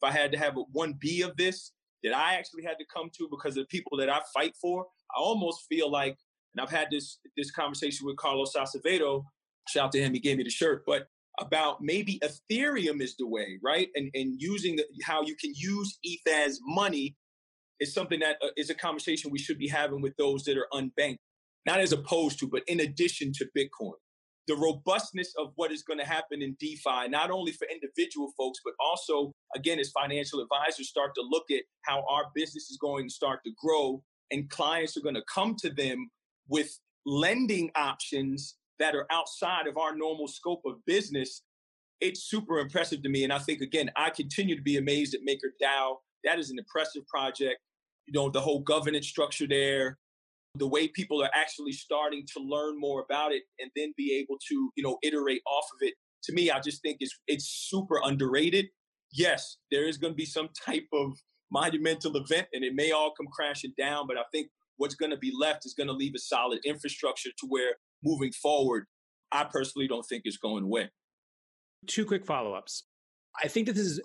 [0.00, 1.72] if I had to have a 1B of this,
[2.04, 4.86] that I actually had to come to because of the people that I fight for.
[5.16, 6.16] I almost feel like,
[6.54, 9.24] and I've had this this conversation with Carlos Acevedo.
[9.68, 10.84] Shout out to him, he gave me the shirt.
[10.86, 11.08] But
[11.38, 13.88] about maybe Ethereum is the way, right?
[13.94, 17.16] And and using the, how you can use ETH as money
[17.80, 20.68] is something that uh, is a conversation we should be having with those that are
[20.72, 21.18] unbanked,
[21.66, 23.92] not as opposed to, but in addition to Bitcoin.
[24.48, 28.60] The robustness of what is going to happen in DeFi, not only for individual folks,
[28.64, 33.08] but also, again, as financial advisors start to look at how our business is going
[33.08, 36.10] to start to grow and clients are going to come to them
[36.48, 41.42] with lending options that are outside of our normal scope of business,
[42.00, 43.24] it's super impressive to me.
[43.24, 45.96] And I think, again, I continue to be amazed at MakerDAO.
[46.24, 47.58] That is an impressive project.
[48.06, 49.98] You know, the whole governance structure there,
[50.58, 54.38] the way people are actually starting to learn more about it and then be able
[54.48, 55.94] to, you know, iterate off of it.
[56.24, 58.66] To me, I just think it's it's super underrated.
[59.12, 61.16] Yes, there is going to be some type of
[61.52, 64.48] monumental event and it may all come crashing down, but I think
[64.78, 67.74] what's going to be left is going to leave a solid infrastructure to where
[68.06, 68.86] moving forward,
[69.32, 70.90] I personally don't think it's going away.
[71.86, 72.84] Two quick follow ups.
[73.42, 74.00] I think that this is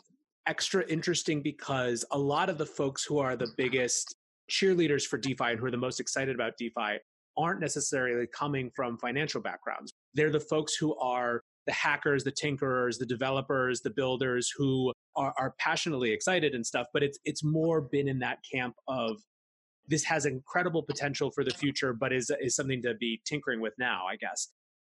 [0.47, 4.15] extra interesting because a lot of the folks who are the biggest
[4.49, 6.99] cheerleaders for DeFi and who are the most excited about DeFi
[7.37, 9.93] aren't necessarily coming from financial backgrounds.
[10.13, 15.33] They're the folks who are the hackers, the tinkerers, the developers, the builders who are,
[15.37, 16.87] are passionately excited and stuff.
[16.93, 19.17] But it's it's more been in that camp of
[19.87, 23.73] this has incredible potential for the future, but is is something to be tinkering with
[23.77, 24.49] now, I guess.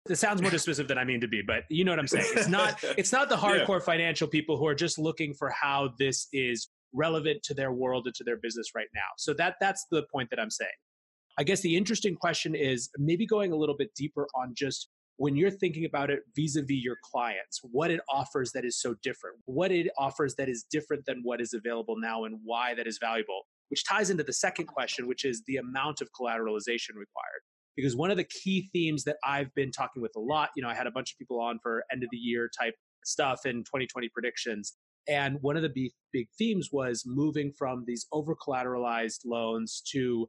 [0.10, 2.26] It sounds more dismissive than I mean to be, but you know what I'm saying.
[2.36, 3.86] It's not it's not the hardcore yeah.
[3.86, 8.16] financial people who are just looking for how this is relevant to their world and
[8.16, 9.02] to their business right now.
[9.18, 10.70] So that that's the point that I'm saying.
[11.38, 15.36] I guess the interesting question is maybe going a little bit deeper on just when
[15.36, 19.72] you're thinking about it vis-a-vis your clients, what it offers that is so different, what
[19.72, 23.44] it offers that is different than what is available now and why that is valuable,
[23.70, 27.42] which ties into the second question, which is the amount of collateralization required.
[27.76, 30.70] Because one of the key themes that I've been talking with a lot, you know,
[30.70, 33.66] I had a bunch of people on for end of the year type stuff and
[33.66, 34.76] 2020 predictions.
[35.08, 40.28] And one of the big, big themes was moving from these over collateralized loans to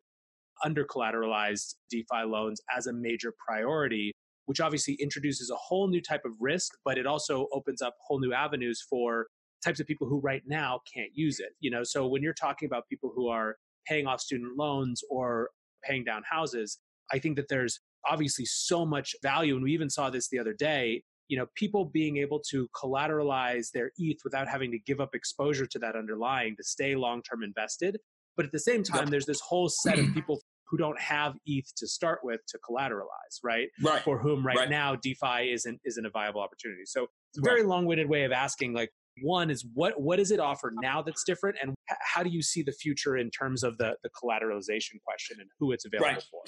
[0.65, 4.13] under collateralized DeFi loans as a major priority,
[4.47, 8.21] which obviously introduces a whole new type of risk, but it also opens up whole
[8.21, 9.27] new avenues for
[9.67, 11.51] types of people who right now can't use it.
[11.61, 13.57] You know, so when you're talking about people who are
[13.87, 15.51] paying off student loans or
[15.85, 16.79] paying down houses,
[17.13, 19.55] I think that there's obviously so much value.
[19.55, 23.71] And we even saw this the other day you know people being able to collateralize
[23.73, 27.43] their eth without having to give up exposure to that underlying to stay long term
[27.43, 27.99] invested
[28.37, 31.75] but at the same time there's this whole set of people who don't have eth
[31.77, 34.03] to start with to collateralize right, right.
[34.03, 37.63] for whom right, right, now defi isn't isn't a viable opportunity so it's a very
[37.63, 37.69] right.
[37.69, 38.91] long-winded way of asking like
[39.23, 42.63] one is what what does it offer now that's different and how do you see
[42.63, 46.43] the future in terms of the the collateralization question and who it's available for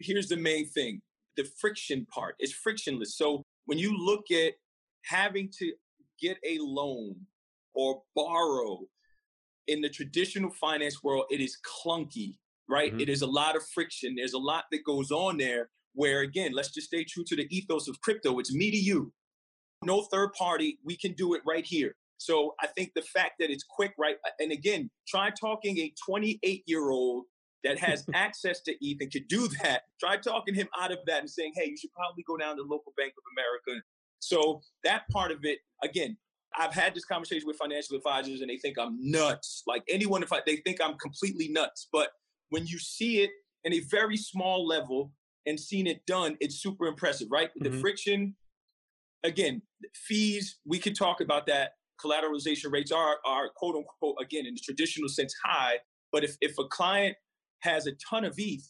[0.00, 1.00] here's the main thing
[1.36, 4.54] the friction part is frictionless so when you look at
[5.04, 5.72] having to
[6.20, 7.16] get a loan
[7.74, 8.80] or borrow
[9.68, 12.36] in the traditional finance world, it is clunky,
[12.68, 12.92] right?
[12.92, 13.00] Mm-hmm.
[13.00, 14.14] It is a lot of friction.
[14.16, 17.46] There's a lot that goes on there where, again, let's just stay true to the
[17.50, 18.38] ethos of crypto.
[18.38, 19.12] It's me to you,
[19.84, 20.78] no third party.
[20.84, 21.94] We can do it right here.
[22.18, 24.16] So I think the fact that it's quick, right?
[24.38, 27.24] And again, try talking a 28 year old
[27.64, 31.20] that has access to ETH and could do that, try talking him out of that
[31.20, 33.84] and saying, hey, you should probably go down to local Bank of America.
[34.20, 36.16] So that part of it, again,
[36.56, 39.62] I've had this conversation with financial advisors and they think I'm nuts.
[39.66, 41.88] Like anyone, if I, they think I'm completely nuts.
[41.92, 42.10] But
[42.50, 43.30] when you see it
[43.64, 45.12] in a very small level
[45.46, 47.48] and seen it done, it's super impressive, right?
[47.48, 47.72] Mm-hmm.
[47.72, 48.36] The friction,
[49.24, 49.62] again,
[49.94, 51.72] fees, we could talk about that.
[52.04, 55.76] Collateralization rates are, are quote unquote, again, in the traditional sense, high.
[56.10, 57.16] But if, if a client
[57.62, 58.68] has a ton of ETH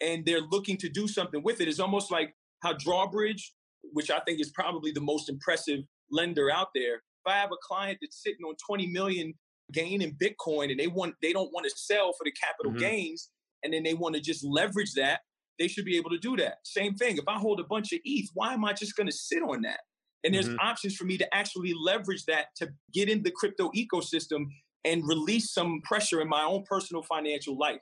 [0.00, 1.68] and they're looking to do something with it.
[1.68, 3.54] It's almost like how Drawbridge,
[3.92, 5.80] which I think is probably the most impressive
[6.10, 6.96] lender out there.
[6.96, 9.34] If I have a client that's sitting on 20 million
[9.72, 12.80] gain in Bitcoin and they want they don't want to sell for the capital mm-hmm.
[12.80, 13.30] gains
[13.62, 15.20] and then they want to just leverage that,
[15.62, 16.56] they should be able to do that.
[16.64, 17.18] Same thing.
[17.18, 19.62] If I hold a bunch of ETH, why am I just going to sit on
[19.62, 19.78] that?
[20.24, 20.58] And there's mm-hmm.
[20.58, 24.46] options for me to actually leverage that to get in the crypto ecosystem
[24.84, 27.80] and release some pressure in my own personal financial life.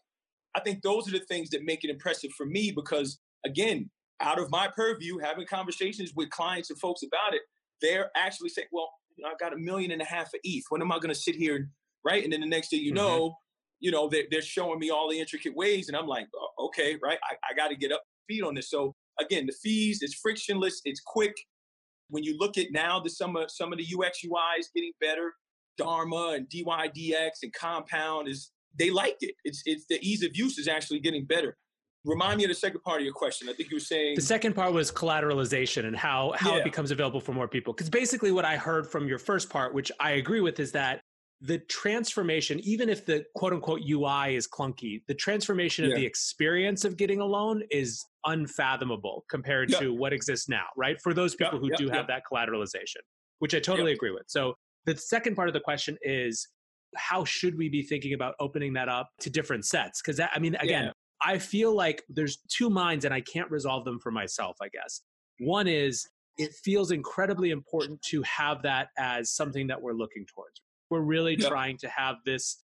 [0.55, 3.91] I think those are the things that make it impressive for me because, again,
[4.21, 7.41] out of my purview, having conversations with clients and folks about it,
[7.81, 10.65] they're actually saying, well, you know, I've got a million and a half of ETH.
[10.69, 11.71] When am I going to sit here,
[12.05, 12.23] right?
[12.23, 12.97] And then the next thing you mm-hmm.
[12.97, 13.37] know,
[13.81, 15.89] you know, they're, they're, showing me all the intricate ways.
[15.89, 17.19] And I'm like, oh, okay, right?
[17.25, 18.71] I, I got to get up speed on this.
[18.71, 21.35] So again, the fees, it's frictionless, it's quick.
[22.09, 24.93] When you look at now, the some of some of the UX UI is getting
[25.01, 25.33] better.
[25.79, 29.35] Dharma and DYDX and Compound is they like it.
[29.45, 31.57] It's it's the ease of use is actually getting better.
[32.05, 33.49] Remind me of the second part of your question.
[33.49, 36.59] I think you were saying the second part was collateralization and how how yeah.
[36.59, 37.73] it becomes available for more people.
[37.73, 41.01] Because basically, what I heard from your first part, which I agree with, is that
[41.41, 45.93] the transformation, even if the quote unquote UI is clunky, the transformation yeah.
[45.93, 49.79] of the experience of getting a loan is unfathomable compared yeah.
[49.79, 51.01] to what exists now, right?
[51.01, 53.01] For those people who do have that collateralization,
[53.39, 54.25] which I totally agree with.
[54.29, 54.55] So
[54.85, 56.47] the second part of the question is
[56.97, 60.03] how should we be thinking about opening that up to different sets?
[60.03, 60.93] Because I mean, again.
[61.23, 65.03] I feel like there's two minds and I can't resolve them for myself, I guess.
[65.39, 66.09] One is
[66.39, 70.63] it feels incredibly important to have that as something that we're looking towards.
[70.91, 72.63] We're really trying to have this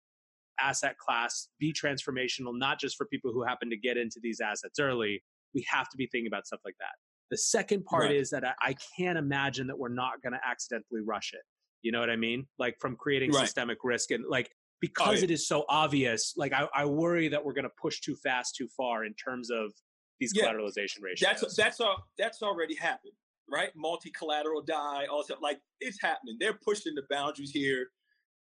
[0.60, 4.80] asset class be transformational, not just for people who happen to get into these assets
[4.80, 5.24] early.
[5.54, 6.94] We have to be thinking about stuff like that.
[7.32, 8.16] The second part right.
[8.16, 11.42] is that I, I, can't imagine that we're not going to accidentally rush it.
[11.82, 12.46] You know what I mean?
[12.60, 13.42] Like from creating right.
[13.42, 15.24] systemic risk and like oh, because oh, yeah.
[15.24, 16.34] it is so obvious.
[16.38, 19.50] Like I, I worry that we're going to push too fast, too far in terms
[19.50, 19.72] of
[20.20, 20.46] these yeah.
[20.46, 21.20] collateralization ratios.
[21.42, 23.14] That's that's all that's already happened,
[23.52, 23.70] right?
[23.76, 26.38] Multi collateral Dai, all stuff like it's happening.
[26.40, 27.88] They're pushing the boundaries here,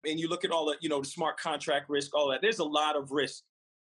[0.07, 2.41] and you look at all the you know the smart contract risk, all that.
[2.43, 3.43] There's a lot of risk,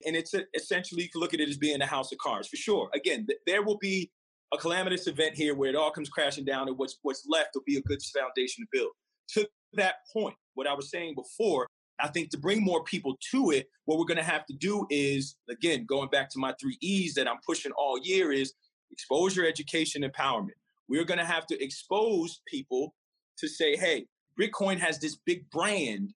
[0.05, 2.47] and it's a, essentially you can look at it as being a house of cards
[2.47, 2.89] for sure.
[2.93, 4.11] Again, th- there will be
[4.53, 7.63] a calamitous event here where it all comes crashing down, and what's what's left will
[7.65, 8.91] be a good foundation to build.
[9.33, 11.67] To that point, what I was saying before,
[11.99, 14.85] I think to bring more people to it, what we're going to have to do
[14.89, 18.53] is, again, going back to my three E's that I'm pushing all year is
[18.91, 20.57] exposure, education, empowerment.
[20.89, 22.93] We're going to have to expose people
[23.37, 24.07] to say, hey,
[24.41, 26.13] Bitcoin has this big brand,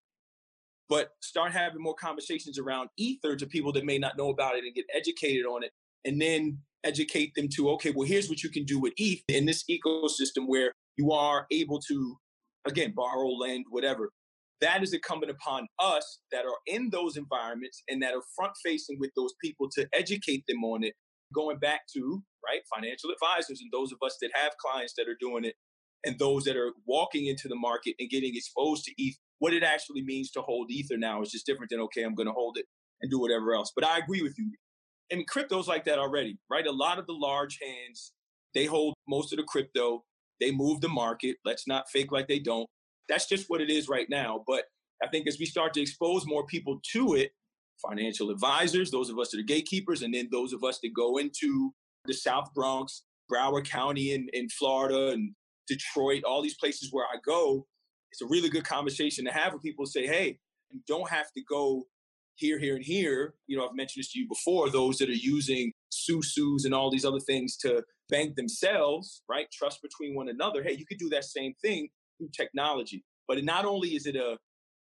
[0.90, 4.64] but start having more conversations around Ether to people that may not know about it
[4.64, 5.72] and get educated on it.
[6.06, 9.46] And then educate them to, okay, well, here's what you can do with ETH in
[9.46, 12.18] this ecosystem where you are able to,
[12.68, 14.12] again, borrow, lend, whatever
[14.62, 18.98] that is incumbent upon us that are in those environments and that are front facing
[19.00, 20.94] with those people to educate them on it
[21.34, 25.18] going back to right financial advisors and those of us that have clients that are
[25.20, 25.56] doing it
[26.06, 29.64] and those that are walking into the market and getting exposed to ETH, what it
[29.64, 32.58] actually means to hold Ether now is just different than okay, I'm going to hold
[32.58, 32.66] it
[33.02, 33.72] and do whatever else.
[33.76, 34.52] But I agree with you.
[35.12, 36.66] I mean, crypto's like that already, right?
[36.66, 38.14] A lot of the large hands,
[38.54, 40.04] they hold most of the crypto.
[40.40, 41.38] They move the market.
[41.46, 42.68] Let's not fake like they don't
[43.08, 44.44] that's just what it is right now.
[44.46, 44.66] But
[45.04, 47.32] I think as we start to expose more people to it,
[47.86, 51.18] financial advisors, those of us that are gatekeepers, and then those of us that go
[51.18, 51.74] into
[52.06, 55.34] the South Bronx, Broward County in, in Florida and
[55.68, 57.66] Detroit, all these places where I go,
[58.12, 60.40] it's a really good conversation to have with people say, hey,
[60.72, 61.86] you don't have to go
[62.36, 63.36] here, here, and here.
[63.48, 66.92] You know, I've mentioned this to you before, those that are using SUSUs and all
[66.92, 69.48] these other things to bank themselves, right?
[69.52, 70.64] Trust between one another.
[70.64, 73.04] Hey, you could do that same thing through technology.
[73.28, 74.38] But not only is it a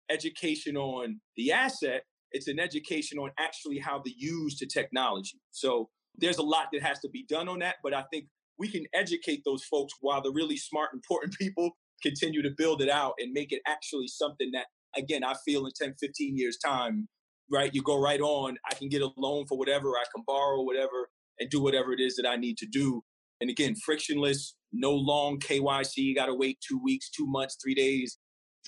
[0.10, 5.40] education on the asset, it's an education on actually how to use the technology.
[5.52, 8.26] So there's a lot that has to be done on that, but I think
[8.61, 11.71] we can educate those folks while the really smart, important people
[12.03, 15.71] continue to build it out and make it actually something that, again, I feel in
[15.75, 17.09] 10, 15 years' time,
[17.51, 17.73] right?
[17.73, 21.09] You go right on, I can get a loan for whatever, I can borrow whatever,
[21.39, 23.03] and do whatever it is that I need to do.
[23.39, 27.73] And again, frictionless, no long KYC, you got to wait two weeks, two months, three
[27.73, 28.19] days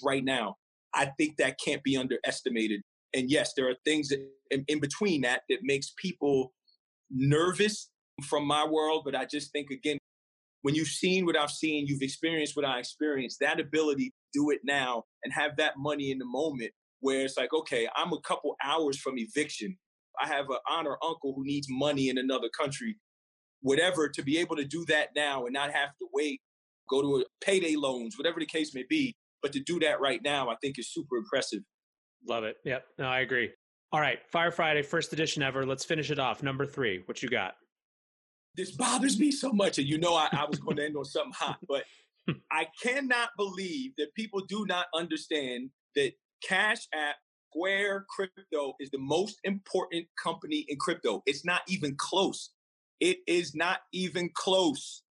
[0.03, 0.55] right now.
[0.95, 2.81] I think that can't be underestimated.
[3.13, 6.51] And yes, there are things in, in between that that makes people
[7.11, 7.89] nervous
[8.23, 9.03] from my world.
[9.05, 9.97] But I just think, again,
[10.61, 14.49] when you've seen what I've seen, you've experienced what I experienced, that ability to do
[14.51, 16.71] it now and have that money in the moment
[17.01, 19.77] where it's like, okay, I'm a couple hours from eviction.
[20.21, 22.97] I have an aunt or uncle who needs money in another country
[23.63, 26.41] whatever, to be able to do that now and not have to wait,
[26.89, 29.15] go to a payday loans, whatever the case may be.
[29.41, 31.61] But to do that right now, I think is super impressive.
[32.27, 32.57] Love it.
[32.63, 32.85] Yep.
[32.99, 33.51] No, I agree.
[33.91, 34.19] All right.
[34.31, 35.65] Fire Friday, first edition ever.
[35.65, 36.43] Let's finish it off.
[36.43, 37.01] Number three.
[37.05, 37.55] What you got?
[38.55, 39.77] This bothers me so much.
[39.77, 41.83] And you know, I, I was going to end on something hot, but
[42.51, 46.13] I cannot believe that people do not understand that
[46.43, 47.15] Cash App
[47.49, 51.21] Square Crypto is the most important company in crypto.
[51.25, 52.49] It's not even close.
[52.99, 55.03] It is not even close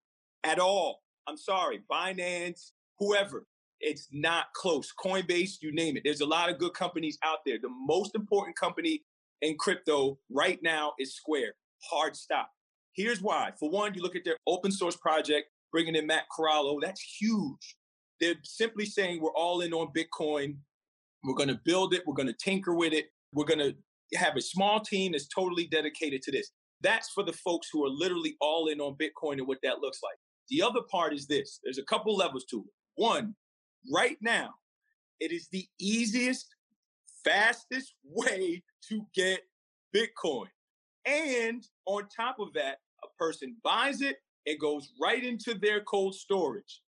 [0.44, 1.02] at all.
[1.28, 3.46] I'm sorry, Binance, whoever.
[3.80, 4.94] It's not close.
[5.04, 6.04] Coinbase, you name it.
[6.04, 7.58] There's a lot of good companies out there.
[7.62, 9.04] The most important company
[9.42, 11.54] in crypto right now is Square.
[11.90, 12.50] Hard stop.
[12.94, 13.52] Here's why.
[13.60, 16.80] For one, you look at their open source project, bringing in Matt Corallo.
[16.82, 17.78] That's huge.
[18.20, 20.58] They're simply saying we're all in on Bitcoin.
[21.24, 22.04] We're going to build it.
[22.06, 23.06] We're going to tinker with it.
[23.34, 23.76] We're going to
[24.18, 26.52] have a small team that's totally dedicated to this.
[26.82, 30.00] That's for the folks who are literally all in on Bitcoin and what that looks
[30.04, 30.18] like.
[30.50, 32.74] The other part is this there's a couple levels to it.
[32.96, 33.36] One,
[33.92, 34.50] right now,
[35.20, 36.48] it is the easiest,
[37.24, 39.42] fastest way to get
[39.96, 40.48] Bitcoin.
[41.06, 46.16] And on top of that, a person buys it, it goes right into their cold
[46.16, 46.82] storage.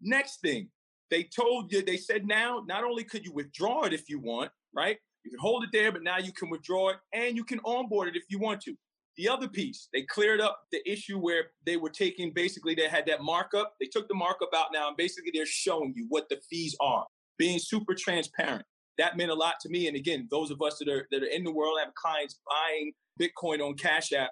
[0.00, 0.68] Next thing,
[1.10, 4.50] they told you, they said now, not only could you withdraw it if you want,
[4.74, 4.96] right?
[5.24, 8.08] You can hold it there, but now you can withdraw it and you can onboard
[8.08, 8.74] it if you want to.
[9.16, 13.06] The other piece, they cleared up the issue where they were taking basically they had
[13.06, 13.74] that markup.
[13.80, 17.04] They took the markup out now, and basically they're showing you what the fees are,
[17.36, 18.64] being super transparent.
[18.98, 19.88] That meant a lot to me.
[19.88, 22.92] And again, those of us that are that are in the world have clients buying
[23.20, 24.30] Bitcoin on Cash App,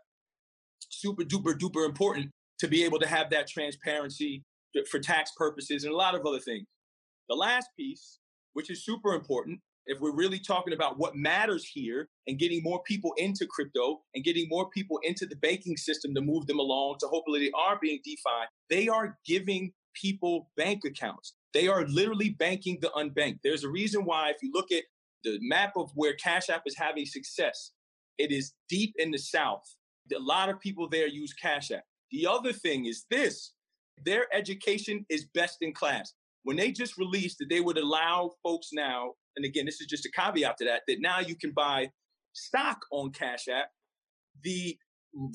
[0.88, 4.42] super duper duper important to be able to have that transparency
[4.90, 6.66] for tax purposes and a lot of other things.
[7.28, 8.18] The last piece,
[8.54, 12.82] which is super important, if we're really talking about what matters here and getting more
[12.82, 16.96] people into crypto and getting more people into the banking system to move them along
[17.00, 21.34] to hopefully they are being DeFi, they are giving people bank accounts.
[21.54, 23.38] They are literally banking the unbanked.
[23.42, 24.84] There's a reason why, if you look at
[25.24, 27.72] the map of where Cash App is having success,
[28.18, 29.64] it is deep in the South.
[30.14, 31.84] A lot of people there use Cash App.
[32.10, 33.52] The other thing is this
[34.04, 36.14] their education is best in class.
[36.44, 40.06] When they just released that they would allow folks now, and again, this is just
[40.06, 41.90] a caveat to that, that now you can buy
[42.32, 43.68] stock on Cash App.
[44.42, 44.78] The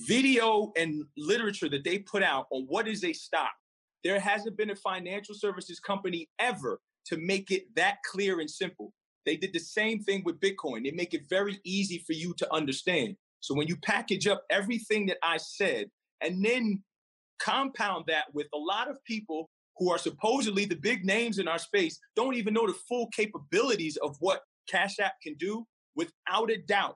[0.07, 3.51] video and literature that they put out on what is a stock,
[4.03, 8.93] there hasn't been a financial services company ever to make it that clear and simple.
[9.25, 10.83] They did the same thing with Bitcoin.
[10.83, 13.15] They make it very easy for you to understand.
[13.39, 15.87] So when you package up everything that I said
[16.21, 16.83] and then
[17.39, 21.57] compound that with a lot of people who are supposedly the big names in our
[21.57, 26.57] space don't even know the full capabilities of what Cash App can do, without a
[26.67, 26.95] doubt,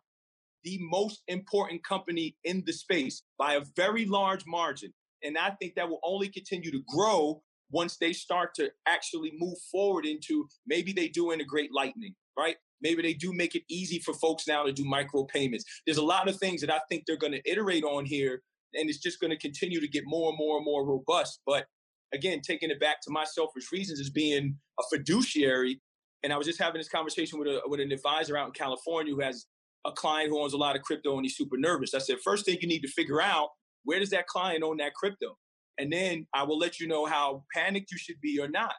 [0.64, 4.94] the most important company in the space by a very large margin.
[5.24, 7.42] And I think that will only continue to grow
[7.72, 12.56] once they start to actually move forward into maybe they do integrate Lightning, right?
[12.82, 15.66] Maybe they do make it easy for folks now to do micro payments.
[15.86, 18.90] There's a lot of things that I think they're going to iterate on here, and
[18.90, 21.42] it's just going to continue to get more and more and more robust.
[21.46, 21.66] But
[22.14, 25.82] again, taking it back to my selfish reasons as being a fiduciary.
[26.24, 29.14] And I was just having this conversation with a with an advisor out in California
[29.14, 29.46] who has
[29.86, 31.94] a client who owns a lot of crypto and he's super nervous.
[31.94, 33.50] I said, first thing you need to figure out
[33.84, 35.38] where does that client own that crypto?
[35.78, 38.74] And then I will let you know how panicked you should be or not.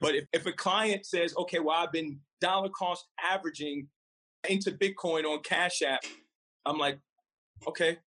[0.00, 3.86] But if, if a client says, okay, well, I've been dollar cost averaging
[4.48, 6.00] into Bitcoin on Cash App,
[6.64, 6.98] I'm like,
[7.68, 7.98] okay,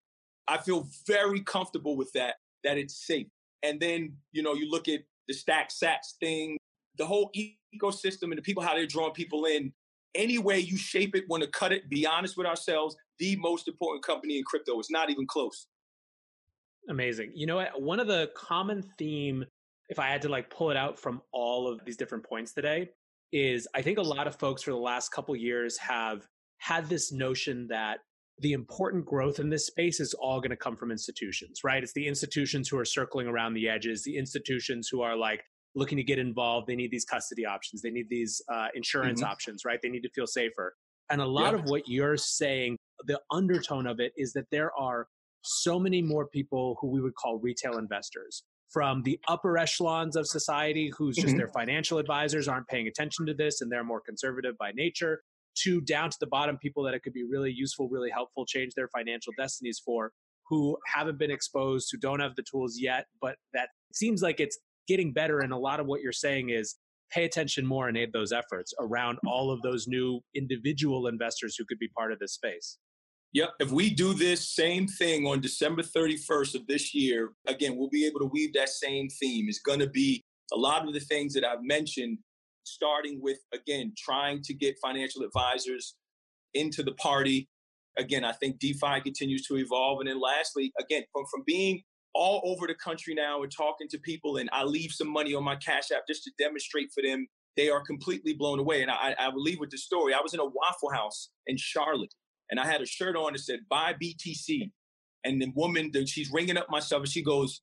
[0.48, 3.28] I feel very comfortable with that, that it's safe.
[3.62, 6.58] And then, you know, you look at the stack sats thing,
[6.98, 9.72] the whole ecosystem and the people, how they're drawing people in.
[10.16, 13.68] Any way you shape it, want to cut it, be honest with ourselves, the most
[13.68, 15.68] important company in crypto is not even close.
[16.90, 17.32] Amazing.
[17.34, 17.82] You know what?
[17.82, 19.46] One of the common theme,
[19.90, 22.90] if I had to like pull it out from all of these different points today,
[23.32, 26.28] is I think a lot of folks for the last couple years have
[26.60, 28.00] had this notion that
[28.40, 31.84] the important growth in this space is all going to come from institutions, right?
[31.84, 35.44] It's the institutions who are circling around the edges, the institutions who are like
[35.76, 36.68] looking to get involved.
[36.68, 39.32] They need these custody options, they need these uh, insurance mm-hmm.
[39.32, 39.80] options, right?
[39.82, 40.74] They need to feel safer.
[41.10, 45.08] And a lot of what you're saying, the undertone of it is that there are
[45.44, 50.26] so many more people who we would call retail investors from the upper echelons of
[50.26, 51.38] society who's just mm-hmm.
[51.38, 55.22] their financial advisors aren't paying attention to this and they're more conservative by nature
[55.56, 58.74] to down to the bottom people that it could be really useful, really helpful, change
[58.76, 60.12] their financial destinies for,
[60.50, 64.58] who haven't been exposed, who don't have the tools yet, but that seems like it's
[64.88, 65.40] getting better.
[65.40, 66.76] And a lot of what you're saying is
[67.12, 71.66] pay attention more and aid those efforts around all of those new individual investors who
[71.66, 72.78] could be part of this space.
[73.34, 73.50] Yep.
[73.60, 78.06] If we do this same thing on December 31st of this year, again, we'll be
[78.06, 79.48] able to weave that same theme.
[79.50, 80.24] It's going to be
[80.54, 82.20] a lot of the things that I've mentioned
[82.64, 85.96] starting with, again, trying to get financial advisors
[86.54, 87.50] into the party.
[87.98, 90.00] Again, I think DeFi continues to evolve.
[90.00, 91.82] And then lastly, again, from, from being
[92.14, 95.44] all over the country now and talking to people, and I leave some money on
[95.44, 97.26] my Cash App just to demonstrate for them,
[97.58, 98.84] they are completely blown away.
[98.84, 100.14] And I, I will leave with the story.
[100.14, 102.14] I was in a Waffle House in Charlotte,
[102.54, 104.70] and I had a shirt on that said "Buy BTC,"
[105.24, 107.62] and the woman, she's ringing up my stuff, and she goes,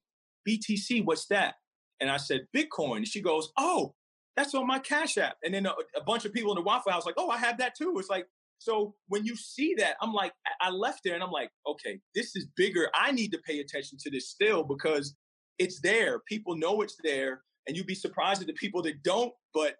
[0.48, 1.54] "BTC, what's that?"
[2.00, 3.94] And I said, "Bitcoin." And she goes, "Oh,
[4.36, 5.36] that's on my Cash App.
[5.44, 7.58] And then a, a, bunch of people in the Waffle House like, oh, I have
[7.58, 7.94] that too.
[7.98, 8.26] It's like,
[8.58, 12.36] so when you see that, I'm like, I left there and I'm like, okay, this
[12.36, 12.88] is bigger.
[12.94, 15.14] I need to pay attention to this still because
[15.58, 16.20] it's there.
[16.28, 17.42] People know it's there.
[17.66, 19.76] And you'd be surprised at the people that don't, but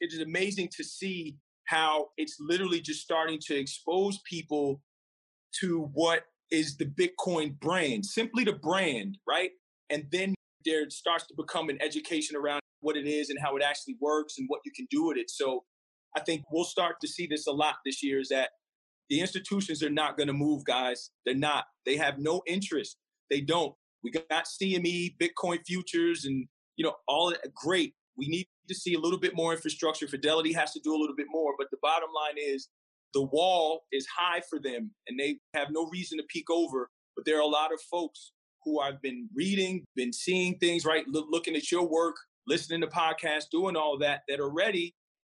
[0.00, 1.36] it is amazing to see
[1.68, 4.82] how it's literally just starting to expose people
[5.60, 9.50] to what is the Bitcoin brand, simply the brand, right?
[9.90, 10.34] And then
[10.64, 14.34] there starts to become an education around what it is and how it actually works
[14.38, 15.28] and what you can do with it.
[15.30, 15.64] So
[16.16, 18.50] I think we'll start to see this a lot this year is that
[19.10, 21.10] the institutions are not going to move, guys.
[21.26, 21.64] They're not.
[21.84, 22.96] They have no interest.
[23.30, 23.74] They don't.
[24.02, 26.46] We got CME, Bitcoin futures, and
[26.76, 27.34] you know all.
[27.54, 27.94] Great.
[28.18, 30.08] We need to see a little bit more infrastructure.
[30.08, 31.54] Fidelity has to do a little bit more.
[31.56, 32.68] But the bottom line is
[33.14, 36.90] the wall is high for them, and they have no reason to peek over.
[37.16, 38.32] But there are a lot of folks
[38.64, 41.04] who I've been reading, been seeing things, right?
[41.08, 42.16] looking at your work,
[42.46, 44.94] listening to podcasts, doing all that, that are ready.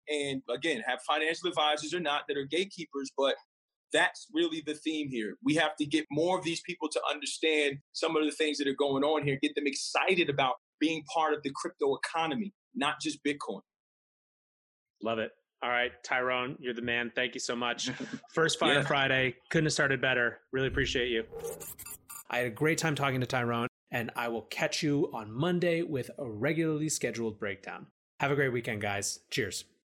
[0.10, 3.36] And again, have financial advisors or not that are gatekeepers, but
[3.94, 5.36] that's really the theme here.
[5.44, 8.68] We have to get more of these people to understand some of the things that
[8.68, 12.95] are going on here, get them excited about being part of the crypto economy, not
[13.02, 13.61] just Bitcoin.
[15.03, 15.31] Love it.
[15.64, 17.11] All right, Tyrone, you're the man.
[17.15, 17.89] Thank you so much.
[18.34, 18.84] First Fire Yeah.
[18.84, 19.35] Friday.
[19.52, 20.39] Couldn't have started better.
[20.52, 21.23] Really appreciate you.
[22.31, 25.84] I had a great time talking to Tyrone, and I will catch you on Monday
[25.84, 27.88] with a regularly scheduled breakdown.
[28.19, 29.19] Have a great weekend, guys.
[29.30, 29.65] Cheers.